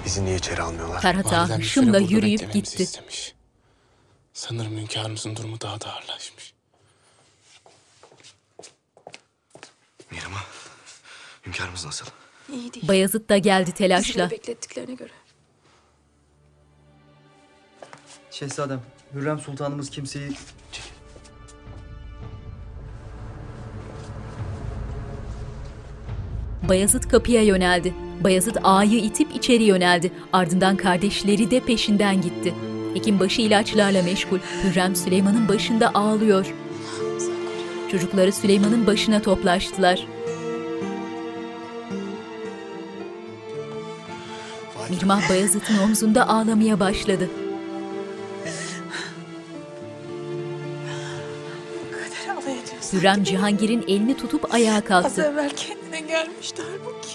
Bizi 0.04 0.24
niye 0.24 0.36
içeri 0.36 0.62
almıyorlar? 0.62 1.00
Ferhat 1.02 1.32
Ağa 1.32 1.38
Validem 1.38 1.58
bir 1.58 1.64
hışımla 1.64 1.86
süre 1.86 2.00
burada 2.02 2.14
yürüyüp 2.14 2.40
beklememizi 2.40 2.70
gitti. 2.70 2.82
istemiş. 2.82 3.34
Sanırım 4.32 4.76
hünkârımızın 4.76 5.36
durumu 5.36 5.60
daha 5.60 5.80
da 5.80 5.92
ağırlaşmış. 5.92 6.54
Mihrimah, 10.10 10.44
hünkârımız 11.46 11.84
nasıl? 11.84 12.06
İyi 12.52 12.74
değil. 12.74 12.88
Bayazıt 12.88 13.28
da 13.28 13.38
geldi 13.38 13.66
Bizi 13.66 13.74
telaşla. 13.76 14.26
de 14.26 14.30
beklettiklerine 14.30 14.94
göre. 14.94 15.10
Şehzadem, 18.30 18.80
Hürrem 19.14 19.38
Sultanımız 19.38 19.90
kimseyi... 19.90 20.30
Bayazıt 26.68 27.08
kapıya 27.08 27.42
yöneldi. 27.42 27.94
Bayazıt 28.24 28.56
ağayı 28.64 28.98
itip 28.98 29.36
içeri 29.36 29.62
yöneldi. 29.62 30.12
Ardından 30.32 30.76
kardeşleri 30.76 31.50
de 31.50 31.60
peşinden 31.60 32.22
gitti. 32.22 32.54
Hekimbaşı 32.94 33.42
ilaçlarla 33.42 34.02
meşgul. 34.02 34.38
Hürrem 34.64 34.96
Süleyman'ın 34.96 35.48
başında 35.48 35.90
ağlıyor. 35.94 36.54
Çocukları 37.90 38.32
Süleyman'ın 38.32 38.86
başına 38.86 39.22
toplaştılar. 39.22 40.06
Mihrimah 45.04 45.30
Bayazıt'ın 45.30 45.78
omzunda 45.78 46.28
ağlamaya 46.28 46.80
başladı. 46.80 47.30
Hürrem 52.92 53.24
Cihangir'in 53.24 53.82
elini 53.88 54.16
tutup 54.16 54.54
ayağa 54.54 54.76
Az 54.76 54.84
kalktı. 54.84 55.22
evvel 55.22 55.50
kendine 55.50 56.00
gelmişti 56.00 56.62
halbuki. 56.62 57.08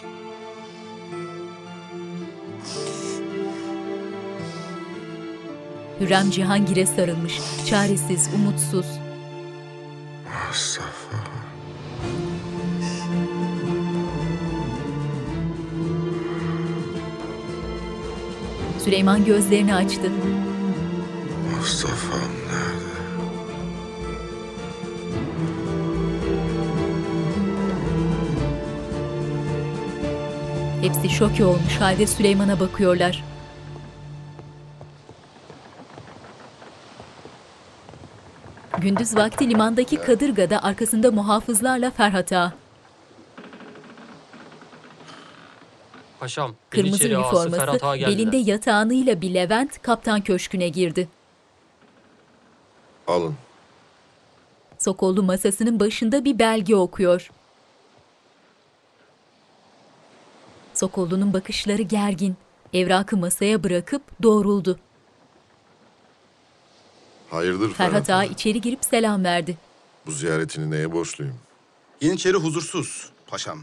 Hürrem 6.00 6.32
Cihangir'e 6.32 6.86
sarılmış. 6.86 7.40
Çaresiz, 7.70 8.30
umutsuz. 8.36 8.86
Mustafa. 10.48 11.29
Süleyman 18.84 19.26
gözlerini 19.26 19.76
açtı. 19.76 20.12
Mustafa'm 21.58 22.20
nerede? 22.48 22.90
Hepsi 30.82 31.10
şoke 31.10 31.46
olmuş 31.46 31.76
halde 31.80 32.08
Süleyman'a 32.08 32.60
bakıyorlar. 32.60 33.24
Gündüz 38.78 39.16
vakti 39.16 39.50
limandaki 39.50 39.98
kadırgada 39.98 40.64
arkasında 40.64 41.12
muhafızlarla 41.12 41.92
Ferhat 41.92 42.34
Ağa. 42.34 42.59
Paşam, 46.20 46.56
Kırmızı 46.70 46.88
Yeniçeri 46.88 47.18
ağası 47.18 47.36
üniforması, 47.36 47.58
Ferhat 47.66 47.84
Ağa 47.84 47.98
geldiler. 47.98 48.18
belinde 48.18 48.38
yatağınıyla 48.38 49.22
bir 49.22 49.34
Levent 49.34 49.82
kaptan 49.82 50.22
köşküne 50.22 50.70
girdi. 50.70 51.08
Alın. 53.08 53.36
Sokollu 54.80 55.24
masasının 55.24 55.80
başında 55.80 56.26
bir 56.26 56.40
belge 56.40 56.76
okuyor. 56.76 57.32
Sokollu'nun 60.74 61.34
bakışları 61.34 61.82
gergin. 61.82 62.36
Evrakı 62.74 63.18
masaya 63.18 63.64
bırakıp 63.64 64.02
doğruldu. 64.24 64.80
Hayırdır 67.30 67.74
Ferhat 67.74 68.10
Ağa 68.10 68.24
içeri 68.24 68.62
girip 68.62 68.86
selam 68.86 69.24
verdi. 69.24 69.58
Bu 70.06 70.12
ziyaretini 70.12 70.72
neye 70.72 70.92
borçluyum? 70.92 71.36
Yeniçeri 72.02 72.38
huzursuz 72.38 73.10
paşam. 73.28 73.60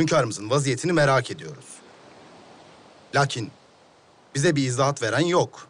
Hünkârımızın 0.00 0.50
vaziyetini 0.50 0.92
merak 0.92 1.30
ediyoruz. 1.30 1.64
Lakin 3.14 3.50
bize 4.34 4.56
bir 4.56 4.64
izahat 4.64 5.02
veren 5.02 5.20
yok. 5.26 5.68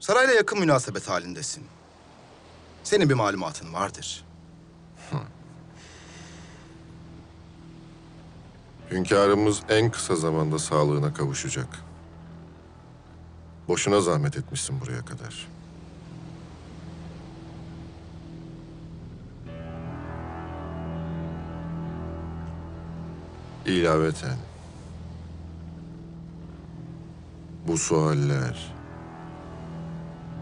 Sarayla 0.00 0.34
yakın 0.34 0.58
münasebet 0.58 1.08
halindesin. 1.08 1.64
Senin 2.84 3.08
bir 3.08 3.14
malumatın 3.14 3.72
vardır. 3.72 4.24
Hünkârımız 8.90 9.62
en 9.68 9.90
kısa 9.90 10.16
zamanda 10.16 10.58
sağlığına 10.58 11.14
kavuşacak. 11.14 11.68
Boşuna 13.68 14.00
zahmet 14.00 14.36
etmişsin 14.36 14.80
buraya 14.80 15.04
kadar. 15.04 15.48
İlaveten. 23.66 24.36
Bu 27.66 27.78
sualler, 27.78 28.74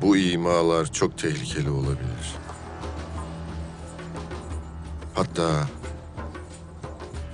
bu 0.02 0.16
imalar 0.16 0.92
çok 0.92 1.18
tehlikeli 1.18 1.70
olabilir. 1.70 2.34
Hatta 5.14 5.68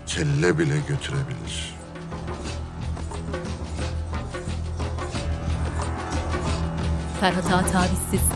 kelle 0.06 0.58
bile 0.58 0.76
götürebilir. 0.88 1.74
Ferhat 7.20 7.52
Ağa 7.52 7.66
tavizsiz. 7.66 8.28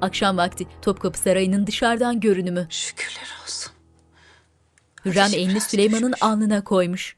Akşam 0.00 0.36
vakti 0.36 0.66
Topkapı 0.82 1.18
Sarayı'nın 1.18 1.66
dışarıdan 1.66 2.20
görünümü. 2.20 2.60
Olsun. 2.60 3.01
Hürrem 5.04 5.30
elini 5.34 5.60
Süleyman'ın 5.60 6.14
alnına 6.20 6.64
koymuş. 6.64 7.16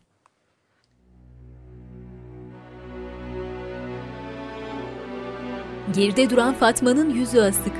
Geride 5.94 6.30
duran 6.30 6.54
Fatma'nın 6.54 7.10
yüzü 7.10 7.40
asık. 7.40 7.72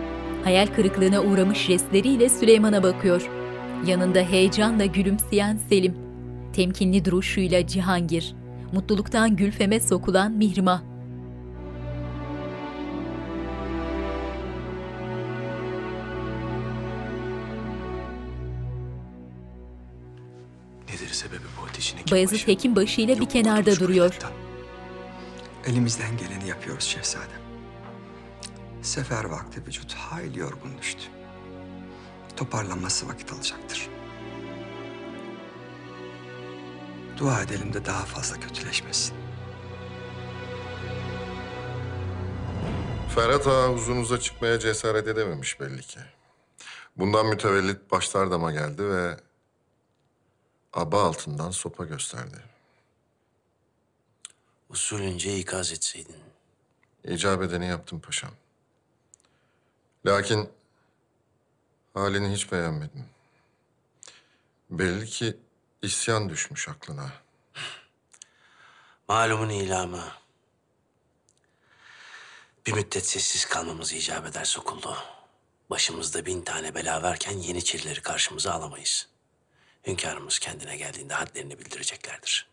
Hayal 0.45 0.67
kırıklığına 0.67 1.23
uğramış 1.23 1.59
jestleriyle 1.59 2.29
Süleyman'a 2.29 2.83
bakıyor. 2.83 3.31
Yanında 3.87 4.19
heyecanla 4.19 4.85
gülümseyen 4.85 5.57
Selim. 5.69 5.95
Temkinli 6.53 7.05
duruşuyla 7.05 7.67
Cihangir. 7.67 8.35
Mutluluktan 8.73 9.37
Gülfem'e 9.37 9.81
sokulan 9.81 10.33
Mihrimah. 10.33 10.94
Bayezid 22.11 22.49
hekim 22.49 22.77
başıyla 22.77 23.21
bir 23.21 23.29
kenarda 23.29 23.81
duruyor. 23.81 24.19
Elimizden 25.67 26.17
geleni 26.17 26.49
yapıyoruz 26.49 26.85
şehzadem. 26.85 27.45
Sefer 28.83 29.25
vakti 29.25 29.67
vücut 29.67 29.95
hayli 29.95 30.39
yorgun 30.39 30.79
düştü. 30.79 31.03
Toparlanması 32.37 33.09
vakit 33.09 33.33
alacaktır. 33.33 33.89
Dua 37.19 37.43
edelim 37.43 37.73
de 37.73 37.85
daha 37.85 38.05
fazla 38.05 38.41
kötüleşmesin. 38.41 39.15
Ferhat 43.15 43.47
Ağa 43.47 43.69
huzurunuza 43.69 44.21
çıkmaya 44.21 44.59
cesaret 44.59 45.09
edememiş 45.09 45.61
belli 45.61 45.81
ki. 45.81 46.01
Bundan 46.97 47.27
mütevellit 47.27 47.91
başlardama 47.91 48.53
geldi 48.53 48.85
ve 48.85 49.17
aba 50.75 51.05
altından 51.05 51.51
sopa 51.51 51.85
gösterdi. 51.85 52.43
Usulünce 54.69 55.39
ikaz 55.39 55.73
etseydin. 55.73 56.17
İcap 57.05 57.43
edeni 57.43 57.67
yaptım 57.67 58.01
paşam. 58.01 58.31
Lakin 60.07 60.51
halini 61.95 62.35
hiç 62.35 62.53
beğenmedim. 62.53 63.07
Belli 64.71 65.07
ki 65.07 65.37
isyan 65.83 66.29
düşmüş 66.29 66.69
aklına. 66.69 67.13
Malumun 69.09 69.49
ilamı. 69.49 70.05
Bir 72.67 72.73
müddet 72.73 73.07
sessiz 73.07 73.45
kalmamız 73.45 73.93
icap 73.93 74.27
eder 74.27 74.45
Sokullu. 74.45 74.97
Başımızda 75.71 76.27
bin 76.27 76.43
tane 76.43 76.75
bela 76.75 77.03
varken 77.03 77.33
Yeniçerileri 77.33 78.03
karşımıza 78.03 78.53
alamayız. 78.53 79.14
Hünkârımız 79.87 80.39
kendine 80.39 80.77
geldiğinde 80.77 81.15
hadlerini 81.15 81.59
bildireceklerdir. 81.59 82.49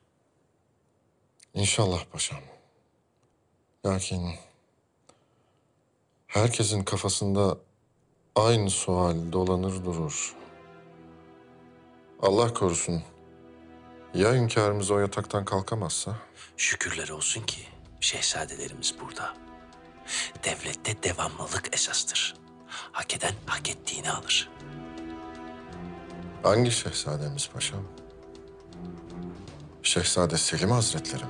İnşallah 1.53 2.05
paşam. 2.05 2.39
Lakin 3.85 4.35
herkesin 6.27 6.83
kafasında 6.83 7.57
aynı 8.35 8.69
sual 8.69 9.31
dolanır 9.31 9.85
durur. 9.85 10.35
Allah 12.21 12.53
korusun. 12.53 13.03
Ya 14.13 14.33
hünkârımız 14.33 14.91
o 14.91 14.99
yataktan 14.99 15.45
kalkamazsa? 15.45 16.15
Şükürler 16.57 17.09
olsun 17.09 17.41
ki 17.41 17.61
şehzadelerimiz 17.99 18.95
burada. 19.01 19.33
Devlette 20.43 21.03
devamlılık 21.03 21.75
esastır. 21.75 22.35
Hak 22.67 23.13
eden 23.13 23.33
hak 23.45 23.69
ettiğini 23.69 24.11
alır. 24.11 24.49
Hangi 26.43 26.71
şehzademiz 26.71 27.49
paşam? 27.53 27.79
Şehzade 29.83 30.37
Selim 30.37 30.71
Hazretleri 30.71 31.23
mi? 31.23 31.29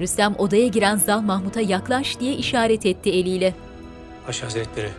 Rüstem 0.00 0.34
odaya 0.38 0.66
giren 0.66 0.96
Zal 0.96 1.20
Mahmut'a 1.20 1.60
yaklaş 1.60 2.20
diye 2.20 2.34
işaret 2.34 2.86
etti 2.86 3.10
eliyle. 3.10 3.54
Paşa 4.26 4.46
Hazretleri, 4.46 4.90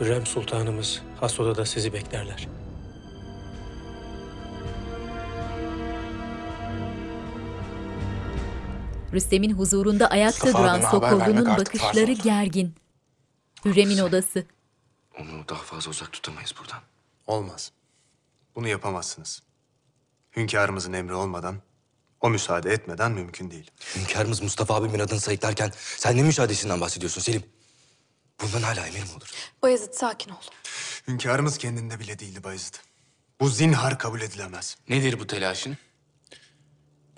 Hürrem 0.00 0.26
Sultanımız 0.26 1.02
has 1.20 1.40
odada 1.40 1.64
sizi 1.64 1.92
beklerler. 1.92 2.48
Rüstem'in 9.12 9.50
huzurunda 9.54 10.10
ayakta 10.10 10.46
Mustafa 10.46 10.64
duran 10.64 10.74
abime 10.74 10.86
haber 10.86 11.08
Sokollu'nun 11.10 11.20
vermek 11.36 11.48
artık 11.48 11.76
farz 11.76 11.82
bakışları 11.82 12.12
oldu. 12.12 12.22
gergin. 12.22 12.74
Hürrem'in 13.64 13.98
odası. 13.98 14.44
Onu 15.18 15.48
daha 15.48 15.62
fazla 15.62 15.90
uzak 15.90 16.12
tutamayız 16.12 16.54
buradan. 16.60 16.80
Olmaz. 17.26 17.72
Bunu 18.54 18.68
yapamazsınız. 18.68 19.42
Hünkârımızın 20.36 20.92
emri 20.92 21.14
olmadan, 21.14 21.56
o 22.20 22.30
müsaade 22.30 22.70
etmeden 22.72 23.12
mümkün 23.12 23.50
değil. 23.50 23.70
Hünkârımız 23.96 24.42
Mustafa 24.42 24.74
abimin 24.74 24.98
adını 24.98 25.20
sayıklarken 25.20 25.72
sen 25.96 26.16
ne 26.16 26.22
müsaadesinden 26.22 26.80
bahsediyorsun 26.80 27.20
Selim? 27.20 27.42
Bundan 28.42 28.62
hala 28.62 28.86
emir 28.86 29.02
mi 29.02 29.08
olur? 29.16 29.30
Bayezid 29.62 29.92
sakin 29.92 30.30
ol. 30.30 30.36
Hünkârımız 31.08 31.58
kendinde 31.58 32.00
bile 32.00 32.18
değildi 32.18 32.44
Bayezid. 32.44 32.74
Bu 33.40 33.48
zinhar 33.48 33.98
kabul 33.98 34.20
edilemez. 34.20 34.76
Nedir 34.88 35.20
bu 35.20 35.26
telaşın? 35.26 35.78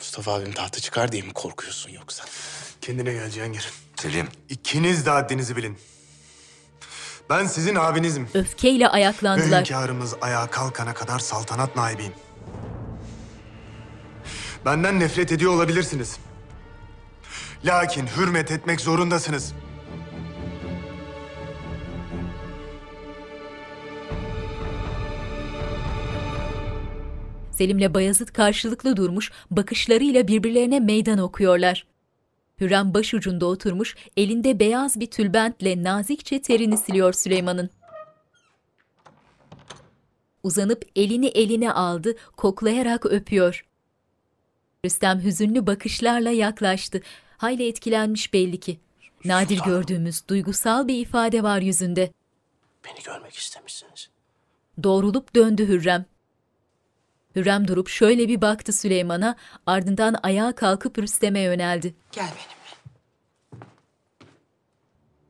Mustafa 0.00 0.32
abim 0.34 0.52
tahta 0.52 0.80
çıkar 0.80 1.12
diye 1.12 1.22
mi 1.22 1.32
korkuyorsun 1.32 1.90
yoksa? 1.90 2.24
Kendine 2.80 3.12
gel 3.12 3.30
Cihangir. 3.30 3.70
Selim. 3.96 4.28
İkiniz 4.48 5.06
de 5.06 5.10
haddinizi 5.10 5.56
bilin. 5.56 5.78
Ben 7.30 7.46
sizin 7.46 7.74
abinizim. 7.74 8.28
Öfkeyle 8.34 8.88
ayaklandılar. 8.88 9.60
hünkârımız 9.60 10.14
ayağa 10.20 10.46
kalkana 10.46 10.94
kadar 10.94 11.18
saltanat 11.18 11.76
naibiyim. 11.76 12.12
Benden 14.64 15.00
nefret 15.00 15.32
ediyor 15.32 15.52
olabilirsiniz. 15.52 16.16
Lakin 17.64 18.06
hürmet 18.16 18.50
etmek 18.50 18.80
zorundasınız. 18.80 19.52
Selim'le 27.60 27.94
Bayezid 27.94 28.28
karşılıklı 28.28 28.96
durmuş, 28.96 29.32
bakışlarıyla 29.50 30.28
birbirlerine 30.28 30.80
meydan 30.80 31.18
okuyorlar. 31.18 31.86
Hürrem 32.60 32.94
başucunda 32.94 33.46
oturmuş, 33.46 33.96
elinde 34.16 34.60
beyaz 34.60 35.00
bir 35.00 35.06
tülbentle 35.06 35.82
nazikçe 35.82 36.42
terini 36.42 36.78
siliyor 36.78 37.12
Süleyman'ın. 37.12 37.70
Uzanıp 40.42 40.84
elini 40.96 41.26
eline 41.26 41.72
aldı, 41.72 42.14
koklayarak 42.36 43.06
öpüyor. 43.06 43.66
Rüstem 44.84 45.20
hüzünlü 45.20 45.66
bakışlarla 45.66 46.30
yaklaştı. 46.30 47.00
Hayli 47.36 47.68
etkilenmiş 47.68 48.32
belli 48.32 48.60
ki. 48.60 48.80
Nadir 49.24 49.60
gördüğümüz 49.64 50.28
duygusal 50.28 50.88
bir 50.88 50.98
ifade 50.98 51.42
var 51.42 51.60
yüzünde. 51.60 52.10
Beni 52.84 53.02
görmek 53.04 53.34
istemişsiniz. 53.34 54.08
Doğrulup 54.82 55.34
döndü 55.36 55.68
Hürrem. 55.68 56.06
Hürrem 57.36 57.68
durup 57.68 57.88
şöyle 57.88 58.28
bir 58.28 58.40
baktı 58.40 58.72
Süleyman'a, 58.72 59.36
ardından 59.66 60.16
ayağa 60.22 60.52
kalkıp 60.52 60.98
Rüstem'e 60.98 61.40
yöneldi. 61.40 61.94
Gel 62.12 62.24
benimle. 62.24 62.60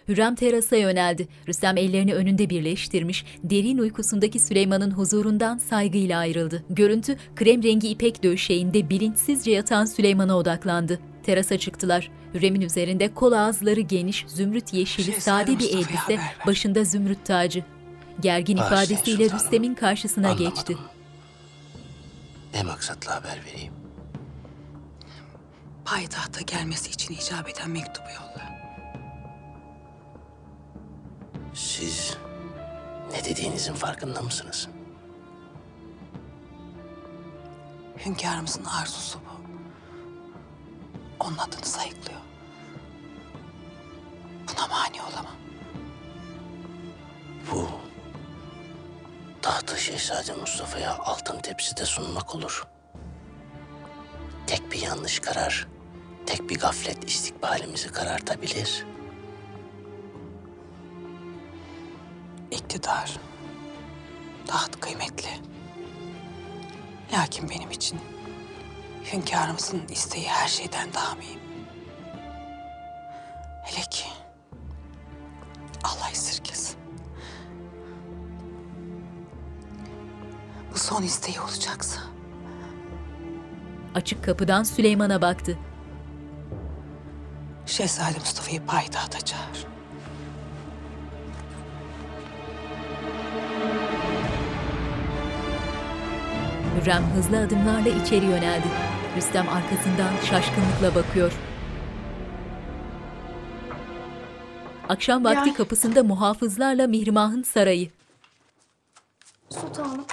Hürrem 0.08 0.34
terasa 0.34 0.76
yöneldi. 0.76 1.28
Rüstem 1.48 1.76
ellerini 1.76 2.14
önünde 2.14 2.50
birleştirmiş, 2.50 3.24
derin 3.44 3.78
uykusundaki 3.78 4.38
Süleyman'ın 4.38 4.90
huzurundan 4.90 5.58
saygıyla 5.58 6.18
ayrıldı. 6.18 6.64
Görüntü, 6.70 7.16
krem 7.36 7.62
rengi 7.62 7.88
ipek 7.88 8.22
döşeğinde 8.22 8.90
bilinçsizce 8.90 9.50
yatan 9.50 9.84
Süleyman'a 9.84 10.36
odaklandı. 10.36 11.00
Terasa 11.22 11.58
çıktılar. 11.58 12.10
Hürrem'in 12.34 12.60
üzerinde 12.60 13.14
kol 13.14 13.32
ağızları 13.32 13.80
geniş, 13.80 14.24
zümrüt 14.28 14.72
yeşili 14.72 15.04
Şehzade 15.04 15.20
sade 15.20 15.46
bir 15.46 15.54
Mustafa'ya 15.54 15.80
elbise, 15.80 15.96
haber 15.98 16.18
ver. 16.18 16.46
başında 16.46 16.84
zümrüt 16.84 17.24
tacı. 17.24 17.64
Gergin 18.20 18.58
Bağışlayın 18.58 18.84
ifadesiyle 18.84 19.24
sultanım. 19.24 19.44
Rüstem'in 19.44 19.74
karşısına 19.74 20.32
geçti. 20.32 20.76
Ne 22.54 22.62
maksatla 22.62 23.14
haber 23.14 23.44
vereyim? 23.44 23.74
Payitahta 25.84 26.40
gelmesi 26.40 26.90
için 26.90 27.14
icap 27.14 27.48
eden 27.48 27.70
mektubu 27.70 28.08
yolla. 28.08 28.60
Siz 31.54 32.16
ne 33.12 33.24
dediğinizin 33.24 33.74
farkında 33.74 34.22
mısınız? 34.22 34.68
Hünkârımızın 38.06 38.64
arzusu 38.64 39.18
bu. 39.18 39.40
Onun 41.24 41.38
adını 41.38 41.64
sayıklıyor. 41.64 42.20
Buna 44.48 44.66
mani 44.66 45.02
olamam. 45.02 45.36
Bu 47.50 47.68
tahtı 49.42 49.80
Şehzade 49.80 50.32
Mustafa'ya 50.34 50.98
altın 50.98 51.40
tepside 51.40 51.84
sunmak 51.84 52.34
olur. 52.34 52.66
Tek 54.46 54.72
bir 54.72 54.82
yanlış 54.82 55.20
karar, 55.20 55.68
tek 56.26 56.50
bir 56.50 56.58
gaflet 56.58 57.04
istikbalimizi 57.04 57.92
karartabilir. 57.92 58.86
İktidar, 62.50 63.18
taht 64.46 64.80
kıymetli. 64.80 65.28
Lakin 67.12 67.50
benim 67.50 67.70
için 67.70 68.00
hünkârımızın 69.12 69.88
isteği 69.88 70.28
her 70.28 70.48
şeyden 70.48 70.94
daha 70.94 71.14
mühim. 71.14 71.40
Hele 73.64 73.84
ki 73.90 74.04
Allah 75.84 76.10
esirgesin. 76.12 76.79
Bu 80.74 80.78
son 80.78 81.02
isteği 81.02 81.40
olacaksa 81.40 82.00
Açık 83.94 84.24
kapıdan 84.24 84.62
Süleyman'a 84.62 85.22
baktı. 85.22 85.58
Şehzade 87.66 88.18
Mustafa'yı 88.18 88.66
payitahta 88.66 89.20
çağır. 89.20 89.66
Hürrem 96.80 97.02
hızlı 97.02 97.38
adımlarla 97.38 97.88
içeri 97.88 98.24
yöneldi. 98.24 98.66
Rüstem 99.16 99.48
arkasından 99.48 100.12
şaşkınlıkla 100.24 100.94
bakıyor. 100.94 101.32
Akşam 104.88 105.24
vakti 105.24 105.54
kapısında 105.54 106.02
muhafızlarla 106.02 106.86
Mihrimah'ın 106.86 107.42
sarayı. 107.42 107.90
Sultanım. 109.50 110.04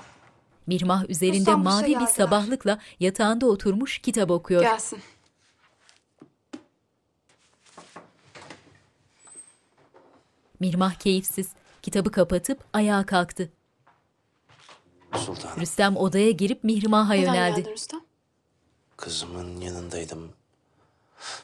Mihrimah 0.67 1.09
üzerinde 1.09 1.45
Paşa 1.45 1.57
mavi 1.57 1.83
bir 1.85 1.91
geldiler. 1.91 2.07
sabahlıkla 2.07 2.79
yatağında 2.99 3.45
oturmuş 3.45 3.99
kitap 3.99 4.31
okuyor. 4.31 4.61
Gelsin. 4.61 4.99
Mihrimah 10.59 10.93
keyifsiz. 10.95 11.49
Kitabı 11.81 12.11
kapatıp 12.11 12.63
ayağa 12.73 13.05
kalktı. 13.05 13.51
Sultanım, 15.15 15.61
Rüstem 15.61 15.97
odaya 15.97 16.31
girip 16.31 16.63
Mihrimah'a 16.63 17.13
Neden 17.13 17.33
yöneldi. 17.33 17.55
geldin 17.61 17.71
Rüstem? 17.71 17.99
kızımın 18.97 19.61
yanındaydım. 19.61 20.31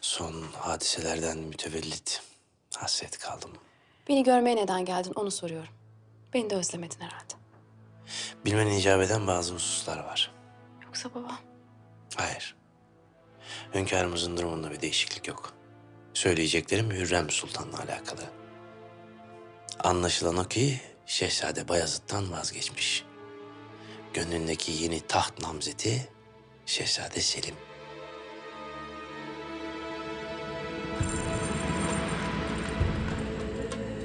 Son 0.02 0.42
hadiselerden 0.54 1.38
mütevellit 1.38 2.22
hasret 2.76 3.18
kaldım. 3.18 3.52
Beni 4.10 4.24
görmeye 4.24 4.56
neden 4.56 4.86
geldin 4.86 5.14
onu 5.16 5.32
soruyorum. 5.32 5.74
Beni 6.34 6.50
de 6.50 6.56
özlemedin 6.56 7.00
herhalde. 7.00 7.34
Bilmen 8.46 8.68
icap 8.68 9.02
eden 9.02 9.28
bazı 9.28 9.54
hususlar 9.54 9.98
var. 10.00 10.32
Yoksa 10.86 11.10
baba. 11.16 11.40
Hayır. 12.16 12.56
Hünkârımızın 13.74 14.38
durumunda 14.38 14.72
bir 14.72 14.82
değişiklik 14.82 15.28
yok. 15.28 15.54
Söyleyeceklerim 16.14 16.92
Hürrem 16.92 17.30
Sultan'la 17.30 17.78
alakalı. 17.78 18.22
Anlaşılan 19.80 20.38
o 20.38 20.44
ki 20.44 20.82
Şehzade 21.06 21.68
Bayezid'den 21.68 22.32
vazgeçmiş. 22.32 23.06
Gönlündeki 24.14 24.72
yeni 24.72 25.02
taht 25.02 25.42
namzeti 25.42 26.10
Şehzade 26.66 27.22
Selim. 27.22 27.56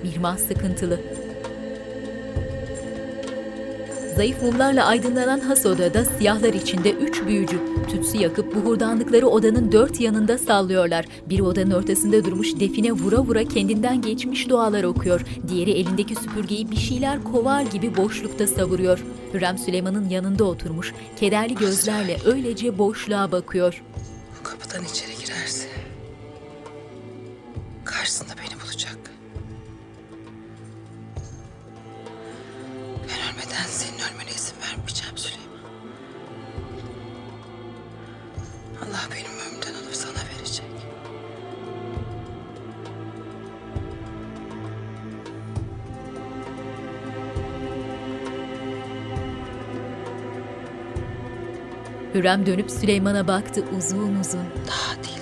Mihrimah 0.02 0.38
sıkıntılı. 0.38 1.27
Zayıf 4.18 4.42
mumlarla 4.42 4.84
aydınlanan 4.84 5.40
has 5.40 5.66
odada 5.66 6.04
siyahlar 6.04 6.54
içinde 6.54 6.92
üç 6.92 7.26
büyücü 7.26 7.60
tütsü 7.90 8.18
yakıp 8.18 8.54
buhurdanlıkları 8.54 9.26
odanın 9.26 9.72
dört 9.72 10.00
yanında 10.00 10.38
sallıyorlar. 10.38 11.04
Biri 11.26 11.42
odanın 11.42 11.70
ortasında 11.70 12.24
durmuş 12.24 12.60
define 12.60 12.92
vura 12.92 13.18
vura 13.18 13.44
kendinden 13.44 14.02
geçmiş 14.02 14.48
dualar 14.48 14.84
okuyor. 14.84 15.20
Diğeri 15.48 15.70
elindeki 15.70 16.14
süpürgeyi 16.14 16.70
bir 16.70 16.76
şeyler 16.76 17.24
kovar 17.24 17.62
gibi 17.62 17.96
boşlukta 17.96 18.46
savuruyor. 18.46 19.04
Hürrem 19.34 19.58
Süleyman'ın 19.58 20.08
yanında 20.08 20.44
oturmuş, 20.44 20.94
kederli 21.16 21.54
gözlerle 21.54 22.18
öylece 22.24 22.78
boşluğa 22.78 23.32
bakıyor. 23.32 23.82
Bu 24.40 24.42
kapıdan 24.42 24.84
içeri 24.84 25.24
girerse 25.24 25.68
karşısında 27.84 28.32
beni 28.38 28.57
ölmeden 33.48 33.66
senin 33.68 33.98
ölmene 33.98 34.30
izin 34.30 34.56
vermeyeceğim 34.60 35.16
Süleyman. 35.16 35.48
Allah 38.82 39.08
benim 39.10 39.32
ömrümden 39.40 39.74
alıp 39.84 39.94
sana 39.94 40.12
verecek. 40.12 40.64
Hürrem 52.14 52.46
dönüp 52.46 52.70
Süleyman'a 52.70 53.28
baktı 53.28 53.64
uzun 53.78 54.14
uzun. 54.14 54.46
Daha 54.66 55.04
değil 55.04 55.17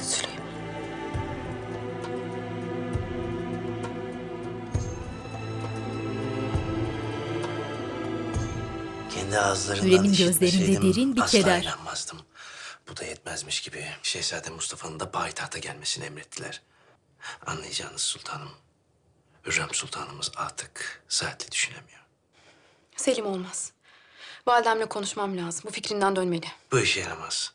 Kendi 9.37 9.49
ağızlarından 9.49 9.87
Hürrem'in 9.87 10.13
işitmeseydim 10.13 10.59
gözlerinde 10.59 10.95
derin 10.95 11.17
bir 11.17 11.21
asla 11.21 11.39
keder. 11.39 11.63
inanmazdım. 11.63 12.23
Bu 12.89 12.97
da 12.97 13.05
yetmezmiş 13.05 13.61
gibi 13.63 13.89
Şehzade 14.03 14.51
Mustafa'nın 14.51 15.01
da 15.01 15.11
payitahta 15.11 15.59
gelmesini 15.59 16.05
emrettiler. 16.05 16.63
Anlayacağınız 17.47 18.03
sultanım. 18.03 18.51
Hürrem 19.45 19.69
Sultanımız 19.73 20.33
artık 20.37 21.03
saatli 21.09 21.51
düşünemiyor. 21.51 22.01
Selim 22.97 23.27
olmaz. 23.27 23.73
Validemle 24.47 24.87
konuşmam 24.89 25.37
lazım. 25.37 25.63
Bu 25.67 25.71
fikrinden 25.71 26.17
dönmeli. 26.17 26.47
Bu 26.73 26.81
işe 26.81 27.01
yaramaz. 27.01 27.53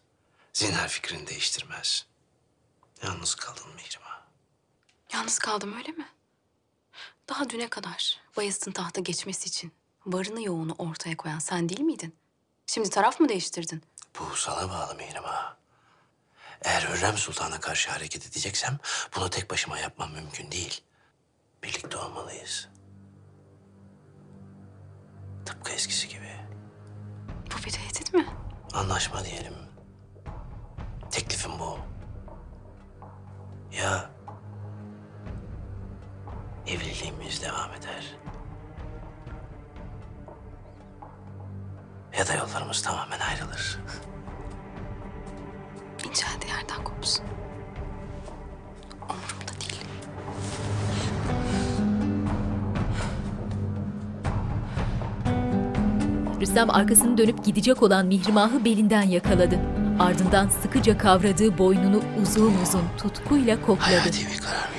Zinhar 0.53 0.87
fikrini 0.87 1.27
değiştirmez. 1.27 2.05
Yalnız 3.03 3.35
kaldın 3.35 3.73
Mihrimah. 3.75 4.21
Yalnız 5.13 5.39
kaldım 5.39 5.77
öyle 5.77 5.91
mi? 5.91 6.09
Daha 7.29 7.49
düne 7.49 7.69
kadar 7.69 8.19
Bayezid'in 8.37 8.71
tahta 8.71 9.01
geçmesi 9.01 9.47
için 9.47 9.71
varını 10.05 10.41
yoğunu 10.43 10.75
ortaya 10.77 11.17
koyan 11.17 11.39
sen 11.39 11.69
değil 11.69 11.81
miydin? 11.81 12.15
Şimdi 12.65 12.89
taraf 12.89 13.19
mı 13.19 13.29
değiştirdin? 13.29 13.83
Bu 14.19 14.35
sana 14.35 14.69
bağlı 14.69 14.95
Mihrimah. 14.95 15.55
Eğer 16.61 16.81
Hürrem 16.81 17.17
Sultan'a 17.17 17.59
karşı 17.59 17.91
hareket 17.91 18.27
edeceksem 18.27 18.77
bunu 19.15 19.29
tek 19.29 19.51
başıma 19.51 19.77
yapmam 19.79 20.11
mümkün 20.13 20.51
değil. 20.51 20.81
Birlikte 21.63 21.97
olmalıyız. 21.97 22.69
Tıpkı 25.45 25.71
eskisi 25.71 26.07
gibi. 26.07 26.35
Bu 27.45 27.65
bir 27.65 27.71
tehdit 27.71 28.13
mi? 28.13 28.27
Anlaşma 28.73 29.25
diyelim. 29.25 29.53
Teklifim 31.11 31.59
bu. 31.59 31.79
Ya 33.77 34.09
evliliğimiz 36.67 37.41
devam 37.41 37.73
eder. 37.73 38.15
Ya 42.19 42.27
da 42.27 42.33
yollarımız 42.33 42.81
tamamen 42.81 43.19
ayrılır. 43.19 43.79
İnceldiği 46.05 46.51
yerden 46.51 46.83
kopsun. 46.83 47.25
Umurumda 49.01 49.51
değil. 49.61 49.81
Rüstem 56.41 56.69
arkasını 56.69 57.17
dönüp 57.17 57.45
gidecek 57.45 57.83
olan 57.83 58.05
Mihrimah'ı 58.05 58.65
belinden 58.65 59.01
yakaladı. 59.03 59.59
Ardından 59.99 60.49
sıkıca 60.49 60.97
kavradığı 60.97 61.57
boynunu 61.57 62.01
uzun 62.21 62.53
uzun 62.63 62.83
tutkuyla 62.97 63.61
kokladı. 63.61 63.89
Hayati 63.89 64.27
bir 64.27 64.37
karar 64.37 64.70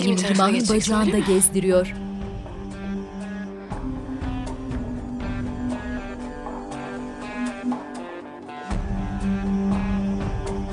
Selim'in 0.00 0.16
geçeceksin, 0.16 0.76
bacağında 0.76 1.18
gezdiriyor. 1.18 1.94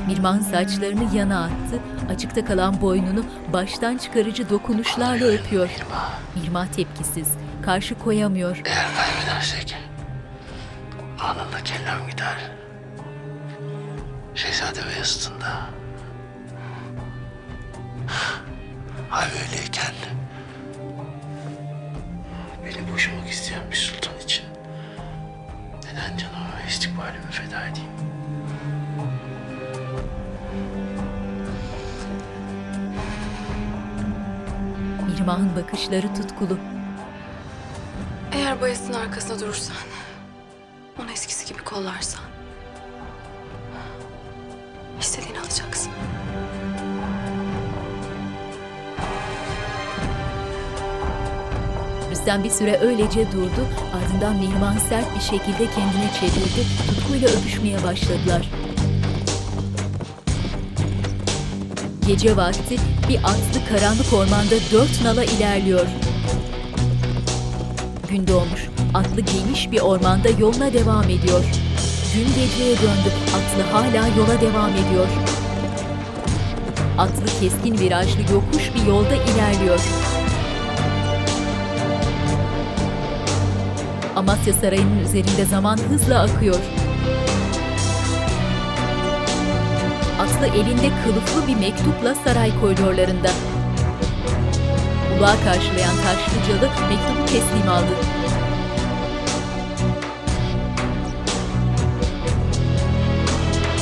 Mirmah'ın 0.07 0.41
saçlarını 0.41 1.15
yana 1.15 1.43
attı, 1.43 1.80
açıkta 2.09 2.45
kalan 2.45 2.82
boynunu 2.82 3.25
baştan 3.53 3.97
çıkarıcı 3.97 4.49
dokunuşlarla 4.49 5.25
öpüyor. 5.25 5.69
Mirmah 6.36 6.67
tepkisiz, 6.67 7.28
karşı 7.61 7.99
koyamıyor. 7.99 8.61
Eğer 8.65 8.86
kaybedersek 8.95 9.75
anında 11.19 11.63
kellem 11.63 12.09
gider. 12.09 12.51
Şehzade 14.36 14.80
Beyazıt'ın 14.89 15.41
da. 15.41 15.76
Hal 19.18 19.30
böyleyken 19.32 19.93
beni 22.65 22.93
boşamak 22.93 23.30
isteyen 23.30 23.61
bir 23.72 23.76
sultan 23.76 24.20
için 24.20 24.45
neden 25.86 26.18
canımı 26.18 26.45
ve 26.63 26.68
istikbalimi 26.68 27.32
feda 27.32 27.68
edeyim? 27.68 27.89
Mirmah'ın 35.07 35.55
bakışları 35.55 36.13
tutkulu. 36.13 36.59
Eğer 38.32 38.61
Bayezid'in 38.61 38.93
arkasında 38.93 39.39
durursan, 39.39 39.76
onu 41.01 41.11
eskisi 41.11 41.53
gibi 41.53 41.63
kollarsan, 41.63 42.24
Rüstem 52.38 52.43
bir 52.43 52.57
süre 52.57 52.77
öylece 52.77 53.31
durdu, 53.31 53.67
ardından 53.93 54.35
Mihrimah'ı 54.35 54.79
sert 54.79 55.15
bir 55.15 55.21
şekilde 55.21 55.71
kendine 55.75 56.09
çevirdi, 56.19 56.67
tutkuyla 56.88 57.29
öpüşmeye 57.29 57.83
başladılar. 57.83 58.49
Gece 62.07 62.38
vakti 62.38 62.77
bir 63.09 63.17
atlı 63.17 63.59
karanlık 63.69 64.13
ormanda 64.13 64.55
dört 64.71 65.03
nala 65.03 65.23
ilerliyor. 65.23 65.85
Gün 68.09 68.27
doğmuş, 68.27 68.67
atlı 68.93 69.21
geniş 69.21 69.71
bir 69.71 69.79
ormanda 69.79 70.29
yoluna 70.39 70.73
devam 70.73 71.03
ediyor. 71.03 71.43
Gün 72.15 72.27
geceye 72.27 72.75
döndü, 72.75 73.11
atlı 73.27 73.71
hala 73.71 74.07
yola 74.07 74.41
devam 74.41 74.71
ediyor. 74.71 75.07
Atlı 76.97 77.25
keskin 77.39 77.79
virajlı 77.79 78.21
yokuş 78.33 78.71
bir 78.75 78.85
yolda 78.85 79.15
ilerliyor. 79.15 80.06
Amasya 84.18 84.53
Sarayı'nın 84.53 84.99
üzerinde 84.99 85.45
zaman 85.45 85.78
hızla 85.78 86.22
akıyor. 86.22 86.55
Atlı 90.22 90.47
elinde 90.47 90.91
kılıflı 91.03 91.47
bir 91.47 91.55
mektupla 91.55 92.15
saray 92.15 92.59
koridorlarında. 92.61 93.30
Uluğa 95.18 95.36
karşılayan 95.43 95.95
Taşlıcalı 96.03 96.70
mektubu 96.89 97.26
teslim 97.26 97.70
aldı. 97.70 97.93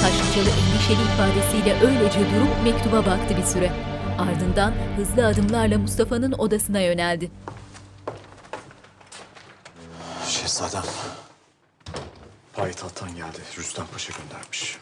Taşlıcalı 0.01 0.49
endişeli 0.49 1.01
ifadesiyle 1.13 1.73
öylece 1.87 2.19
durup 2.19 2.63
mektuba 2.63 2.97
baktı 2.97 3.37
bir 3.37 3.43
süre. 3.43 3.71
Ardından 4.19 4.73
hızlı 4.97 5.27
adımlarla 5.27 5.77
Mustafa'nın 5.77 6.31
odasına 6.31 6.79
yöneldi. 6.79 7.31
Şehzadem. 10.45 10.83
Payitahttan 12.53 13.15
geldi. 13.15 13.39
Rüstem 13.57 13.87
Paşa 13.87 14.13
göndermiş. 14.13 14.77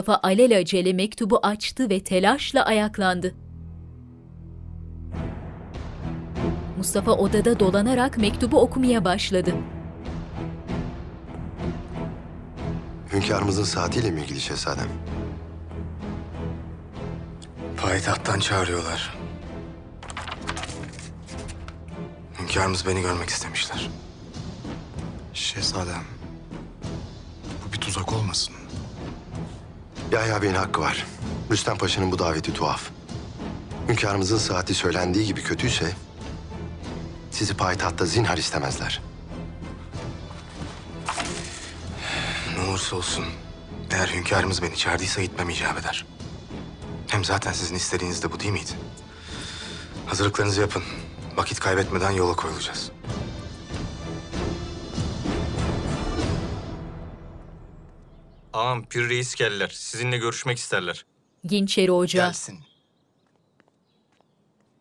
Mustafa 0.00 0.28
alelacele 0.28 0.92
mektubu 0.92 1.38
açtı 1.42 1.90
ve 1.90 2.04
telaşla 2.04 2.64
ayaklandı. 2.64 3.34
Mustafa 6.76 7.12
odada 7.12 7.60
dolanarak 7.60 8.18
mektubu 8.18 8.60
okumaya 8.60 9.04
başladı. 9.04 9.54
Hünkârımızın 13.12 13.64
saatiyle 13.64 14.10
mi 14.10 14.20
ilgili 14.20 14.40
şehzadem? 14.40 14.88
Payitahttan 17.76 18.38
çağırıyorlar. 18.38 19.18
Hünkârımız 22.40 22.86
beni 22.86 23.00
görmek 23.00 23.28
istemişler. 23.28 23.90
Şehzadem. 25.34 26.04
Bu 27.66 27.72
bir 27.72 27.78
tuzak 27.78 28.12
olmasın. 28.12 28.59
Yahya 30.12 30.42
Bey'in 30.42 30.54
hakkı 30.54 30.80
var. 30.80 31.06
Rüstem 31.50 31.78
Paşa'nın 31.78 32.12
bu 32.12 32.18
daveti 32.18 32.52
tuhaf. 32.52 32.90
Hünkârımızın 33.88 34.38
saati 34.38 34.74
söylendiği 34.74 35.26
gibi 35.26 35.42
kötüyse... 35.42 35.92
...sizi 37.30 37.56
payitahtta 37.56 38.06
zinhar 38.06 38.38
istemezler. 38.38 39.02
Ne 42.56 42.62
olursa 42.70 42.96
olsun 42.96 43.24
eğer 43.90 44.08
hünkârımız 44.08 44.62
beni 44.62 44.76
çağırdıysa 44.76 45.22
gitmem 45.22 45.50
icap 45.50 45.78
eder. 45.78 46.06
Hem 47.08 47.24
zaten 47.24 47.52
sizin 47.52 47.74
istediğiniz 47.74 48.22
de 48.22 48.32
bu 48.32 48.40
değil 48.40 48.52
miydi? 48.52 48.70
Hazırlıklarınızı 50.06 50.60
yapın. 50.60 50.82
Vakit 51.36 51.60
kaybetmeden 51.60 52.10
yola 52.10 52.36
koyulacağız. 52.36 52.89
Ağam 58.70 58.84
Pir 58.84 59.08
Reis 59.08 59.34
geldiler. 59.34 59.68
Sizinle 59.74 60.18
görüşmek 60.18 60.58
isterler. 60.58 61.04
Yeniçeri 61.50 61.92
Ocağı. 61.92 62.32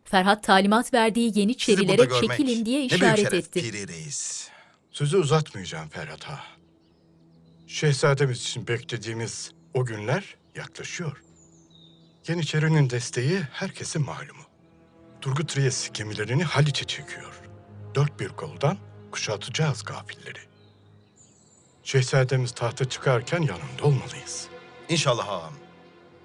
Ferhat 0.03 0.43
talimat 0.43 0.93
verdiği 0.93 1.39
Yeniçerilere 1.39 2.09
çekilin 2.21 2.65
diye 2.65 2.85
işaret 2.85 3.33
etti. 3.33 3.61
Piri 3.61 3.87
Reis. 3.87 4.49
Sözü 4.91 5.17
uzatmayacağım 5.17 5.89
Ferhat 5.89 6.29
Ağa. 6.29 6.43
Şehzademiz 7.67 8.41
için 8.41 8.67
beklediğimiz 8.67 9.51
o 9.73 9.85
günler 9.85 10.35
yaklaşıyor. 10.55 11.23
Yeniçerinin 12.27 12.89
desteği 12.89 13.39
herkesin 13.39 14.05
malumu. 14.05 14.43
Turgut 15.21 15.57
Reis 15.57 15.89
gemilerini 15.93 16.43
Haliç'e 16.43 16.85
çekiyor. 16.85 17.41
Dört 17.95 18.19
bir 18.19 18.29
koldan 18.29 18.77
kuşatacağız 19.11 19.83
gafilleri. 19.83 20.48
Şehzademiz 21.89 22.51
tahta 22.51 22.89
çıkarken 22.89 23.41
yanında 23.41 23.83
olmalıyız. 23.83 24.47
İnşallah 24.89 25.29
ağam. 25.29 25.53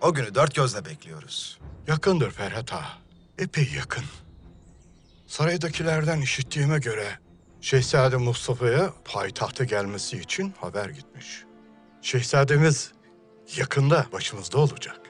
O 0.01 0.15
günü 0.15 0.35
dört 0.35 0.55
gözle 0.55 0.85
bekliyoruz. 0.85 1.59
Yakındır 1.87 2.31
Ferhat 2.31 2.73
Ağa. 2.73 2.99
Epey 3.39 3.69
yakın. 3.77 4.05
Saraydakilerden 5.27 6.21
işittiğime 6.21 6.79
göre 6.79 7.19
Şehzade 7.61 8.17
Mustafa'ya 8.17 8.93
payitahta 9.05 9.65
gelmesi 9.65 10.19
için 10.19 10.55
haber 10.61 10.89
gitmiş. 10.89 11.45
Şehzademiz 12.03 12.93
yakında 13.57 14.07
başımızda 14.13 14.59
olacak. 14.59 15.01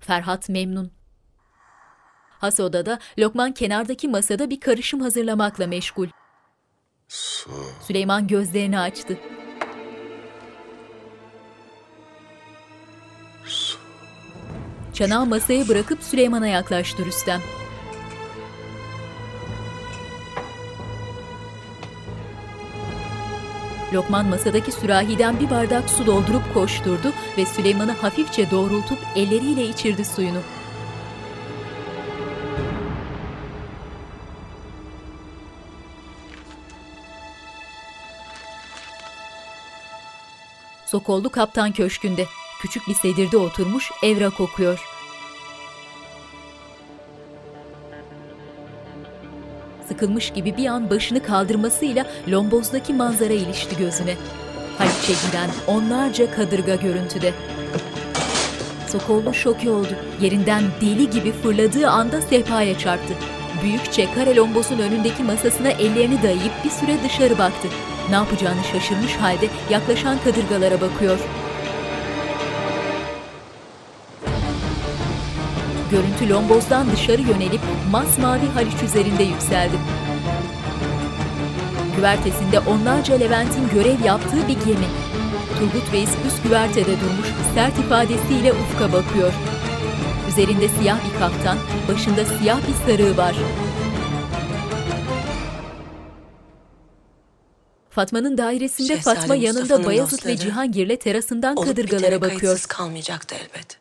Ferhat 0.00 0.48
memnun. 0.48 0.95
Has 2.38 2.60
odada 2.60 2.98
Lokman 3.18 3.52
kenardaki 3.52 4.08
masada 4.08 4.50
bir 4.50 4.60
karışım 4.60 5.00
hazırlamakla 5.00 5.66
meşgul. 5.66 6.08
Su. 7.08 7.50
Süleyman 7.86 8.26
gözlerini 8.26 8.78
açtı. 8.78 9.18
Çanağı 14.94 15.26
masaya 15.26 15.68
bırakıp 15.68 16.02
Süleyman'a 16.02 16.46
yaklaştı 16.46 17.04
Rüstem. 17.04 17.40
Lokman 23.92 24.26
masadaki 24.26 24.72
sürahiden 24.72 25.40
bir 25.40 25.50
bardak 25.50 25.90
su 25.90 26.06
doldurup 26.06 26.54
koşturdu 26.54 27.12
ve 27.38 27.46
Süleyman'ı 27.46 27.92
hafifçe 27.92 28.50
doğrultup 28.50 28.98
elleriyle 29.16 29.68
içirdi 29.68 30.04
suyunu. 30.04 30.40
Sokollu 40.86 41.30
kaptan 41.30 41.72
köşkünde. 41.72 42.26
Küçük 42.60 42.88
bir 42.88 42.94
sedirde 42.94 43.36
oturmuş 43.36 43.90
evrak 44.02 44.40
okuyor. 44.40 44.84
Sıkılmış 49.88 50.32
gibi 50.32 50.56
bir 50.56 50.66
an 50.66 50.90
başını 50.90 51.22
kaldırmasıyla 51.22 52.06
lombozdaki 52.28 52.94
manzara 52.94 53.32
ilişti 53.32 53.76
gözüne. 53.76 54.16
Haliç'e 54.78 55.12
giren 55.28 55.50
onlarca 55.66 56.34
kadırga 56.34 56.74
görüntüde. 56.74 57.32
Sokollu 58.88 59.34
şoke 59.34 59.70
oldu. 59.70 59.96
Yerinden 60.20 60.62
deli 60.80 61.10
gibi 61.10 61.32
fırladığı 61.32 61.88
anda 61.88 62.22
sehpaya 62.22 62.78
çarptı. 62.78 63.14
Büyükçe 63.62 64.12
kare 64.14 64.36
lombozun 64.36 64.78
önündeki 64.78 65.22
masasına 65.22 65.70
ellerini 65.70 66.22
dayayıp 66.22 66.52
bir 66.64 66.70
süre 66.70 66.96
dışarı 67.04 67.38
baktı. 67.38 67.68
Ne 68.10 68.14
yapacağını 68.14 68.64
şaşırmış 68.72 69.16
halde 69.16 69.48
yaklaşan 69.70 70.18
kadırgalara 70.24 70.80
bakıyor. 70.80 71.18
Görüntü 75.90 76.28
lombozdan 76.28 76.90
dışarı 76.92 77.22
yönelip 77.22 77.60
masmavi 77.90 78.46
Haliç 78.54 78.82
üzerinde 78.82 79.22
yükseldi. 79.22 79.76
Güvertesinde 81.96 82.60
onlarca 82.60 83.14
Levent'in 83.14 83.68
görev 83.68 84.04
yaptığı 84.04 84.48
bir 84.48 84.64
gemi. 84.64 84.88
Turgut 85.58 85.92
Reis 85.92 86.10
üst 86.26 86.42
güvertede 86.42 87.00
durmuş, 87.00 87.28
sert 87.54 87.78
ifadesiyle 87.78 88.52
ufka 88.52 88.92
bakıyor. 88.92 89.32
Üzerinde 90.28 90.68
siyah 90.68 90.98
bir 91.04 91.18
kaftan, 91.18 91.58
başında 91.88 92.24
siyah 92.24 92.58
bir 92.68 92.92
sarığı 92.92 93.16
var. 93.16 93.36
Fatma'nın 97.96 98.38
dairesinde 98.38 98.88
Şehzade 98.88 99.18
Fatma 99.20 99.34
yanında 99.34 99.60
Mustafa'nın 99.60 99.86
Bayezid 99.86 100.12
ve 100.12 100.12
dostları 100.12 100.36
Cihangir'le 100.36 100.96
terasından 100.96 101.56
Olup 101.56 101.68
kadırgalara 101.68 102.20
bakıyor. 102.20 102.40
kayıtsız 102.40 102.66
kalmayacaktı 102.66 103.34
elbet. 103.34 103.78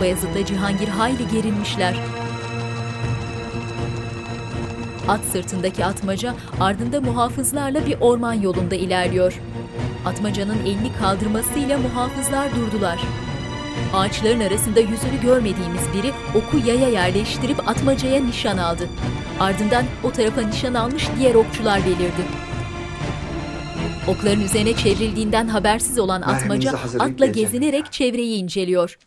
Bayezid'le 0.00 0.46
Cihangir 0.46 0.88
hayli 0.88 1.28
gerilmişler. 1.28 1.96
At 5.08 5.20
sırtındaki 5.32 5.84
atmaca 5.84 6.34
ardında 6.60 7.00
muhafızlarla 7.00 7.86
bir 7.86 8.00
orman 8.00 8.34
yolunda 8.34 8.74
ilerliyor. 8.74 9.40
Atmacanın 10.06 10.58
elini 10.66 10.92
kaldırmasıyla 11.00 11.78
muhafızlar 11.78 12.54
durdular. 12.56 12.98
Ağaçların 13.94 14.40
arasında 14.40 14.80
yüzünü 14.80 15.20
görmediğimiz 15.22 15.82
biri 15.94 16.12
oku 16.34 16.58
yaya 16.68 16.88
yerleştirip 16.88 17.68
atmacaya 17.68 18.20
nişan 18.24 18.58
aldı. 18.58 18.88
Ardından 19.40 19.84
o 20.04 20.12
tarafa 20.12 20.40
nişan 20.40 20.74
almış 20.74 21.08
diğer 21.18 21.34
okçular 21.34 21.84
belirdi. 21.84 22.24
Okların 24.08 24.40
üzerine 24.40 24.76
çevrildiğinden 24.76 25.48
habersiz 25.48 25.98
olan 25.98 26.22
atmaca 26.22 26.72
atla 26.98 27.26
gezinerek 27.26 27.92
çevreyi 27.92 28.42
inceliyor. 28.42 28.98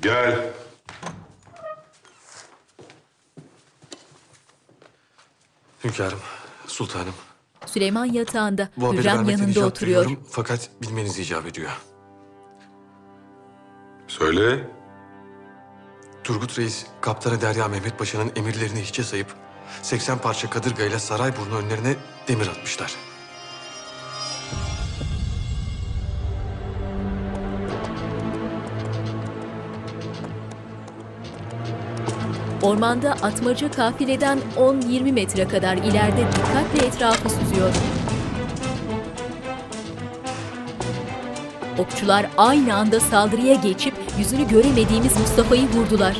Gel. 0.00 0.50
Hünkârım, 5.84 6.18
sultanım. 6.66 7.14
Süleyman 7.66 8.04
yatağında, 8.04 8.68
Hürrem 8.78 9.28
yanında 9.28 9.66
oturuyor. 9.66 10.10
Fakat 10.30 10.70
bilmeniz 10.82 11.18
icap 11.18 11.46
ediyor. 11.46 11.70
Söyle. 14.10 14.70
Turgut 16.24 16.58
Reis, 16.58 16.86
Kaptanı 17.00 17.40
Derya 17.40 17.68
Mehmet 17.68 17.98
Paşa'nın 17.98 18.32
emirlerini 18.36 18.80
hiçe 18.80 19.02
sayıp 19.02 19.26
80 19.82 20.18
parça 20.18 20.50
kadırgayla 20.50 20.98
Sarayburnu 20.98 21.56
önlerine 21.56 21.94
demir 22.28 22.46
atmışlar. 22.46 22.94
Ormanda 32.62 33.12
atmaca 33.12 33.70
kafileden 33.70 34.38
10-20 34.56 35.12
metre 35.12 35.48
kadar 35.48 35.76
ileride 35.76 36.26
dikkatle 36.32 36.86
etrafı 36.86 37.30
süzüyor. 37.30 37.99
Okçular 41.80 42.26
aynı 42.36 42.74
anda 42.74 43.00
saldırıya 43.00 43.54
geçip 43.54 43.94
yüzünü 44.18 44.48
göremediğimiz 44.48 45.20
Mustafa'yı 45.20 45.68
vurdular. 45.68 46.16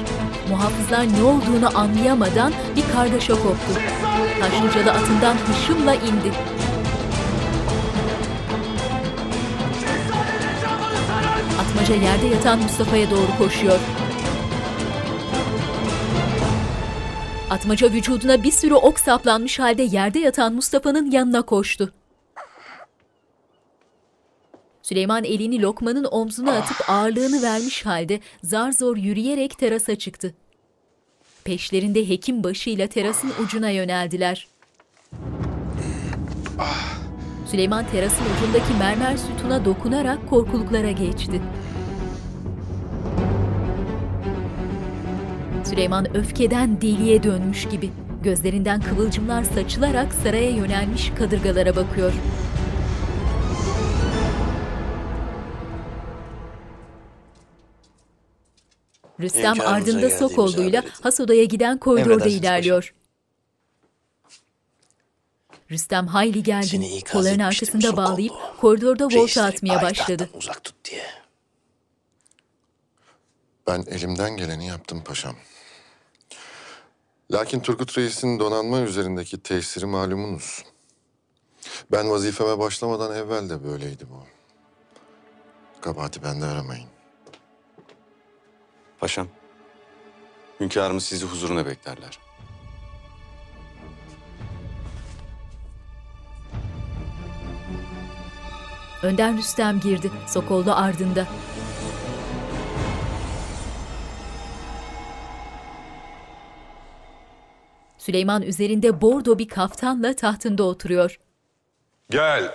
Muhafızlar 0.50 1.06
ne 1.12 1.22
olduğunu 1.22 1.78
anlayamadan 1.78 2.52
bir 2.76 2.92
kargaşa 2.92 3.34
koptu. 3.34 3.72
Taşlıcalı 4.40 4.90
atından 4.90 5.34
hışımla 5.34 5.94
indi. 5.94 6.32
Atmaca 11.60 11.94
yerde 11.94 12.26
yatan 12.26 12.58
Mustafa'ya 12.58 13.10
doğru 13.10 13.38
koşuyor. 13.38 13.78
Atmaca 17.50 17.92
vücuduna 17.92 18.42
bir 18.42 18.52
sürü 18.52 18.74
ok 18.74 19.00
saplanmış 19.00 19.58
halde 19.58 19.82
yerde 19.82 20.18
yatan 20.18 20.54
Mustafa'nın 20.54 21.10
yanına 21.10 21.42
koştu. 21.42 21.92
Süleyman 24.90 25.24
elini 25.24 25.62
Lokman'ın 25.62 26.06
omzuna 26.10 26.52
atıp 26.52 26.90
ağırlığını 26.90 27.42
vermiş 27.42 27.86
halde 27.86 28.20
zar 28.42 28.72
zor 28.72 28.96
yürüyerek 28.96 29.58
terasa 29.58 29.96
çıktı. 29.96 30.34
Peşlerinde 31.44 32.08
hekim 32.08 32.44
başıyla 32.44 32.86
terasın 32.86 33.32
ucuna 33.44 33.70
yöneldiler. 33.70 34.48
Süleyman 37.50 37.84
terasın 37.92 38.24
ucundaki 38.36 38.74
mermer 38.78 39.16
sütuna 39.16 39.64
dokunarak 39.64 40.30
korkuluklara 40.30 40.90
geçti. 40.90 41.42
Süleyman 45.64 46.16
öfkeden 46.16 46.80
deliye 46.80 47.22
dönmüş 47.22 47.68
gibi 47.68 47.90
gözlerinden 48.22 48.80
kıvılcımlar 48.80 49.44
saçılarak 49.44 50.14
saraya 50.14 50.50
yönelmiş 50.50 51.12
kadırgalara 51.18 51.76
bakıyor. 51.76 52.12
Rüstem 59.20 59.42
Hünkârımıza 59.54 59.68
ardında 59.76 59.90
geldiğimizi 59.90 60.18
Sokollu'yla 60.18 60.80
haber 60.80 60.88
edin. 60.88 61.02
has 61.02 61.20
odaya 61.20 61.44
giden 61.44 61.78
koridorda 61.78 62.12
Emredersiniz 62.12 62.40
ilerliyor. 62.40 62.94
Rüstem 65.70 66.06
hayli 66.06 66.42
gergin, 66.42 66.68
Seni 66.68 66.96
ikaz 66.96 67.12
kollarını 67.12 67.42
etmiştim 67.42 67.46
arkasında 67.46 67.86
Sokollu. 67.86 68.06
bağlayıp 68.06 68.32
koridorda 68.60 69.04
volta 69.04 69.16
Reisleri 69.16 69.46
atmaya 69.46 69.82
başladı. 69.82 70.30
uzak 70.34 70.64
tut 70.64 70.74
diye. 70.84 71.06
Ben 73.66 73.84
elimden 73.88 74.36
geleni 74.36 74.66
yaptım 74.66 75.04
paşam. 75.04 75.36
Lakin 77.32 77.60
Turgut 77.60 77.98
Reis'in 77.98 78.38
donanma 78.38 78.80
üzerindeki 78.80 79.42
tesiri 79.42 79.86
malumunuz. 79.86 80.64
Ben 81.92 82.10
vazifeme 82.10 82.58
başlamadan 82.58 83.16
evvel 83.16 83.50
de 83.50 83.64
böyleydi 83.64 84.04
bu. 84.10 84.24
Kabahati 85.80 86.22
bende 86.22 86.44
aramayın. 86.44 86.88
Paşam, 89.00 89.28
hünkârımız 90.60 91.04
sizi 91.04 91.26
huzuruna 91.26 91.66
beklerler. 91.66 92.18
Önder 99.02 99.36
Rüstem 99.36 99.80
girdi. 99.80 100.10
Sokollu 100.28 100.74
ardında. 100.74 101.26
Süleyman 107.98 108.42
üzerinde 108.42 109.00
bordo 109.00 109.38
bir 109.38 109.48
kaftanla 109.48 110.16
tahtında 110.16 110.62
oturuyor. 110.62 111.20
Gel. 112.10 112.54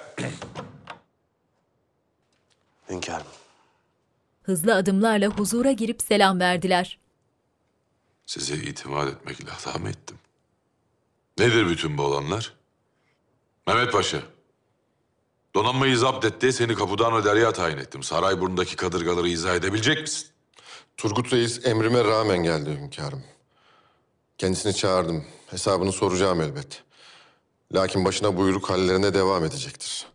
Hünkârım. 2.89 3.44
Hızlı 4.45 4.75
adımlarla 4.75 5.27
huzura 5.27 5.71
girip 5.71 6.01
selam 6.01 6.39
verdiler. 6.39 6.99
Size 8.25 8.55
itimat 8.55 9.13
etmekle 9.13 9.49
hata 9.49 9.79
mı 9.79 9.89
ettim? 9.89 10.17
Nedir 11.37 11.69
bütün 11.69 11.97
bu 11.97 12.03
olanlar? 12.03 12.53
Mehmet 13.67 13.91
Paşa. 13.91 14.21
Donanmayı 15.55 15.97
zapt 15.97 16.25
etti, 16.25 16.53
seni 16.53 16.75
kapıdan 16.75 17.13
o 17.13 17.25
derya 17.25 17.53
tayin 17.53 17.77
ettim. 17.77 18.03
Sarayburnu'ndaki 18.03 18.75
kadırgaları 18.75 19.27
izah 19.27 19.55
edebilecek 19.55 20.01
misin? 20.01 20.27
Turgut 20.97 21.33
Reis 21.33 21.65
emrime 21.65 22.03
rağmen 22.03 22.43
geldi 22.43 22.69
hünkârım. 22.69 23.23
Kendisini 24.37 24.73
çağırdım. 24.75 25.25
Hesabını 25.47 25.91
soracağım 25.91 26.41
elbet. 26.41 26.83
Lakin 27.73 28.05
başına 28.05 28.37
buyruk 28.37 28.69
hallerine 28.69 29.13
devam 29.13 29.45
edecektir. 29.45 30.05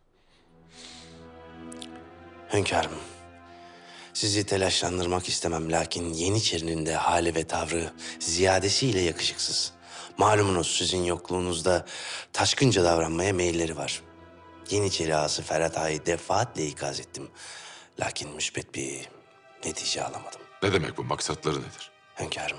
Hünkârım. 2.52 3.10
Sizi 4.15 4.47
telaşlandırmak 4.47 5.28
istemem 5.28 5.73
lakin 5.73 6.12
Yeniçeri'nin 6.12 6.87
de 6.87 6.95
hali 6.95 7.35
ve 7.35 7.47
tavrı 7.47 7.93
ziyadesiyle 8.20 9.01
yakışıksız. 9.01 9.73
Malumunuz 10.19 10.77
sizin 10.77 11.05
yokluğunuzda 11.05 11.87
taşkınca 12.32 12.85
davranmaya 12.85 13.32
meyilleri 13.32 13.77
var. 13.77 14.03
Yeniçeri 14.70 15.16
ağası 15.16 15.43
Ferhat 15.43 15.78
Ağa'yı 15.78 16.07
defaatle 16.07 16.66
ikaz 16.66 17.01
ettim. 17.01 17.31
Lakin 18.01 18.31
müsbet 18.31 18.74
bir 18.74 19.09
netice 19.65 20.05
alamadım. 20.05 20.41
Ne 20.62 20.73
demek 20.73 20.97
bu? 20.97 21.05
Maksatları 21.05 21.57
nedir? 21.61 21.91
Hünkârım. 22.20 22.59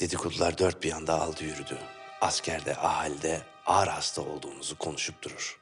Dedikodular 0.00 0.58
dört 0.58 0.82
bir 0.82 0.88
yanda 0.88 1.20
aldı 1.20 1.44
yürüdü. 1.44 1.78
Askerde, 2.20 2.76
ahalide 2.76 3.42
ağır 3.66 3.88
hasta 3.88 4.22
olduğunuzu 4.22 4.78
konuşup 4.78 5.22
durur. 5.22 5.58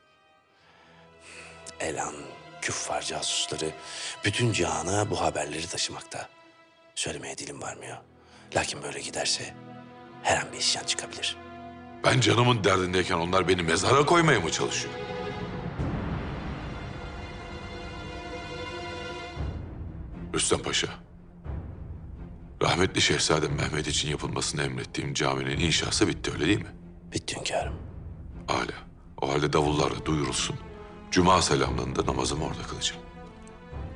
Elan, 1.80 2.14
küffar 2.62 3.02
casusları 3.02 3.70
bütün 4.24 4.52
cihana 4.52 5.10
bu 5.10 5.20
haberleri 5.20 5.66
taşımakta. 5.68 6.28
Söylemeye 6.94 7.38
dilim 7.38 7.62
varmıyor. 7.62 7.96
Lakin 8.56 8.82
böyle 8.82 9.00
giderse 9.00 9.54
her 10.22 10.36
an 10.36 10.52
bir 10.52 10.58
isyan 10.58 10.84
çıkabilir. 10.84 11.36
Ben 12.04 12.20
canımın 12.20 12.64
derdindeyken 12.64 13.16
onlar 13.16 13.48
beni 13.48 13.62
mezara 13.62 14.06
koymaya 14.06 14.40
mı 14.40 14.50
çalışıyor? 14.52 14.94
Rüstem 20.34 20.62
Paşa. 20.62 20.88
Rahmetli 22.62 23.00
Şehzadem 23.00 23.52
Mehmet 23.54 23.86
için 23.86 24.08
yapılmasını 24.08 24.62
emrettiğim 24.62 25.14
caminin 25.14 25.60
inşası 25.60 26.08
bitti 26.08 26.30
öyle 26.32 26.46
değil 26.46 26.60
mi? 26.60 26.72
Bitti 27.12 27.36
hünkârım. 27.36 27.74
Hala. 28.46 28.72
O 29.20 29.32
halde 29.32 29.52
davullarla 29.52 30.06
duyurulsun. 30.06 30.56
Cuma 31.16 31.42
selamlarında 31.42 32.06
namazımı 32.06 32.44
orada 32.44 32.62
kılacağım. 32.62 33.00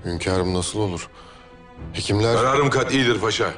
Hünkârım 0.05 0.55
nasıl 0.55 0.79
olur? 0.79 1.09
Hekimler... 1.93 2.37
Kararım 2.37 2.71
kat'idir 2.71 3.21
paşa. 3.21 3.55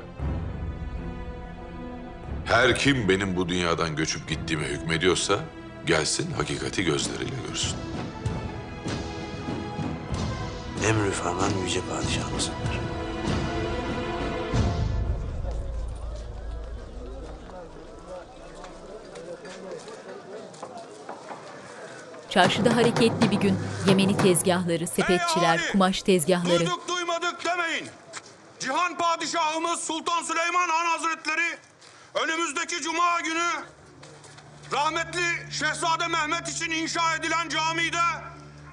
Her 2.44 2.76
kim 2.76 3.08
benim 3.08 3.36
bu 3.36 3.48
dünyadan 3.48 3.96
göçüp 3.96 4.28
gittiğime 4.28 4.66
hükmediyorsa 4.66 5.38
gelsin 5.86 6.32
hakikati 6.32 6.84
gözleriyle 6.84 7.34
görsün. 7.48 7.76
Emrü 10.88 11.10
ferman 11.10 11.50
yüce 11.64 11.80
padişahımızındır. 11.90 12.81
Çarşıda 22.32 22.76
hareketli 22.76 23.30
bir 23.30 23.36
gün. 23.36 23.58
Yemeni 23.88 24.16
tezgahları, 24.16 24.86
sepetçiler, 24.86 25.72
kumaş 25.72 26.02
tezgahları. 26.02 26.58
Duyduk 26.60 26.88
duymadık 26.88 27.44
demeyin. 27.44 27.88
Cihan 28.60 28.98
Padişahımız 28.98 29.80
Sultan 29.80 30.22
Süleyman 30.22 30.68
Han 30.68 30.86
Hazretleri 30.86 31.58
önümüzdeki 32.14 32.82
cuma 32.82 33.20
günü 33.20 33.48
rahmetli 34.72 35.52
Şehzade 35.52 36.06
Mehmet 36.08 36.48
için 36.48 36.70
inşa 36.70 37.14
edilen 37.16 37.48
camide 37.48 38.06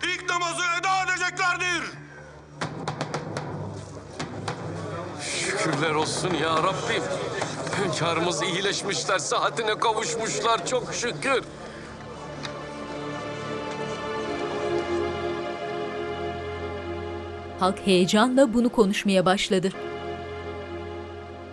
ilk 0.03 0.29
namazı 0.29 0.61
eda 0.79 1.03
edeceklerdir. 1.03 1.83
Şükürler 5.21 5.91
olsun 5.91 6.33
ya 6.33 6.55
Rabbim. 6.55 7.03
Hünkârımız 7.77 8.41
iyileşmişler, 8.41 9.19
sıhhatine 9.19 9.79
kavuşmuşlar 9.79 10.65
çok 10.65 10.93
şükür. 10.93 11.43
Halk 17.59 17.79
heyecanla 17.87 18.53
bunu 18.53 18.69
konuşmaya 18.69 19.25
başladı. 19.25 19.69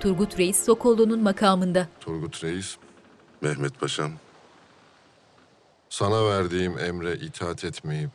Turgut 0.01 0.39
Reis 0.39 0.65
Sokollu'nun 0.65 1.23
makamında. 1.23 1.89
Turgut 2.01 2.45
Reis, 2.45 2.77
Mehmet 3.41 3.81
Paşam. 3.81 4.13
Sana 5.89 6.27
verdiğim 6.27 6.79
emre 6.79 7.17
itaat 7.17 7.65
etmeyip 7.65 8.11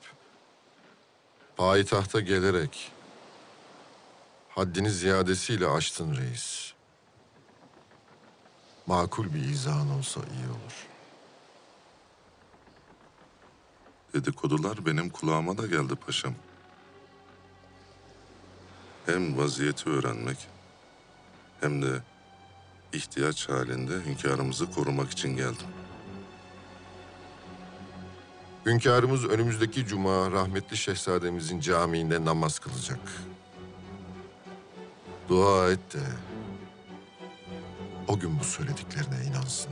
payitahta 1.57 2.19
gelerek 2.19 2.91
haddini 4.49 4.91
ziyadesiyle 4.91 5.68
aştın 5.68 6.15
reis. 6.15 6.73
Makul 8.88 9.34
bir 9.34 9.49
izahın 9.49 9.89
olsa 9.99 10.19
iyi 10.19 10.49
olur. 10.49 10.88
Dedikodular 14.13 14.85
benim 14.85 15.09
kulağıma 15.09 15.57
da 15.57 15.68
geldi 15.68 15.95
paşam. 15.95 16.34
Hem 19.06 19.38
vaziyeti 19.38 19.90
öğrenmek 19.90 20.38
hem 21.61 21.82
de 21.82 22.02
ihtiyaç 22.94 23.49
halinde 23.49 24.06
hünkârımızı 24.06 24.72
korumak 24.72 25.11
için 25.11 25.36
geldim. 25.38 25.68
Hünkârımız 28.65 29.26
önümüzdeki 29.26 29.86
cuma 29.86 30.32
rahmetli 30.32 30.78
şehzademizin 30.78 31.60
camiinde 31.60 32.26
namaz 32.26 32.60
kılacak. 32.60 32.99
Dua 35.30 35.72
et 35.72 35.94
de 35.94 35.99
o 38.07 38.19
gün 38.19 38.40
bu 38.40 38.44
söylediklerine 38.44 39.26
inansın. 39.26 39.72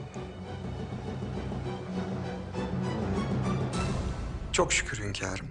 Çok 4.52 4.74
şükür 4.74 5.00
hünkârım. 5.00 5.48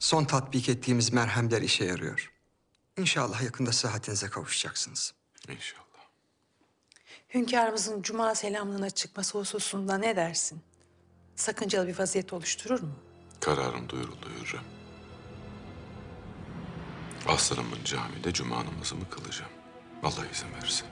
Son 0.00 0.24
tatbik 0.24 0.68
ettiğimiz 0.68 1.12
merhemler 1.12 1.62
işe 1.62 1.84
yarıyor. 1.84 2.35
İnşallah 2.98 3.42
yakında 3.42 3.72
sıhhatinize 3.72 4.28
kavuşacaksınız. 4.28 5.14
İnşallah. 5.48 5.82
Hünkârımızın 7.34 8.02
cuma 8.02 8.34
selamlığına 8.34 8.90
çıkması 8.90 9.38
hususunda 9.38 9.98
ne 9.98 10.16
dersin? 10.16 10.60
Sakıncalı 11.36 11.88
bir 11.88 11.98
vaziyet 11.98 12.32
oluşturur 12.32 12.80
mu? 12.80 12.92
Kararım 13.40 13.88
duyuruldu 13.88 14.26
Hürrem. 14.40 14.64
Aslanımın 17.28 17.84
camide 17.84 18.32
cuma 18.32 18.64
namazımı 18.64 19.10
kılacağım. 19.10 19.50
Allah 20.02 20.26
izin 20.32 20.46
verirse. 20.54 20.84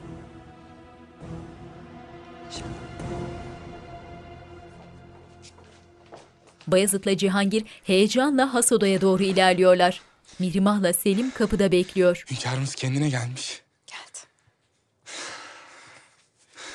Bayezid'le 6.67 7.19
Cihangir 7.19 7.65
heyecanla 7.85 8.55
has 8.55 8.73
odaya 8.73 9.01
doğru 9.01 9.23
ilerliyorlar. 9.23 10.01
Mihrimah'la 10.39 10.93
Selim 10.93 11.31
kapıda 11.31 11.73
bekliyor. 11.73 12.25
Hünkârımız 12.31 12.75
kendine 12.75 13.09
gelmiş. 13.09 13.65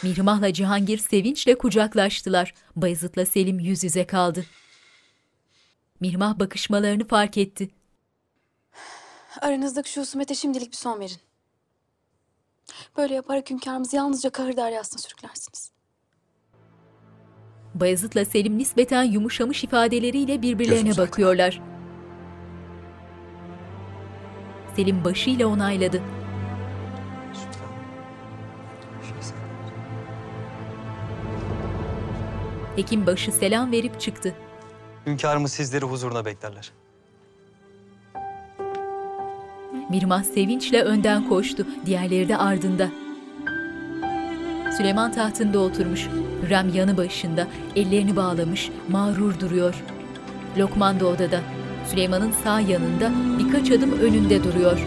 Mihrimah'la 0.03 0.53
Cihangir 0.53 0.98
sevinçle 0.98 1.57
kucaklaştılar. 1.57 2.53
Bayezid'le 2.76 3.26
Selim 3.26 3.60
yüz 3.60 3.84
yüze 3.84 4.07
kaldı. 4.07 4.45
Mihrimah 5.99 6.40
bakışmalarını 6.40 7.07
fark 7.07 7.38
etti. 7.38 7.69
Aranızdaki 9.41 9.91
şu 9.91 10.02
husumete 10.02 10.36
şimdilik 10.36 10.72
bir 10.72 10.77
son 10.77 10.99
verin. 10.99 11.18
Böyle 12.98 13.14
yaparak 13.14 13.49
hünkârımızı 13.49 13.95
yalnızca 13.95 14.30
kahır 14.30 14.57
deryasına 14.57 15.02
sürüklersiniz. 15.02 15.72
Bayezid'le 17.76 18.26
Selim 18.31 18.57
nispeten 18.57 19.03
yumuşamış 19.03 19.64
ifadeleriyle 19.64 20.41
birbirlerine 20.41 20.76
Gözünüzü 20.76 21.02
bakıyorlar. 21.02 21.61
Selim 24.80 25.03
başıyla 25.03 25.47
onayladı. 25.47 26.01
Hekim 32.76 33.07
başı 33.07 33.31
selam 33.31 33.72
verip 33.72 34.01
çıktı. 34.01 34.35
Hünkârımız 35.06 35.51
sizleri 35.51 35.85
huzuruna 35.85 36.26
beklerler. 36.26 36.72
Mirmah 39.89 40.23
sevinçle 40.23 40.84
önden 40.84 41.30
koştu, 41.30 41.68
diğerleri 41.85 42.30
de 42.30 42.38
ardında. 42.38 42.89
Süleyman 44.77 45.11
tahtında 45.11 45.60
oturmuş, 45.60 46.07
Hürrem 46.43 46.73
yanı 46.73 46.97
başında, 46.97 47.47
ellerini 47.76 48.15
bağlamış, 48.15 48.72
mağrur 48.89 49.39
duruyor. 49.39 49.84
Lokman 50.57 50.99
da 50.99 51.06
odada, 51.06 51.41
Süleyman'ın 51.91 52.32
sağ 52.44 52.60
yanında, 52.60 53.11
birkaç 53.40 53.72
adım 53.72 53.91
önünde 53.91 54.44
duruyor. 54.44 54.80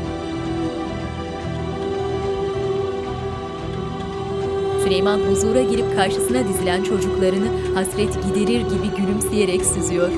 Süleyman 4.85 5.19
huzura 5.19 5.62
girip 5.62 5.97
karşısına 5.97 6.49
dizilen 6.49 6.83
çocuklarını 6.83 7.74
hasret 7.74 8.15
giderir 8.24 8.61
gibi 8.61 8.97
gülümseyerek 8.97 9.65
süzüyor. 9.65 10.11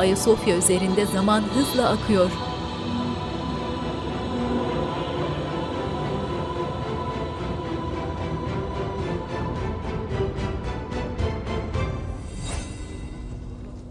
Ayasofya 0.00 0.56
üzerinde 0.56 1.06
zaman 1.06 1.40
hızla 1.40 1.88
akıyor. 1.88 2.30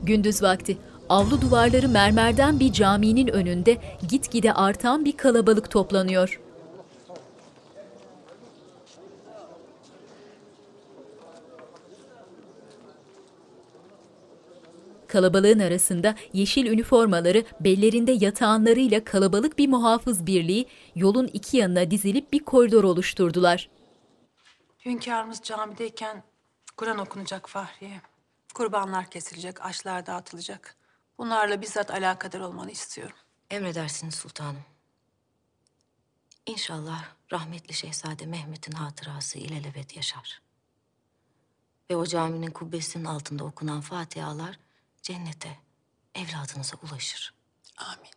Gündüz 0.03 0.41
vakti 0.43 0.77
avlu 1.09 1.41
duvarları 1.41 1.89
mermerden 1.89 2.59
bir 2.59 2.73
caminin 2.73 3.27
önünde 3.27 3.77
gitgide 4.09 4.53
artan 4.53 5.05
bir 5.05 5.17
kalabalık 5.17 5.71
toplanıyor. 5.71 6.48
Kalabalığın 15.09 15.59
arasında 15.59 16.15
yeşil 16.33 16.65
üniformaları, 16.65 17.43
bellerinde 17.59 18.11
yatağanlarıyla 18.11 19.03
kalabalık 19.03 19.57
bir 19.57 19.67
muhafız 19.67 20.25
birliği 20.25 20.65
yolun 20.95 21.27
iki 21.27 21.57
yanına 21.57 21.91
dizilip 21.91 22.33
bir 22.33 22.39
koridor 22.39 22.83
oluşturdular. 22.83 23.69
Hünkârımız 24.85 25.41
camideyken 25.43 26.23
Kur'an 26.77 26.97
okunacak 26.97 27.49
Fahriye. 27.49 28.01
Kurbanlar 28.53 29.09
kesilecek, 29.09 29.65
aşlar 29.65 30.05
dağıtılacak. 30.05 30.75
Bunlarla 31.17 31.61
bizzat 31.61 31.91
alakadar 31.91 32.39
olmanı 32.39 32.71
istiyorum. 32.71 33.15
Emredersiniz 33.51 34.15
sultanım. 34.15 34.63
İnşallah 36.45 37.05
rahmetli 37.31 37.73
Şehzade 37.73 38.25
Mehmet'in 38.25 38.71
hatırası 38.71 39.39
ilelebet 39.39 39.95
yaşar. 39.95 40.41
Ve 41.89 41.95
o 41.95 42.05
caminin 42.05 42.51
kubbesinin 42.51 43.05
altında 43.05 43.43
okunan 43.43 43.81
fatihalar 43.81 44.59
cennete, 45.01 45.57
evladınıza 46.15 46.77
ulaşır. 46.83 47.33
Amin. 47.77 48.11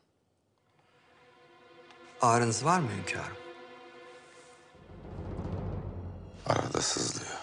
Ağrınız 2.22 2.64
var 2.64 2.80
mı 2.80 2.90
hünkârım? 2.90 3.36
Arada 6.46 6.82
sızlıyor. 6.82 7.38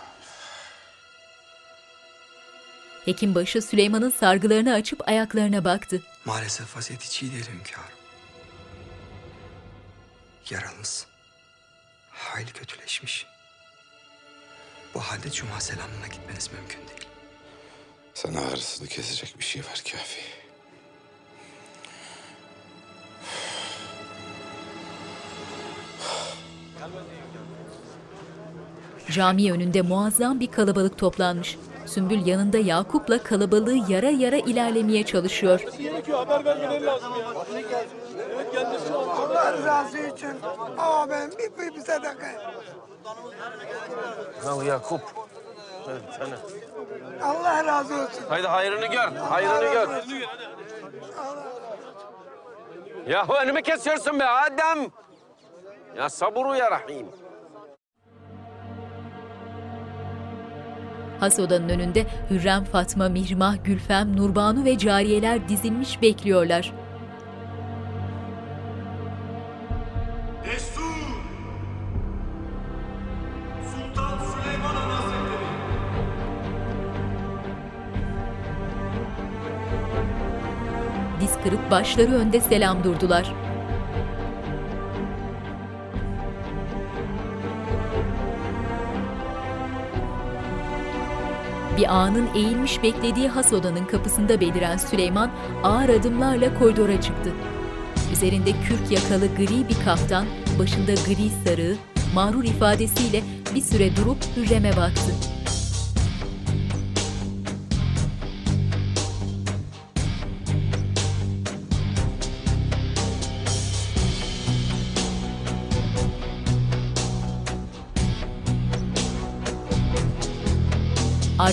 Hekimbaşı 3.05 3.61
Süleyman'ın 3.61 4.09
sargılarını 4.09 4.73
açıp 4.73 5.07
ayaklarına 5.07 5.65
baktı. 5.65 6.03
Maalesef 6.25 6.77
vaziyet 6.77 7.03
hiç 7.03 7.23
iyi 7.23 7.31
değil 7.31 7.47
hünkârım. 7.49 7.99
Yaralınız 10.49 11.07
hayli 12.09 12.53
kötüleşmiş. 12.53 13.25
Bu 14.93 14.99
halde 14.99 15.31
cuma 15.31 15.59
selamına 15.61 16.07
gitmeniz 16.07 16.51
mümkün 16.51 16.87
değil. 16.87 17.08
Sana 18.21 18.39
ağrısını 18.39 18.87
kesecek 18.87 19.35
bir 19.39 19.43
şey 19.43 19.61
var 19.61 19.83
kafi. 19.91 20.21
Cami 29.11 29.51
önünde 29.51 29.81
muazzam 29.81 30.39
bir 30.39 30.51
kalabalık 30.51 30.97
toplanmış. 30.97 31.57
Sümbül 31.85 32.25
yanında 32.25 32.57
Yakup'la 32.57 33.23
kalabalığı 33.23 33.91
yara 33.91 34.09
yara 34.09 34.37
ilerlemeye 34.37 35.05
çalışıyor. 35.05 35.61
haber 36.11 36.45
vermeleri 36.45 36.85
lazım 36.85 37.13
ya. 37.19 37.45
Evet 38.35 38.53
gelmesin 38.53 38.93
Allah 38.93 39.53
rızası 39.53 39.97
için. 39.97 40.33
Ama 40.77 41.09
ben 41.09 41.31
bir, 41.31 41.37
bir, 41.37 41.75
bir 41.75 41.81
sadaka. 41.81 42.25
Ya 44.45 44.63
Yakup. 44.63 45.28
Sana. 45.85 46.35
Allah 47.23 47.65
razı 47.65 47.93
olsun. 47.93 48.23
Haydi 48.29 48.47
hayrını 48.47 48.85
gör, 48.85 49.11
hayrını 49.15 49.73
gör. 49.73 49.89
Yahu 53.07 53.33
önümü 53.33 53.61
kesiyorsun 53.61 54.19
be 54.19 54.25
Adem. 54.25 54.87
Ya 55.97 56.09
saburu 56.09 56.55
ya 56.55 56.71
Rahim. 56.71 57.07
Has 61.19 61.39
odanın 61.39 61.69
önünde 61.69 62.05
Hürrem, 62.29 62.63
Fatma, 62.63 63.09
Mihrimah, 63.09 63.63
Gülfem, 63.63 64.17
Nurbanu 64.17 64.65
ve 64.65 64.77
cariyeler 64.77 65.49
dizilmiş 65.49 66.01
bekliyorlar. 66.01 66.73
Diz 81.49 81.57
kırıp 81.57 81.71
başları 81.71 82.15
önde 82.15 82.41
selam 82.41 82.83
durdular. 82.83 83.33
Bir 91.77 91.95
anın 91.95 92.27
eğilmiş 92.35 92.83
beklediği 92.83 93.27
has 93.27 93.53
odanın 93.53 93.85
kapısında 93.85 94.41
beliren 94.41 94.77
Süleyman 94.77 95.31
ağır 95.63 95.89
adımlarla 95.89 96.59
koridora 96.59 97.01
çıktı. 97.01 97.31
Üzerinde 98.13 98.51
kürk 98.51 98.91
yakalı 98.91 99.27
gri 99.35 99.69
bir 99.69 99.85
kaftan, 99.85 100.25
başında 100.59 100.93
gri 100.93 101.29
sarığı, 101.45 101.75
mağrur 102.13 102.43
ifadesiyle 102.43 103.21
bir 103.55 103.61
süre 103.61 103.95
durup 103.95 104.17
Hürrem'e 104.37 104.77
baktı. 104.77 105.38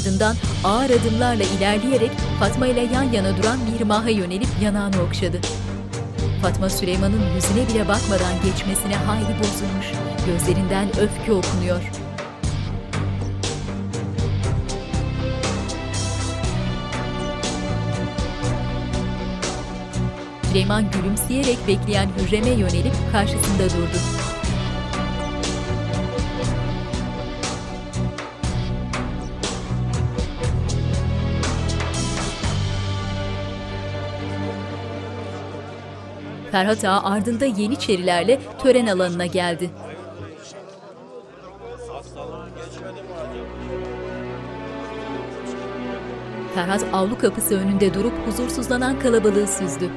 Ardından 0.06 0.36
ağır 0.64 0.90
adımlarla 0.90 1.42
ilerleyerek 1.42 2.10
Fatma 2.40 2.66
ile 2.66 2.80
yan 2.80 3.02
yana 3.02 3.36
duran 3.36 3.58
Mihrimah'a 3.58 4.10
yönelip 4.10 4.48
yanağını 4.62 5.02
okşadı. 5.02 5.40
Fatma 6.42 6.70
Süleyman'ın 6.70 7.34
yüzüne 7.34 7.68
bile 7.68 7.88
bakmadan 7.88 8.34
geçmesine 8.44 8.96
hayli 8.96 9.38
bozulmuş. 9.38 9.86
Gözlerinden 10.26 10.88
öfke 10.88 11.32
okunuyor. 11.32 11.80
Süleyman 20.42 20.90
gülümseyerek 20.90 21.58
bekleyen 21.68 22.08
Hürrem'e 22.18 22.50
yönelip 22.50 22.94
karşısında 23.12 23.64
durdu. 23.64 24.15
Ferhat 36.56 36.84
Ağa 36.84 37.02
ardında 37.02 37.44
Yeniçerilerle 37.44 38.40
tören 38.58 38.86
alanına 38.86 39.26
geldi. 39.26 39.70
Ferhat 46.54 46.84
avlu 46.92 47.18
kapısı 47.18 47.54
önünde 47.54 47.94
durup 47.94 48.12
huzursuzlanan 48.26 48.98
kalabalığı 48.98 49.46
süzdü. 49.46 49.90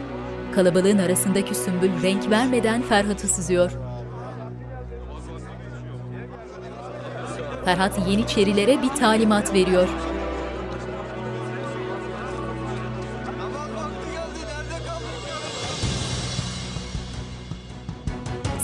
Kalabalığın 0.55 0.97
arasındaki 0.97 1.55
sümbül 1.55 2.03
renk 2.03 2.29
vermeden 2.29 2.81
Ferhat'ı 2.81 3.27
süzüyor. 3.27 3.71
Ferhat 7.65 8.07
Yeniçerilere 8.07 8.81
bir 8.81 8.89
talimat 8.89 9.53
veriyor. 9.53 9.89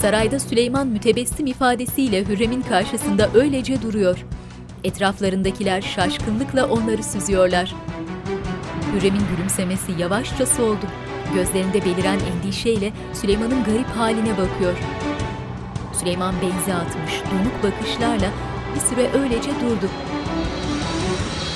Sarayda 0.06 0.40
Süleyman 0.40 0.86
mütebessim 0.86 1.46
ifadesiyle 1.46 2.24
Hürrem'in 2.24 2.62
karşısında 2.62 3.30
öylece 3.34 3.82
duruyor. 3.82 4.24
Etraflarındakiler 4.84 5.82
şaşkınlıkla 5.82 6.66
onları 6.66 7.02
süzüyorlar. 7.02 7.74
Hürrem'in 8.94 9.22
gülümsemesi 9.36 9.92
yavaşça 9.98 10.46
soldu. 10.46 10.86
Gözlerinde 11.34 11.84
beliren 11.84 12.18
endişeyle 12.18 12.92
Süleyman'ın 13.14 13.64
garip 13.64 13.86
haline 13.86 14.30
bakıyor. 14.30 14.76
Süleyman 16.00 16.34
benzi 16.42 16.74
atmış, 16.74 17.12
donuk 17.12 17.62
bakışlarla 17.62 18.30
bir 18.74 18.80
süre 18.80 19.20
öylece 19.22 19.50
durdu. 19.50 19.90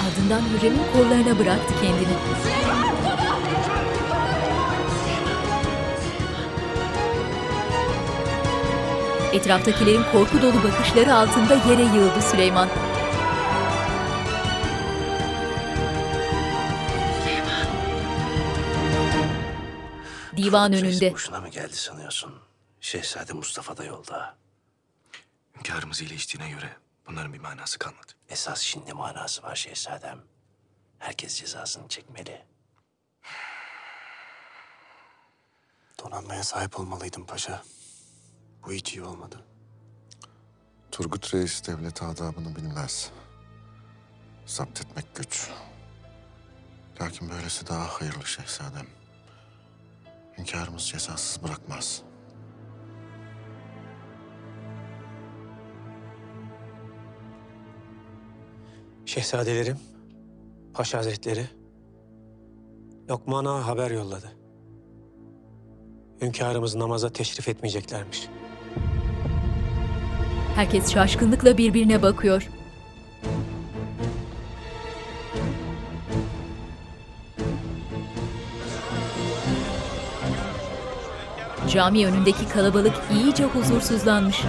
Ardından 0.04 0.42
Hürrem'in 0.52 0.82
kollarına 0.92 1.38
bıraktı 1.38 1.74
kendini. 1.82 2.16
Etraftakilerin 9.32 10.02
korku 10.12 10.42
dolu 10.42 10.64
bakışları 10.64 11.14
altında 11.14 11.54
yere 11.54 11.82
yığıldı 11.82 12.22
Süleyman. 12.22 12.68
Divan 20.36 20.72
önünde. 20.72 21.12
Boşuna 21.12 21.40
mı 21.40 21.48
geldi 21.48 21.76
sanıyorsun? 21.76 22.34
Şehzade 22.80 23.32
Mustafa 23.32 23.76
da 23.76 23.84
yolda. 23.84 24.36
Hünkârımız 25.56 26.00
iyileştiğine 26.00 26.50
göre 26.50 26.76
bunların 27.06 27.32
bir 27.32 27.38
manası 27.38 27.78
kalmadı. 27.78 28.12
Esas 28.28 28.60
şimdi 28.60 28.92
manası 28.92 29.42
var 29.42 29.56
şehzadem. 29.56 30.18
Herkes 30.98 31.36
cezasını 31.40 31.88
çekmeli. 31.88 32.42
Donanmaya 36.04 36.42
sahip 36.44 36.80
olmalıydım 36.80 37.26
paşa. 37.26 37.62
Bu 38.66 38.72
hiç 38.72 38.92
iyi 38.92 39.02
olmadı. 39.02 39.44
Turgut 40.90 41.34
Reis 41.34 41.66
devlet 41.66 42.02
adabını 42.02 42.56
bilmez. 42.56 43.10
Zapt 44.46 44.80
etmek 44.80 45.14
güç. 45.14 45.50
Lakin 47.00 47.30
böylesi 47.30 47.66
daha 47.66 47.86
hayırlı 47.86 48.26
şehzadem. 48.26 48.86
Hünkârımız 50.38 50.88
cezasız 50.88 51.42
bırakmaz. 51.42 52.02
Şehzadelerim, 59.06 59.78
Paşa 60.74 60.98
Hazretleri, 60.98 61.46
Lokman 63.10 63.44
Ağa 63.44 63.66
haber 63.66 63.90
yolladı. 63.90 64.32
Hünkârımız 66.20 66.74
namaza 66.74 67.12
teşrif 67.12 67.48
etmeyeceklermiş. 67.48 68.28
Herkes 70.60 70.92
şaşkınlıkla 70.92 71.58
birbirine 71.58 72.02
bakıyor. 72.02 72.48
Cami 81.68 82.06
önündeki 82.06 82.48
kalabalık 82.48 82.94
iyice 83.12 83.44
huzursuzlanmış. 83.44 84.42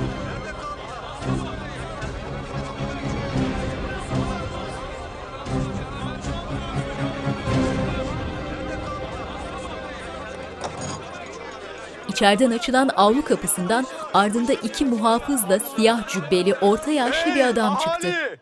İçeriden 12.21 12.51
açılan 12.51 12.89
avlu 12.95 13.25
kapısından 13.25 13.85
ardında 14.13 14.53
iki 14.53 14.85
muhafızla 14.85 15.59
siyah 15.59 16.07
cübbeli 16.07 16.55
orta 16.55 16.91
yaşlı 16.91 17.35
bir 17.35 17.45
adam 17.45 17.77
çıktı. 17.77 18.07
Ali! 18.07 18.39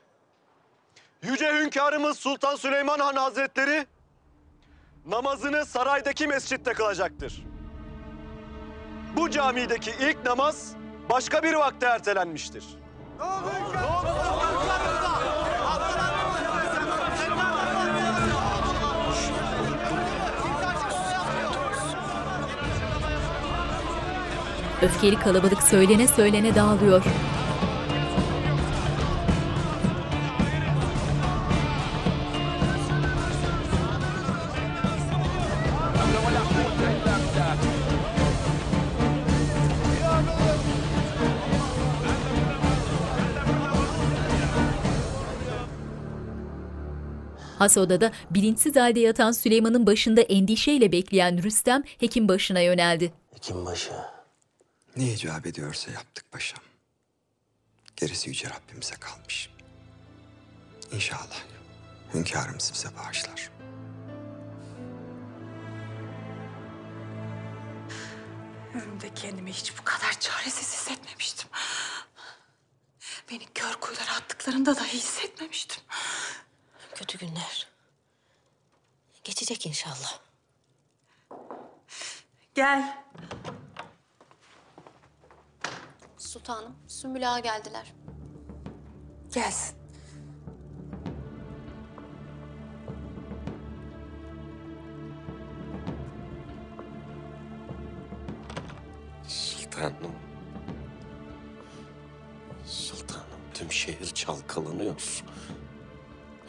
Yüce 1.24 1.54
Hünkârımız 1.54 2.20
Sultan 2.20 2.56
Süleyman 2.56 3.00
Han 3.00 3.16
Hazretleri 3.16 3.86
namazını 5.06 5.66
saraydaki 5.66 6.28
mescitte 6.28 6.74
kılacaktır. 6.74 7.46
Bu 9.16 9.30
camideki 9.30 9.92
ilk 10.02 10.26
namaz 10.26 10.72
başka 11.10 11.44
bir 11.44 11.54
vakte 11.54 11.86
ertelenmiştir. 11.86 12.66
Öfkeli 24.82 25.16
kalabalık 25.16 25.64
söylene 25.64 26.08
söylene 26.08 26.56
dağılıyor. 26.56 27.04
Has 47.60 47.78
odada 47.78 48.12
bilinçsiz 48.32 48.76
halde 48.76 49.00
yatan 49.00 49.32
Süleyman'ın 49.32 49.86
başında 49.88 50.22
endişeyle 50.22 50.92
bekleyen 50.92 51.44
Rüstem 51.44 51.84
hekim 51.98 52.28
başına 52.28 52.60
yöneldi. 52.60 53.14
Hekim 53.34 53.66
başı. 53.66 53.92
Ne 55.00 55.14
icap 55.14 55.46
ediyorsa 55.46 55.92
yaptık 55.92 56.32
paşam. 56.32 56.64
Gerisi 57.96 58.30
yüce 58.30 58.50
Rabbimize 58.50 58.96
kalmış. 58.96 59.50
İnşallah 60.92 61.44
hünkârımız 62.14 62.72
bize 62.74 62.96
bağışlar. 62.98 63.52
Ömrümde 68.74 69.14
kendimi 69.14 69.52
hiç 69.52 69.78
bu 69.78 69.84
kadar 69.84 70.20
çaresiz 70.20 70.74
hissetmemiştim. 70.74 71.50
Beni 73.32 73.46
kör 73.46 73.74
kuyulara 73.74 74.16
attıklarında 74.16 74.76
dahi 74.76 74.98
hissetmemiştim. 74.98 75.84
Kötü 76.96 77.18
günler. 77.18 77.68
Geçecek 79.24 79.66
inşallah. 79.66 80.20
Gel. 82.56 83.04
Sultanım, 86.30 86.76
Sümbül 86.88 87.34
Ağa 87.34 87.40
geldiler. 87.40 87.94
Gelsin. 89.34 89.76
Sultanım. 99.28 99.96
Sultanım 102.66 103.24
tüm 103.54 103.72
şehir 103.72 104.06
çalkalanıyor. 104.06 105.24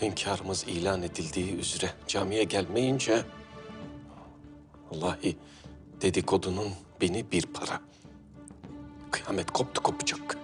Hünkârımız 0.02 0.64
ilan 0.68 1.02
edildiği 1.02 1.56
üzere 1.56 1.90
camiye 2.06 2.44
gelmeyince... 2.44 3.24
Vallahi 4.90 5.38
dedikodunun 6.00 6.72
beni 7.00 7.32
bir 7.32 7.42
para. 7.42 7.89
Kıyamet 9.30 9.50
koptu 9.50 9.82
kopacak. 9.82 10.36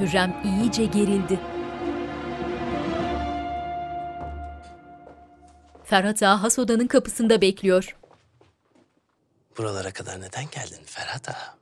Hürrem 0.00 0.42
iyice 0.44 0.84
gerildi. 0.84 1.40
Ferhat 5.84 6.22
Ağa 6.22 6.42
has 6.42 6.58
odanın 6.58 6.86
kapısında 6.86 7.40
bekliyor. 7.40 7.96
Buralara 9.58 9.92
kadar 9.92 10.20
neden 10.20 10.44
geldin 10.50 10.84
Ferhat 10.86 11.28
Ağa? 11.28 11.56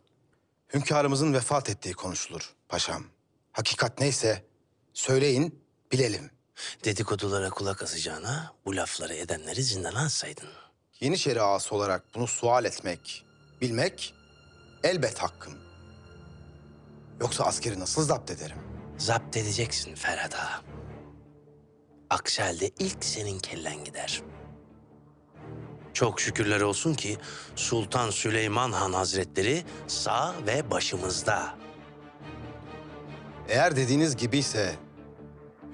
Hünkârımızın 0.75 1.35
vefat 1.35 1.71
ettiği 1.71 1.95
konuşulur 1.95 2.55
paşam. 2.69 3.05
Hakikat 3.53 4.01
neyse 4.01 4.45
söyleyin 4.93 5.65
bilelim. 5.93 6.31
Dedikodulara 6.85 7.51
kulak 7.51 7.83
asacağına 7.83 8.53
bu 8.67 8.77
lafları 8.77 9.15
edenleri 9.15 9.63
zindana 9.63 10.05
atsaydın. 10.05 10.70
Yeniçeri 11.01 11.43
ağası 11.43 11.75
olarak 11.75 12.03
bunu 12.15 12.27
sual 12.27 12.65
etmek, 12.65 13.25
bilmek 13.61 14.15
elbet 14.85 15.19
hakkım. 15.19 15.53
Yoksa 17.21 17.45
askeri 17.45 17.81
nasıl 17.81 18.03
zapt 18.03 18.31
ederim? 18.31 18.57
Zapt 18.99 19.37
edeceksin 19.37 19.95
Ferhat 19.95 20.35
Ağa. 20.35 20.63
Aksi 22.11 22.43
halde 22.43 22.71
ilk 22.79 23.05
senin 23.05 23.39
kellen 23.39 23.85
gider. 23.85 24.23
Çok 25.93 26.21
şükürler 26.21 26.61
olsun 26.61 26.95
ki 26.95 27.19
Sultan 27.57 28.11
Süleyman 28.11 28.73
Han 28.73 28.93
Hazretleri 28.93 29.65
sağ 29.87 30.35
ve 30.47 30.71
başımızda. 30.71 31.55
Eğer 33.49 33.77
dediğiniz 33.77 34.17
gibiyse 34.17 34.77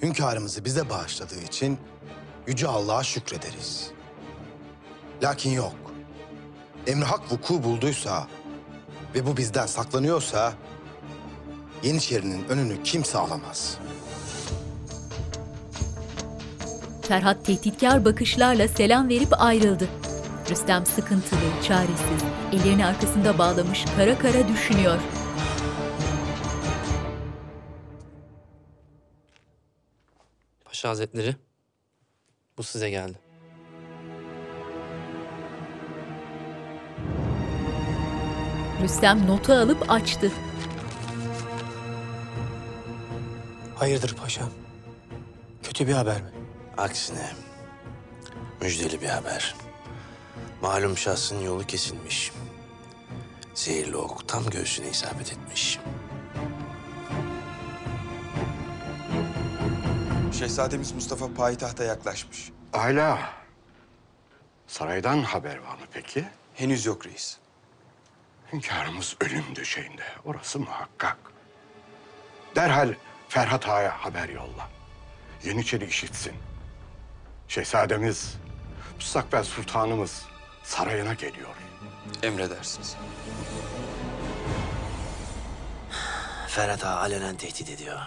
hünkârımızı 0.02 0.64
bize 0.64 0.90
bağışladığı 0.90 1.40
için 1.40 1.78
Yüce 2.46 2.68
Allah'a 2.68 3.02
şükrederiz. 3.02 3.95
Lakin 5.22 5.50
yok. 5.50 5.74
Emri 6.86 7.04
hak 7.04 7.32
vuku 7.32 7.64
bulduysa 7.64 8.28
ve 9.14 9.26
bu 9.26 9.36
bizden 9.36 9.66
saklanıyorsa 9.66 10.54
Yeniçeri'nin 11.82 12.44
önünü 12.48 12.82
kimse 12.82 13.18
alamaz. 13.18 13.78
Ferhat 17.02 17.44
tehditkar 17.46 18.04
bakışlarla 18.04 18.68
selam 18.68 19.08
verip 19.08 19.40
ayrıldı. 19.42 19.88
Rüstem 20.50 20.86
sıkıntılı, 20.86 21.62
çaresiz, 21.68 22.24
ellerini 22.52 22.86
arkasında 22.86 23.38
bağlamış 23.38 23.84
kara 23.96 24.18
kara 24.18 24.48
düşünüyor. 24.48 24.98
Paşa 30.64 30.88
Hazretleri, 30.88 31.36
bu 32.58 32.62
size 32.62 32.90
geldi. 32.90 33.25
Rüstem 38.82 39.26
notu 39.26 39.52
alıp 39.52 39.90
açtı. 39.90 40.32
Hayırdır 43.76 44.16
paşam? 44.16 44.50
Kötü 45.62 45.86
bir 45.88 45.92
haber 45.92 46.22
mi? 46.22 46.30
Aksine 46.78 47.30
müjdeli 48.60 49.00
bir 49.00 49.08
haber. 49.08 49.54
Malum 50.62 50.96
şahsın 50.96 51.40
yolu 51.40 51.66
kesilmiş. 51.66 52.32
Zehirli 53.54 53.96
ok 53.96 54.28
tam 54.28 54.46
göğsüne 54.50 54.88
isabet 54.88 55.32
etmiş. 55.32 55.78
Şehzademiz 60.38 60.92
Mustafa 60.92 61.34
payitahta 61.34 61.84
yaklaşmış. 61.84 62.50
Hala. 62.72 63.18
Saraydan 64.66 65.22
haber 65.22 65.56
var 65.58 65.74
mı 65.74 65.86
peki? 65.92 66.24
Henüz 66.54 66.86
yok 66.86 67.06
reis. 67.06 67.38
Hünkârımız 68.52 69.16
ölüm 69.20 69.56
döşeğinde. 69.56 70.04
Orası 70.24 70.58
muhakkak. 70.58 71.18
Derhal 72.56 72.94
Ferhat 73.28 73.68
Ağa'ya 73.68 74.04
haber 74.04 74.28
yolla. 74.28 74.70
Yeniçeri 75.44 75.84
işitsin. 75.84 76.32
Şehzademiz, 77.48 78.36
müstakbel 78.96 79.44
sultanımız 79.44 80.26
sarayına 80.64 81.14
geliyor. 81.14 81.54
Emredersiniz. 82.22 82.96
Ferhat 86.48 86.84
Ağa 86.84 86.96
alenen 86.96 87.36
tehdit 87.36 87.70
ediyor. 87.70 88.00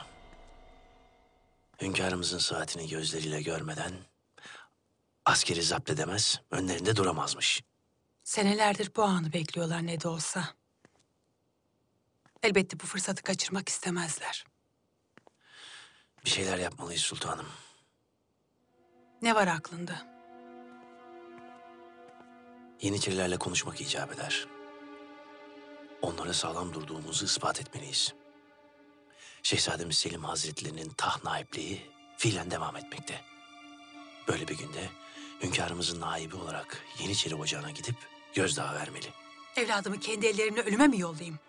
Hünkârımızın 1.81 2.37
saatini 2.39 2.89
gözleriyle 2.89 3.41
görmeden 3.41 3.91
askeri 5.25 5.63
zapt 5.63 5.89
edemez, 5.89 6.41
önlerinde 6.51 6.95
duramazmış. 6.95 7.61
Senelerdir 8.29 8.91
bu 8.95 9.03
anı 9.03 9.33
bekliyorlar 9.33 9.87
ne 9.87 10.01
de 10.01 10.07
olsa. 10.07 10.49
Elbette 12.43 12.79
bu 12.79 12.85
fırsatı 12.85 13.23
kaçırmak 13.23 13.69
istemezler. 13.69 14.45
Bir 16.25 16.29
şeyler 16.29 16.57
yapmalıyız 16.57 17.01
sultanım. 17.01 17.47
Ne 19.21 19.35
var 19.35 19.47
aklında? 19.47 20.07
Yeniçerilerle 22.81 23.37
konuşmak 23.37 23.81
icap 23.81 24.13
eder. 24.13 24.47
Onlara 26.01 26.33
sağlam 26.33 26.73
durduğumuzu 26.73 27.25
ispat 27.25 27.61
etmeliyiz. 27.61 28.13
Şehzademiz 29.43 29.97
Selim 29.97 30.23
Hazretlerinin 30.23 30.89
taht 30.89 31.23
naipliği 31.23 31.91
fiilen 32.17 32.51
devam 32.51 32.75
etmekte. 32.75 33.21
Böyle 34.27 34.47
bir 34.47 34.57
günde 34.57 34.89
hünkârımızın 35.43 36.01
naibi 36.01 36.35
olarak 36.35 36.83
Yeniçeri 36.99 37.35
Ocağı'na 37.35 37.71
gidip 37.71 38.18
gözdağı 38.33 38.75
vermeli. 38.75 39.05
Evladımı 39.57 39.99
kendi 39.99 40.25
ellerimle 40.27 40.61
ölüme 40.61 40.87
mi 40.87 40.99
yollayayım? 40.99 41.39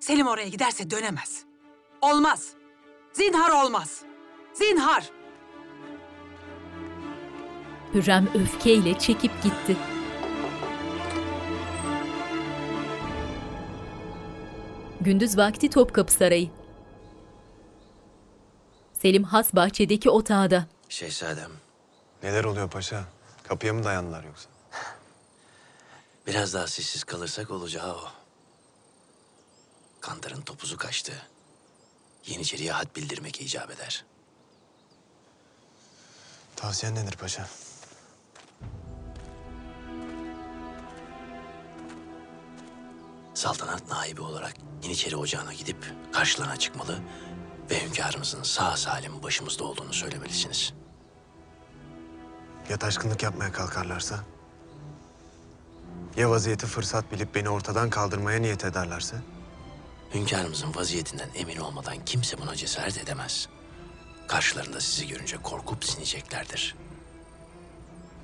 Selim 0.00 0.26
oraya 0.26 0.48
giderse 0.48 0.90
dönemez. 0.90 1.42
Olmaz. 2.00 2.52
Zinhar 3.12 3.64
olmaz. 3.64 4.02
Zinhar. 4.54 5.10
Hürrem 7.94 8.28
öfkeyle 8.34 8.98
çekip 8.98 9.42
gitti. 9.42 9.76
Gündüz 15.00 15.38
vakti 15.38 15.70
Topkapı 15.70 16.12
Sarayı. 16.12 16.50
Selim 18.92 19.24
has 19.24 19.54
bahçedeki 19.54 20.10
otağda. 20.10 20.66
Şehzadem, 20.88 21.50
Neler 22.22 22.44
oluyor 22.44 22.70
paşa? 22.70 23.04
Kapıya 23.48 23.74
mı 23.74 23.84
dayandılar 23.84 24.24
yoksa? 24.24 24.48
Biraz 26.28 26.54
daha 26.54 26.66
sessiz 26.66 27.04
kalırsak 27.04 27.50
olacağı 27.50 27.94
o. 27.94 28.08
Kantar'ın 30.00 30.40
topuzu 30.40 30.76
kaçtı. 30.76 31.12
Yeniçeriye 32.26 32.72
had 32.72 32.96
bildirmek 32.96 33.40
icap 33.40 33.70
eder. 33.70 34.04
Tavsiyen 36.56 36.94
nedir 36.94 37.16
paşa? 37.16 37.48
Saltanat 43.34 43.88
naibi 43.88 44.20
olarak 44.20 44.54
Yeniçeri 44.82 45.16
Ocağı'na 45.16 45.52
gidip 45.52 45.94
karşılarına 46.12 46.56
çıkmalı 46.56 46.98
ve 47.70 47.86
hünkârımızın 47.86 48.42
sağ 48.42 48.76
salim 48.76 49.22
başımızda 49.22 49.64
olduğunu 49.64 49.92
söylemelisiniz. 49.92 50.74
Ya 52.68 52.78
taşkınlık 52.78 53.22
yapmaya 53.22 53.52
kalkarlarsa? 53.52 54.37
Ya 56.16 56.30
vaziyeti 56.30 56.66
fırsat 56.66 57.12
bilip 57.12 57.34
beni 57.34 57.48
ortadan 57.48 57.90
kaldırmaya 57.90 58.38
niyet 58.40 58.64
ederlerse? 58.64 59.16
Hünkârımızın 60.14 60.74
vaziyetinden 60.74 61.28
emin 61.34 61.56
olmadan 61.56 62.04
kimse 62.06 62.38
buna 62.38 62.56
cesaret 62.56 62.98
edemez. 62.98 63.48
Karşılarında 64.28 64.80
sizi 64.80 65.08
görünce 65.08 65.36
korkup 65.36 65.84
sineceklerdir. 65.84 66.76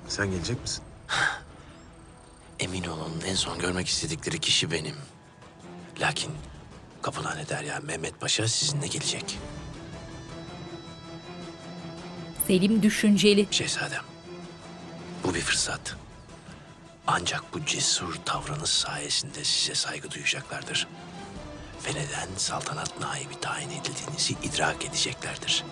Sen 0.07 0.31
gelecek 0.31 0.61
misin? 0.61 0.83
Emin 2.59 2.83
olun 2.83 3.21
en 3.27 3.35
son 3.35 3.59
görmek 3.59 3.87
istedikleri 3.87 4.39
kişi 4.39 4.71
benim. 4.71 4.95
Lakin 5.99 6.31
Kapıhane 7.01 7.49
Derya 7.49 7.79
Mehmet 7.79 8.19
Paşa 8.19 8.47
sizinle 8.47 8.87
gelecek. 8.87 9.39
Selim 12.47 12.83
düşünceli. 12.83 13.47
Şehzadem, 13.51 14.03
bu 15.23 15.33
bir 15.33 15.41
fırsat. 15.41 15.95
Ancak 17.07 17.53
bu 17.53 17.65
cesur 17.65 18.15
tavrınız 18.25 18.69
sayesinde 18.69 19.43
size 19.43 19.75
saygı 19.75 20.11
duyacaklardır. 20.11 20.87
Ve 21.85 21.89
neden 21.89 22.27
saltanat 22.37 22.99
naibi 22.99 23.39
tayin 23.41 23.69
edildiğinizi 23.69 24.33
idrak 24.43 24.85
edeceklerdir. 24.85 25.63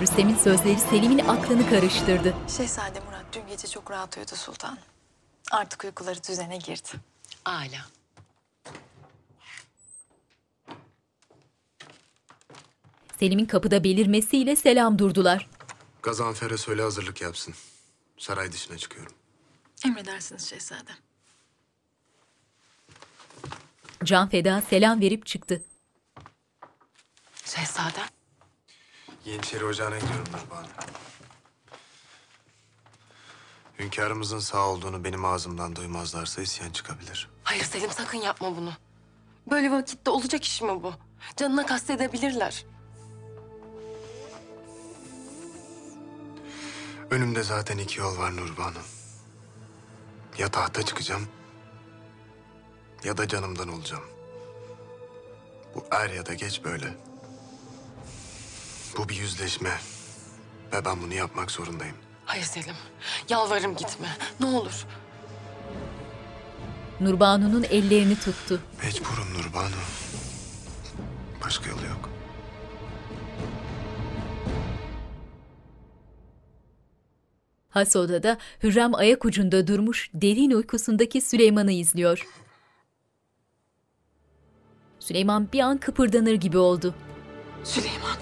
Rüstem'in 0.00 0.36
sözleri 0.36 0.78
Selim'in 0.78 1.18
aklını 1.18 1.70
karıştırdı. 1.70 2.34
Şehzade 2.56 3.00
Murat 3.00 3.24
dün 3.32 3.46
gece 3.48 3.68
çok 3.68 3.90
rahat 3.90 4.16
uyudu 4.16 4.36
sultan. 4.36 4.78
Artık 5.52 5.84
uykuları 5.84 6.24
düzene 6.28 6.56
girdi. 6.56 6.88
Âlâ. 7.44 7.86
Selim'in 13.18 13.46
kapıda 13.46 13.84
belirmesiyle 13.84 14.56
selam 14.56 14.98
durdular. 14.98 15.48
Gazanfer'e 16.02 16.56
söyle 16.56 16.82
hazırlık 16.82 17.20
yapsın. 17.20 17.54
Saray 18.18 18.52
dışına 18.52 18.78
çıkıyorum. 18.78 19.12
Emredersiniz 19.84 20.48
şehzadem. 20.48 20.96
Can 24.04 24.28
Feda 24.28 24.60
selam 24.70 25.00
verip 25.00 25.26
çıktı. 25.26 25.62
Şehzadem. 27.44 28.06
Yeniçeri 29.24 29.64
Ocağı'na 29.64 29.98
gidiyorum 29.98 30.24
Nurbanu. 30.32 30.66
Hünkârımızın 33.78 34.38
sağ 34.38 34.68
olduğunu 34.68 35.04
benim 35.04 35.24
ağzımdan 35.24 35.76
duymazlarsa 35.76 36.42
isyan 36.42 36.70
çıkabilir. 36.70 37.28
Hayır 37.44 37.64
Selim 37.64 37.90
sakın 37.90 38.18
yapma 38.18 38.56
bunu. 38.56 38.72
Böyle 39.50 39.70
vakitte 39.70 40.10
olacak 40.10 40.44
iş 40.44 40.62
mi 40.62 40.82
bu? 40.82 40.94
Canına 41.36 41.66
kastedebilirler. 41.66 42.64
Önümde 47.10 47.42
zaten 47.42 47.78
iki 47.78 48.00
yol 48.00 48.18
var 48.18 48.36
Nurbanu. 48.36 48.78
Ya 50.38 50.48
tahta 50.48 50.82
çıkacağım 50.82 51.28
ya 53.04 53.16
da 53.16 53.28
canımdan 53.28 53.68
olacağım. 53.68 54.04
Bu 55.74 55.84
er 55.90 56.10
ya 56.10 56.26
da 56.26 56.34
geç 56.34 56.64
böyle. 56.64 56.94
Bu 58.96 59.08
bir 59.08 59.16
yüzleşme 59.16 59.80
ve 60.72 60.84
ben 60.84 61.02
bunu 61.02 61.14
yapmak 61.14 61.50
zorundayım. 61.50 61.96
Hayır 62.24 62.44
Selim. 62.44 62.76
Yalvarırım 63.28 63.76
gitme. 63.76 64.16
Ne 64.40 64.46
olur. 64.46 64.84
Nurbanu'nun 67.00 67.62
ellerini 67.62 68.20
tuttu. 68.20 68.60
Mecburum 68.82 69.34
Nurbanu. 69.34 69.74
Başka 71.44 71.70
yolu 71.70 71.86
yok. 71.86 72.08
Has 77.78 77.96
odada 77.96 78.38
Hürrem 78.62 78.94
ayak 78.94 79.24
ucunda 79.24 79.66
durmuş 79.66 80.10
derin 80.14 80.50
uykusundaki 80.50 81.20
Süleyman'ı 81.20 81.72
izliyor. 81.72 82.26
Süleyman 84.98 85.48
bir 85.52 85.60
an 85.60 85.78
kıpırdanır 85.78 86.34
gibi 86.34 86.58
oldu. 86.58 86.94
Süleyman. 87.64 88.16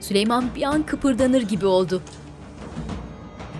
Süleyman 0.00 0.44
bir 0.56 0.62
an 0.62 0.86
kıpırdanır 0.86 1.42
gibi 1.42 1.66
oldu. 1.66 2.02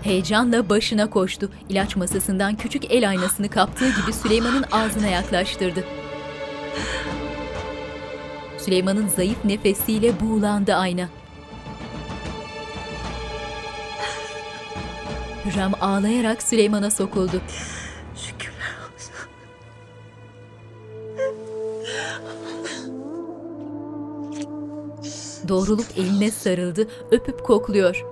Heyecanla 0.02 0.68
başına 0.68 1.10
koştu. 1.10 1.50
İlaç 1.68 1.96
masasından 1.96 2.56
küçük 2.56 2.92
el 2.92 3.08
aynasını 3.08 3.48
kaptığı 3.48 3.88
gibi 3.88 4.12
Süleyman'ın 4.12 4.64
ağzına 4.72 5.06
yaklaştırdı. 5.06 5.84
Süleyman'ın 8.58 9.08
zayıf 9.08 9.44
nefesiyle 9.44 10.20
buğulandı 10.20 10.74
ayna. 10.74 11.08
Hürrem 15.52 15.72
ağlayarak 15.80 16.42
Süleyman'a 16.42 16.90
sokuldu. 16.90 17.42
Şükürler 18.16 18.74
olsun. 18.94 19.14
Doğrulup 25.48 25.86
eline 25.98 26.30
sarıldı, 26.30 26.88
öpüp 27.10 27.44
kokluyor. 27.44 28.04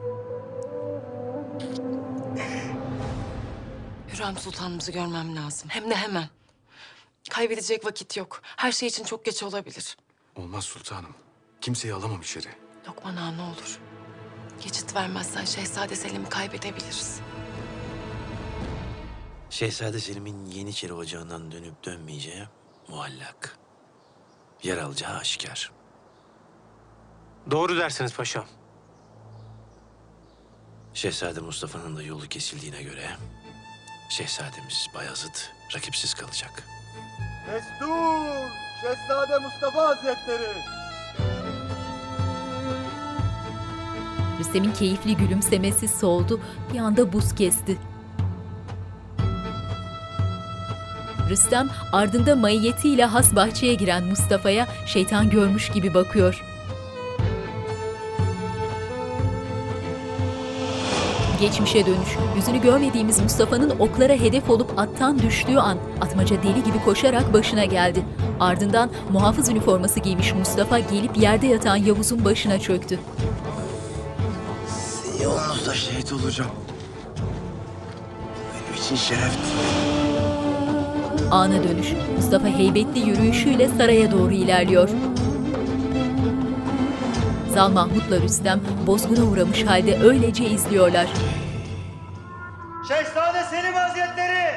Hürrem 4.12 4.36
Sultanımızı 4.36 4.92
görmem 4.92 5.36
lazım. 5.36 5.68
Hem 5.72 5.90
de 5.90 5.94
hemen. 5.94 6.28
Kaybedecek 7.30 7.84
vakit 7.84 8.16
yok. 8.16 8.40
Her 8.56 8.72
şey 8.72 8.88
için 8.88 9.04
çok 9.04 9.24
geç 9.24 9.42
olabilir. 9.42 9.96
Olmaz 10.36 10.64
sultanım. 10.64 11.14
Kimseyi 11.60 11.94
alamam 11.94 12.20
içeri. 12.20 12.48
Lokman 12.88 13.16
ağa 13.16 13.30
ne 13.30 13.42
olur. 13.42 13.78
Geçit 14.64 14.96
vermezsen 14.96 15.44
Şehzade 15.44 15.96
Selim'i 15.96 16.28
kaybedebiliriz. 16.28 17.20
Şehzade 19.50 19.98
Selim'in 20.00 20.46
Yeniçeri 20.46 20.92
Ocağı'ndan 20.92 21.52
dönüp 21.52 21.84
dönmeyeceği 21.84 22.44
muallak. 22.88 23.58
Yer 24.62 24.78
alacağı 24.78 25.16
aşikar. 25.18 25.72
Doğru 27.50 27.76
dersiniz 27.76 28.14
paşam. 28.14 28.44
Şehzade 30.94 31.40
Mustafa'nın 31.40 31.96
da 31.96 32.02
yolu 32.02 32.28
kesildiğine 32.28 32.82
göre 32.82 33.06
Şehzademiz 34.10 34.86
Bayazıt 34.94 35.50
rakipsiz 35.74 36.14
kalacak. 36.14 36.64
Destur! 37.52 38.50
Şehzade 38.82 39.38
Mustafa 39.38 39.88
Hazretleri! 39.88 40.62
Rüstem'in 44.38 44.72
keyifli 44.72 45.16
gülümsemesi 45.16 45.88
soldu, 45.88 46.40
bir 46.72 46.78
anda 46.78 47.12
buz 47.12 47.34
kesti. 47.34 47.78
Rüstem 51.30 51.70
ardında 51.92 52.36
maiyetiyle 52.36 53.04
has 53.04 53.34
bahçeye 53.36 53.74
giren 53.74 54.04
Mustafa'ya 54.04 54.66
şeytan 54.86 55.30
görmüş 55.30 55.70
gibi 55.70 55.94
bakıyor. 55.94 56.44
Geçmişe 61.40 61.86
dönüş. 61.86 62.16
Yüzünü 62.36 62.62
görmediğimiz 62.62 63.20
Mustafa'nın 63.20 63.72
oklara 63.78 64.12
hedef 64.12 64.50
olup 64.50 64.78
attan 64.78 65.18
düştüğü 65.18 65.56
an 65.56 65.78
atmaca 66.00 66.42
deli 66.42 66.64
gibi 66.64 66.84
koşarak 66.84 67.32
başına 67.32 67.64
geldi. 67.64 68.04
Ardından 68.40 68.90
muhafız 69.12 69.48
üniforması 69.48 70.00
giymiş 70.00 70.34
Mustafa 70.34 70.78
gelip 70.78 71.16
yerde 71.16 71.46
yatan 71.46 71.76
Yavuz'un 71.76 72.24
başına 72.24 72.58
çöktü. 72.60 72.98
Yolunuzda 75.22 75.74
şehit 75.74 76.12
olacağım. 76.12 76.50
Benim 78.54 78.82
için 78.82 78.96
şereftir. 78.96 80.09
Ana 81.30 81.64
dönüş. 81.64 81.86
Mustafa 82.16 82.48
heybetli 82.48 83.00
yürüyüşüyle 83.08 83.68
saraya 83.68 84.12
doğru 84.12 84.32
ilerliyor. 84.32 84.88
Zal 87.54 87.70
Mahmut'la 87.70 88.20
Rüstem 88.20 88.60
bozguna 88.86 89.24
uğramış 89.24 89.64
halde 89.64 89.98
öylece 90.02 90.44
izliyorlar. 90.44 91.06
Şehzade 92.88 93.42
Selim 93.50 93.74
Hazretleri! 93.74 94.54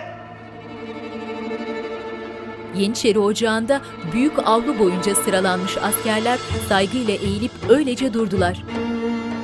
Yeniçeri 2.76 3.20
Ocağı'nda 3.20 3.82
büyük 4.14 4.48
avlu 4.48 4.80
boyunca 4.80 5.16
sıralanmış 5.16 5.78
askerler 5.78 6.40
saygıyla 6.70 7.14
eğilip 7.14 7.52
öylece 7.70 8.14
durdular. 8.14 8.64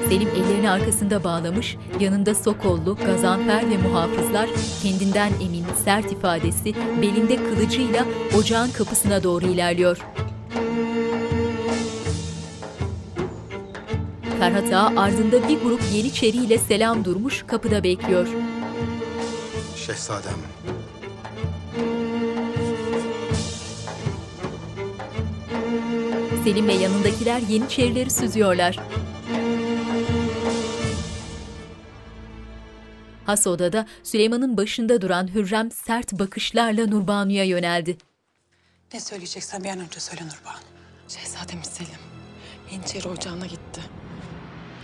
Selim 0.09 0.27
ellerini 0.29 0.69
arkasında 0.69 1.23
bağlamış, 1.23 1.77
yanında 1.99 2.35
Sokollu, 2.35 2.97
Gazanfer 3.05 3.69
ve 3.69 3.77
muhafızlar 3.77 4.49
kendinden 4.83 5.31
emin, 5.41 5.65
sert 5.85 6.11
ifadesi 6.11 6.73
belinde 7.01 7.35
kılıcıyla 7.35 8.05
ocağın 8.37 8.71
kapısına 8.71 9.23
doğru 9.23 9.45
ilerliyor. 9.45 9.97
Ferhat 14.39 14.73
Ağa 14.73 15.01
ardında 15.01 15.47
bir 15.47 15.61
grup 15.61 15.81
Yeniçeri 15.93 16.37
ile 16.37 16.57
selam 16.57 17.05
durmuş 17.05 17.43
kapıda 17.47 17.83
bekliyor. 17.83 18.27
Şehzadem. 19.75 20.33
Selim 26.43 26.67
ve 26.67 26.73
yanındakiler 26.73 27.39
Yeniçerileri 27.39 28.09
süzüyorlar. 28.09 28.79
Has 33.29 33.47
odada 33.47 33.85
Süleyman'ın 34.03 34.57
başında 34.57 35.01
duran 35.01 35.35
Hürrem 35.35 35.71
sert 35.71 36.13
bakışlarla 36.13 36.87
Nurbanu'ya 36.87 37.43
yöneldi. 37.43 37.97
Ne 38.93 38.99
söyleyeceksen 38.99 39.63
bir 39.63 39.69
an 39.69 39.79
önce 39.79 39.99
söyle 39.99 40.21
Nurbanu. 40.21 40.63
Şehzademiz 41.07 41.67
Selim. 41.67 41.99
Yeniçeri 42.71 43.07
Ocağı'na 43.07 43.45
gitti. 43.45 43.81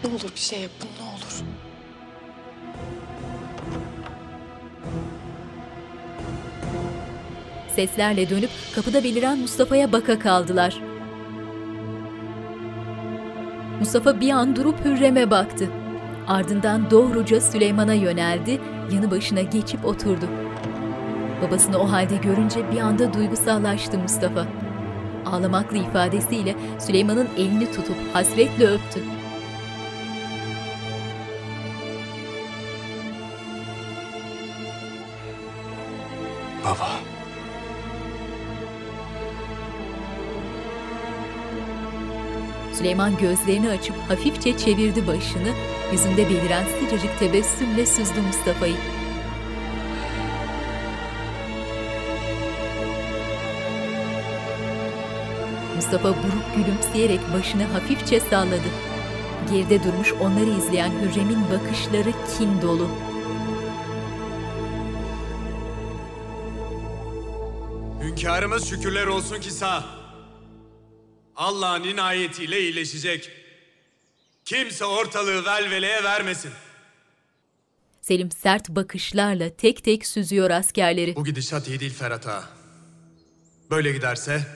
Ne 0.04 0.10
olur 0.10 0.32
bir 0.36 0.40
şey 0.40 0.62
yapın 0.62 0.90
ne 1.00 1.04
olur. 1.10 1.44
Seslerle 7.76 8.30
dönüp 8.30 8.50
kapıda 8.76 9.04
beliren 9.04 9.40
Mustafa'ya 9.40 9.92
baka 9.92 10.20
kaldılar. 10.20 10.82
Mustafa 13.80 14.22
bir 14.22 14.30
an 14.30 14.56
durup 14.56 14.86
Hürrem'e 14.86 15.32
baktı. 15.32 15.70
Ardından 16.28 16.92
doğruca 16.92 17.42
Süleyman'a 17.42 17.94
yöneldi, 17.94 18.62
yanı 18.92 19.12
başına 19.12 19.42
geçip 19.42 19.86
oturdu. 19.86 20.26
Babasını 21.42 21.78
o 21.78 21.92
halde 21.92 22.16
görünce 22.16 22.72
bir 22.72 22.78
anda 22.78 23.14
duygusallaştı 23.14 24.00
Mustafa. 24.00 24.48
Ağlamaklı 25.26 25.78
ifadesiyle 25.78 26.56
Süleyman'ın 26.80 27.28
elini 27.38 27.72
tutup 27.72 27.96
hasretle 28.14 28.68
öptü. 28.68 29.00
Süleyman 42.86 43.18
gözlerini 43.18 43.70
açıp 43.70 43.96
hafifçe 44.10 44.58
çevirdi 44.58 45.08
başını, 45.08 45.54
yüzünde 45.92 46.30
beliren 46.30 46.66
sıcacık 46.66 47.20
tebessümle 47.20 47.86
süzdü 47.86 48.22
Mustafa'yı. 48.22 48.76
Mustafa 55.76 56.10
buruk 56.10 56.56
gülümseyerek 56.56 57.20
başını 57.34 57.64
hafifçe 57.64 58.20
salladı. 58.20 58.70
Geride 59.52 59.84
durmuş 59.84 60.14
onları 60.14 60.50
izleyen 60.50 60.92
Hürrem'in 60.92 61.44
bakışları 61.52 62.12
kin 62.12 62.62
dolu. 62.62 62.88
Hünkârımız 68.02 68.70
şükürler 68.70 69.08
olsun 69.08 69.40
ki 69.40 69.52
sağ. 69.52 70.05
Allah'ın 71.36 71.84
inayetiyle 71.84 72.62
iyileşecek. 72.62 73.32
Kimse 74.46 74.86
ortalığı 74.86 75.46
velveleye 75.46 76.04
vermesin. 76.04 76.52
Selim 78.02 78.32
sert 78.32 78.70
bakışlarla 78.70 79.50
tek 79.50 79.84
tek 79.84 80.08
süzüyor 80.08 80.50
askerleri. 80.50 81.16
Bu 81.16 81.26
gidişat 81.26 81.68
iyi 81.68 81.80
değil 81.80 81.94
Ferhat 81.94 82.28
Ağa. 82.28 82.44
Böyle 83.70 83.92
giderse 83.92 84.48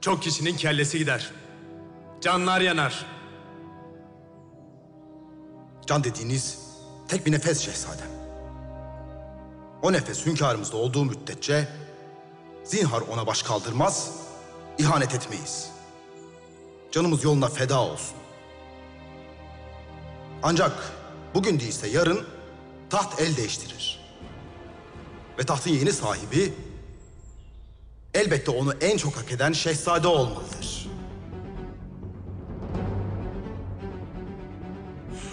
çok 0.00 0.22
kişinin 0.22 0.56
kellesi 0.56 0.98
gider. 0.98 1.30
Canlar 2.20 2.60
yanar. 2.60 3.06
Can 5.86 6.04
dediğiniz 6.04 6.58
tek 7.08 7.26
bir 7.26 7.32
nefes 7.32 7.60
şehzadem. 7.60 8.12
O 9.82 9.92
nefes 9.92 10.26
hünkârımızda 10.26 10.76
olduğu 10.76 11.04
müddetçe 11.04 11.68
zinhar 12.64 13.00
ona 13.00 13.26
baş 13.26 13.42
kaldırmaz, 13.42 14.10
ihanet 14.78 15.14
etmeyiz. 15.14 15.71
Canımız 16.92 17.24
yoluna 17.24 17.48
feda 17.48 17.80
olsun. 17.80 18.16
Ancak 20.42 20.92
bugün 21.34 21.60
değilse 21.60 21.88
yarın 21.88 22.26
taht 22.90 23.20
el 23.20 23.36
değiştirir. 23.36 24.00
Ve 25.38 25.42
tahtın 25.42 25.70
yeni 25.70 25.92
sahibi 25.92 26.52
elbette 28.14 28.50
onu 28.50 28.72
en 28.80 28.96
çok 28.96 29.16
hak 29.16 29.32
eden 29.32 29.52
şehzade 29.52 30.08
olmalıdır. 30.08 30.88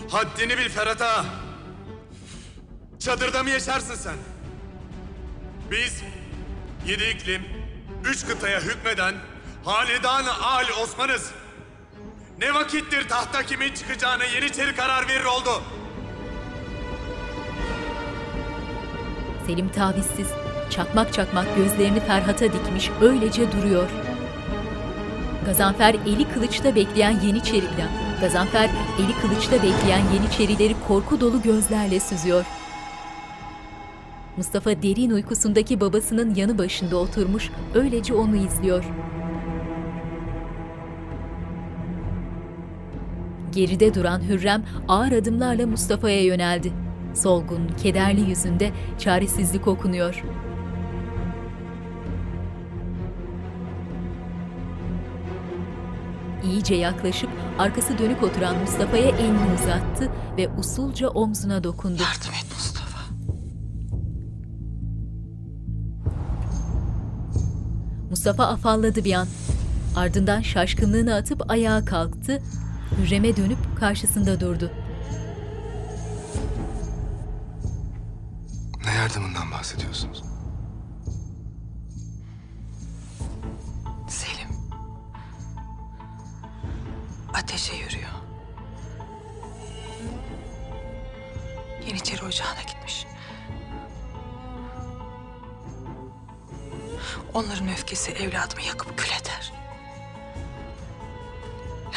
Haddini 0.09 0.57
bil 0.57 0.69
Ferhat 0.69 1.01
Ağa. 1.01 1.25
Çadırda 2.99 3.43
mı 3.43 3.49
yaşarsın 3.49 3.95
sen? 3.95 4.15
Biz 5.71 6.01
yedi 6.87 7.03
iklim, 7.03 7.41
üç 8.05 8.25
kıtaya 8.25 8.61
hükmeden 8.61 9.15
hanedan-ı 9.65 10.43
Ali 10.43 10.73
Osman'ız. 10.73 11.31
Ne 12.41 12.53
vakittir 12.53 13.07
tahta 13.07 13.43
kimin 13.43 13.73
çıkacağına 13.73 14.23
Yeniçeri 14.23 14.75
karar 14.75 15.07
verir 15.07 15.25
oldu. 15.25 15.63
Selim 19.47 19.69
tavizsiz, 19.69 20.27
çakmak 20.69 21.13
çakmak 21.13 21.55
gözlerini 21.55 21.99
Ferhat'a 21.99 22.45
dikmiş 22.53 22.89
öylece 23.01 23.51
duruyor. 23.51 23.89
Gazanfer 25.45 25.93
eli 25.93 26.33
kılıçta 26.33 26.75
bekleyen 26.75 27.19
Yeniçeriler, 27.19 27.89
Gazanfer 28.21 28.69
eli 28.99 29.21
kılıçta 29.21 29.55
bekleyen 29.55 30.03
Yeniçerileri 30.13 30.75
korku 30.87 31.21
dolu 31.21 31.41
gözlerle 31.41 31.99
süzüyor. 31.99 32.45
Mustafa 34.37 34.69
derin 34.69 35.11
uykusundaki 35.11 35.81
babasının 35.81 36.35
yanı 36.35 36.57
başında 36.57 36.97
oturmuş, 36.97 37.49
öylece 37.75 38.13
onu 38.13 38.35
izliyor. 38.35 38.83
Geride 43.53 43.93
duran 43.93 44.21
Hürrem 44.29 44.63
ağır 44.87 45.11
adımlarla 45.11 45.67
Mustafa'ya 45.67 46.23
yöneldi. 46.23 46.73
Solgun, 47.13 47.67
kederli 47.83 48.29
yüzünde 48.29 48.71
çaresizlik 48.99 49.67
okunuyor. 49.67 50.23
İyice 56.43 56.75
yaklaşıp 56.75 57.29
arkası 57.59 57.97
dönük 57.97 58.23
oturan 58.23 58.57
Mustafa'ya 58.57 59.09
elini 59.09 59.53
uzattı 59.55 60.11
ve 60.37 60.49
usulca 60.49 61.09
omzuna 61.09 61.63
dokundu. 61.63 62.01
Yardım 62.01 62.33
et 62.33 62.45
Mustafa. 62.53 62.99
Mustafa 68.09 68.43
afalladı 68.43 69.05
bir 69.05 69.13
an. 69.13 69.27
Ardından 69.95 70.41
şaşkınlığını 70.41 71.15
atıp 71.15 71.51
ayağa 71.51 71.85
kalktı. 71.85 72.41
Hürrem'e 72.99 73.37
dönüp 73.37 73.79
karşısında 73.79 74.39
durdu. 74.39 74.71
Ne 78.85 78.93
yardımından 78.93 79.51
bahsediyorsunuz? 79.51 80.23
Selim. 84.07 84.49
Ateşe 87.33 87.75
yürüyor. 87.75 88.09
Yeniçeri 91.87 92.25
ocağına 92.25 92.61
gitmiş. 92.61 93.05
Onların 97.33 97.69
öfkesi 97.69 98.11
evladımı 98.11 98.61
yakıp 98.61 98.97
kül 98.97 99.09
eder. 99.21 99.38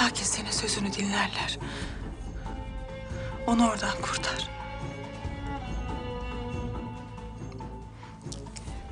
Lakin 0.02 0.24
senin 0.24 0.50
sözünü 0.50 0.92
dinlerler. 0.92 1.58
Onu 3.46 3.68
oradan 3.68 4.00
kurtar. 4.02 4.48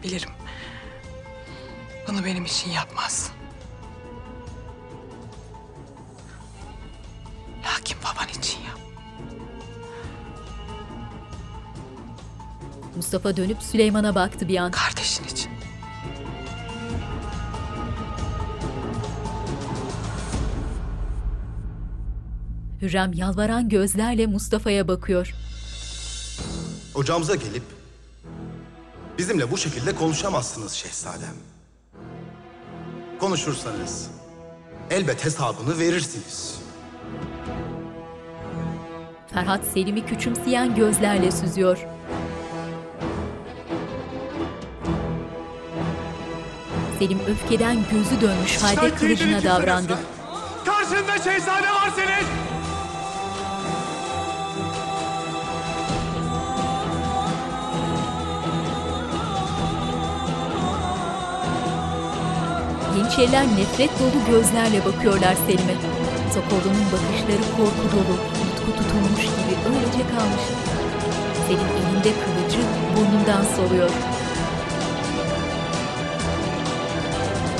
Bilirim. 0.02 0.30
Bunu 2.08 2.24
benim 2.24 2.44
için 2.44 2.70
yapmaz. 2.70 3.30
Lakin 7.64 7.96
baban 7.98 8.28
için 8.28 8.58
yap. 8.62 8.78
Mustafa 12.96 13.36
dönüp 13.36 13.62
Süleyman'a 13.62 14.14
baktı 14.14 14.48
bir 14.48 14.56
an. 14.56 14.70
Kardeşin 14.70 14.99
Hürrem 22.82 23.12
yalvaran 23.12 23.68
gözlerle 23.68 24.26
Mustafa'ya 24.26 24.88
bakıyor. 24.88 25.34
Ocağımıza 26.94 27.34
gelip 27.34 27.62
bizimle 29.18 29.50
bu 29.50 29.58
şekilde 29.58 29.94
konuşamazsınız 29.94 30.72
şehzadem. 30.72 31.34
Konuşursanız 33.20 34.10
elbet 34.90 35.24
hesabını 35.24 35.78
verirsiniz. 35.78 36.58
Ferhat 39.32 39.64
Selim'i 39.64 40.06
küçümseyen 40.06 40.74
gözlerle 40.74 41.30
süzüyor. 41.30 41.78
Selim 46.98 47.18
öfkeden 47.28 47.76
gözü 47.92 48.20
dönmüş 48.20 48.56
halde 48.56 48.94
kılıcına 48.94 49.42
davrandı. 49.42 49.98
Karşında 50.64 51.18
şehzade 51.18 51.70
var 51.70 51.90
senin. 51.96 52.49
Yeniçeriler 63.20 63.46
nefret 63.46 63.90
dolu 64.00 64.26
gözlerle 64.30 64.84
bakıyorlar 64.84 65.34
Selim'e. 65.34 65.74
Sokollu'nun 66.34 66.86
bakışları 66.92 67.56
korku 67.56 67.96
dolu, 67.96 68.16
tutku 68.34 68.76
tutulmuş 68.76 69.22
gibi 69.22 69.54
öylece 69.68 70.02
kalmış. 70.12 70.44
Selim 71.46 71.68
elinde 71.78 72.12
kılıcı 72.22 72.60
burnundan 72.96 73.44
soluyor. 73.56 73.90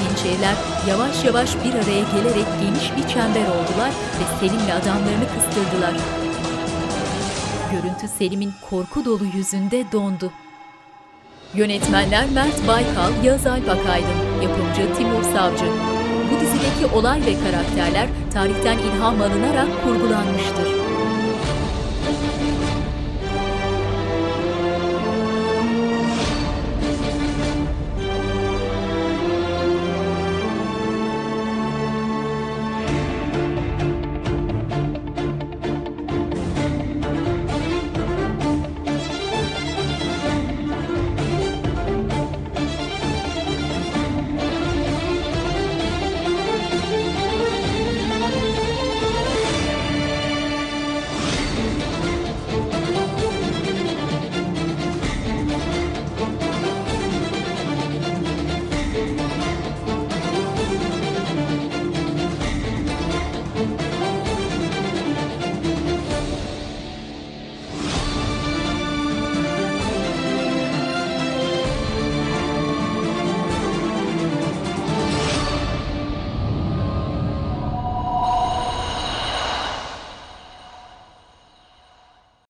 Yeniçeriler 0.04 0.54
yavaş 0.88 1.24
yavaş 1.24 1.50
bir 1.64 1.74
araya 1.74 2.04
gelerek 2.14 2.46
geniş 2.62 2.96
bir 2.96 3.14
çember 3.14 3.46
oldular 3.46 3.90
ve 3.90 4.38
Selim'le 4.40 4.74
adamlarını 4.82 5.26
kıstırdılar. 5.34 5.94
Görüntü 7.72 8.08
Selim'in 8.18 8.52
korku 8.70 9.04
dolu 9.04 9.24
yüzünde 9.34 9.84
dondu. 9.92 10.32
Yönetmenler 11.54 12.30
Mert 12.30 12.68
Baykal, 12.68 13.24
Yağız 13.24 13.46
Alp 13.46 13.68
Akaydın, 13.68 14.29
yapımcı 14.42 14.94
Timur 14.96 15.22
Savcı. 15.22 15.64
Bu 16.30 16.40
dizideki 16.40 16.96
olay 16.96 17.20
ve 17.20 17.34
karakterler 17.44 18.08
tarihten 18.34 18.78
ilham 18.78 19.22
alınarak 19.22 19.68
kurgulanmıştır. 19.84 20.89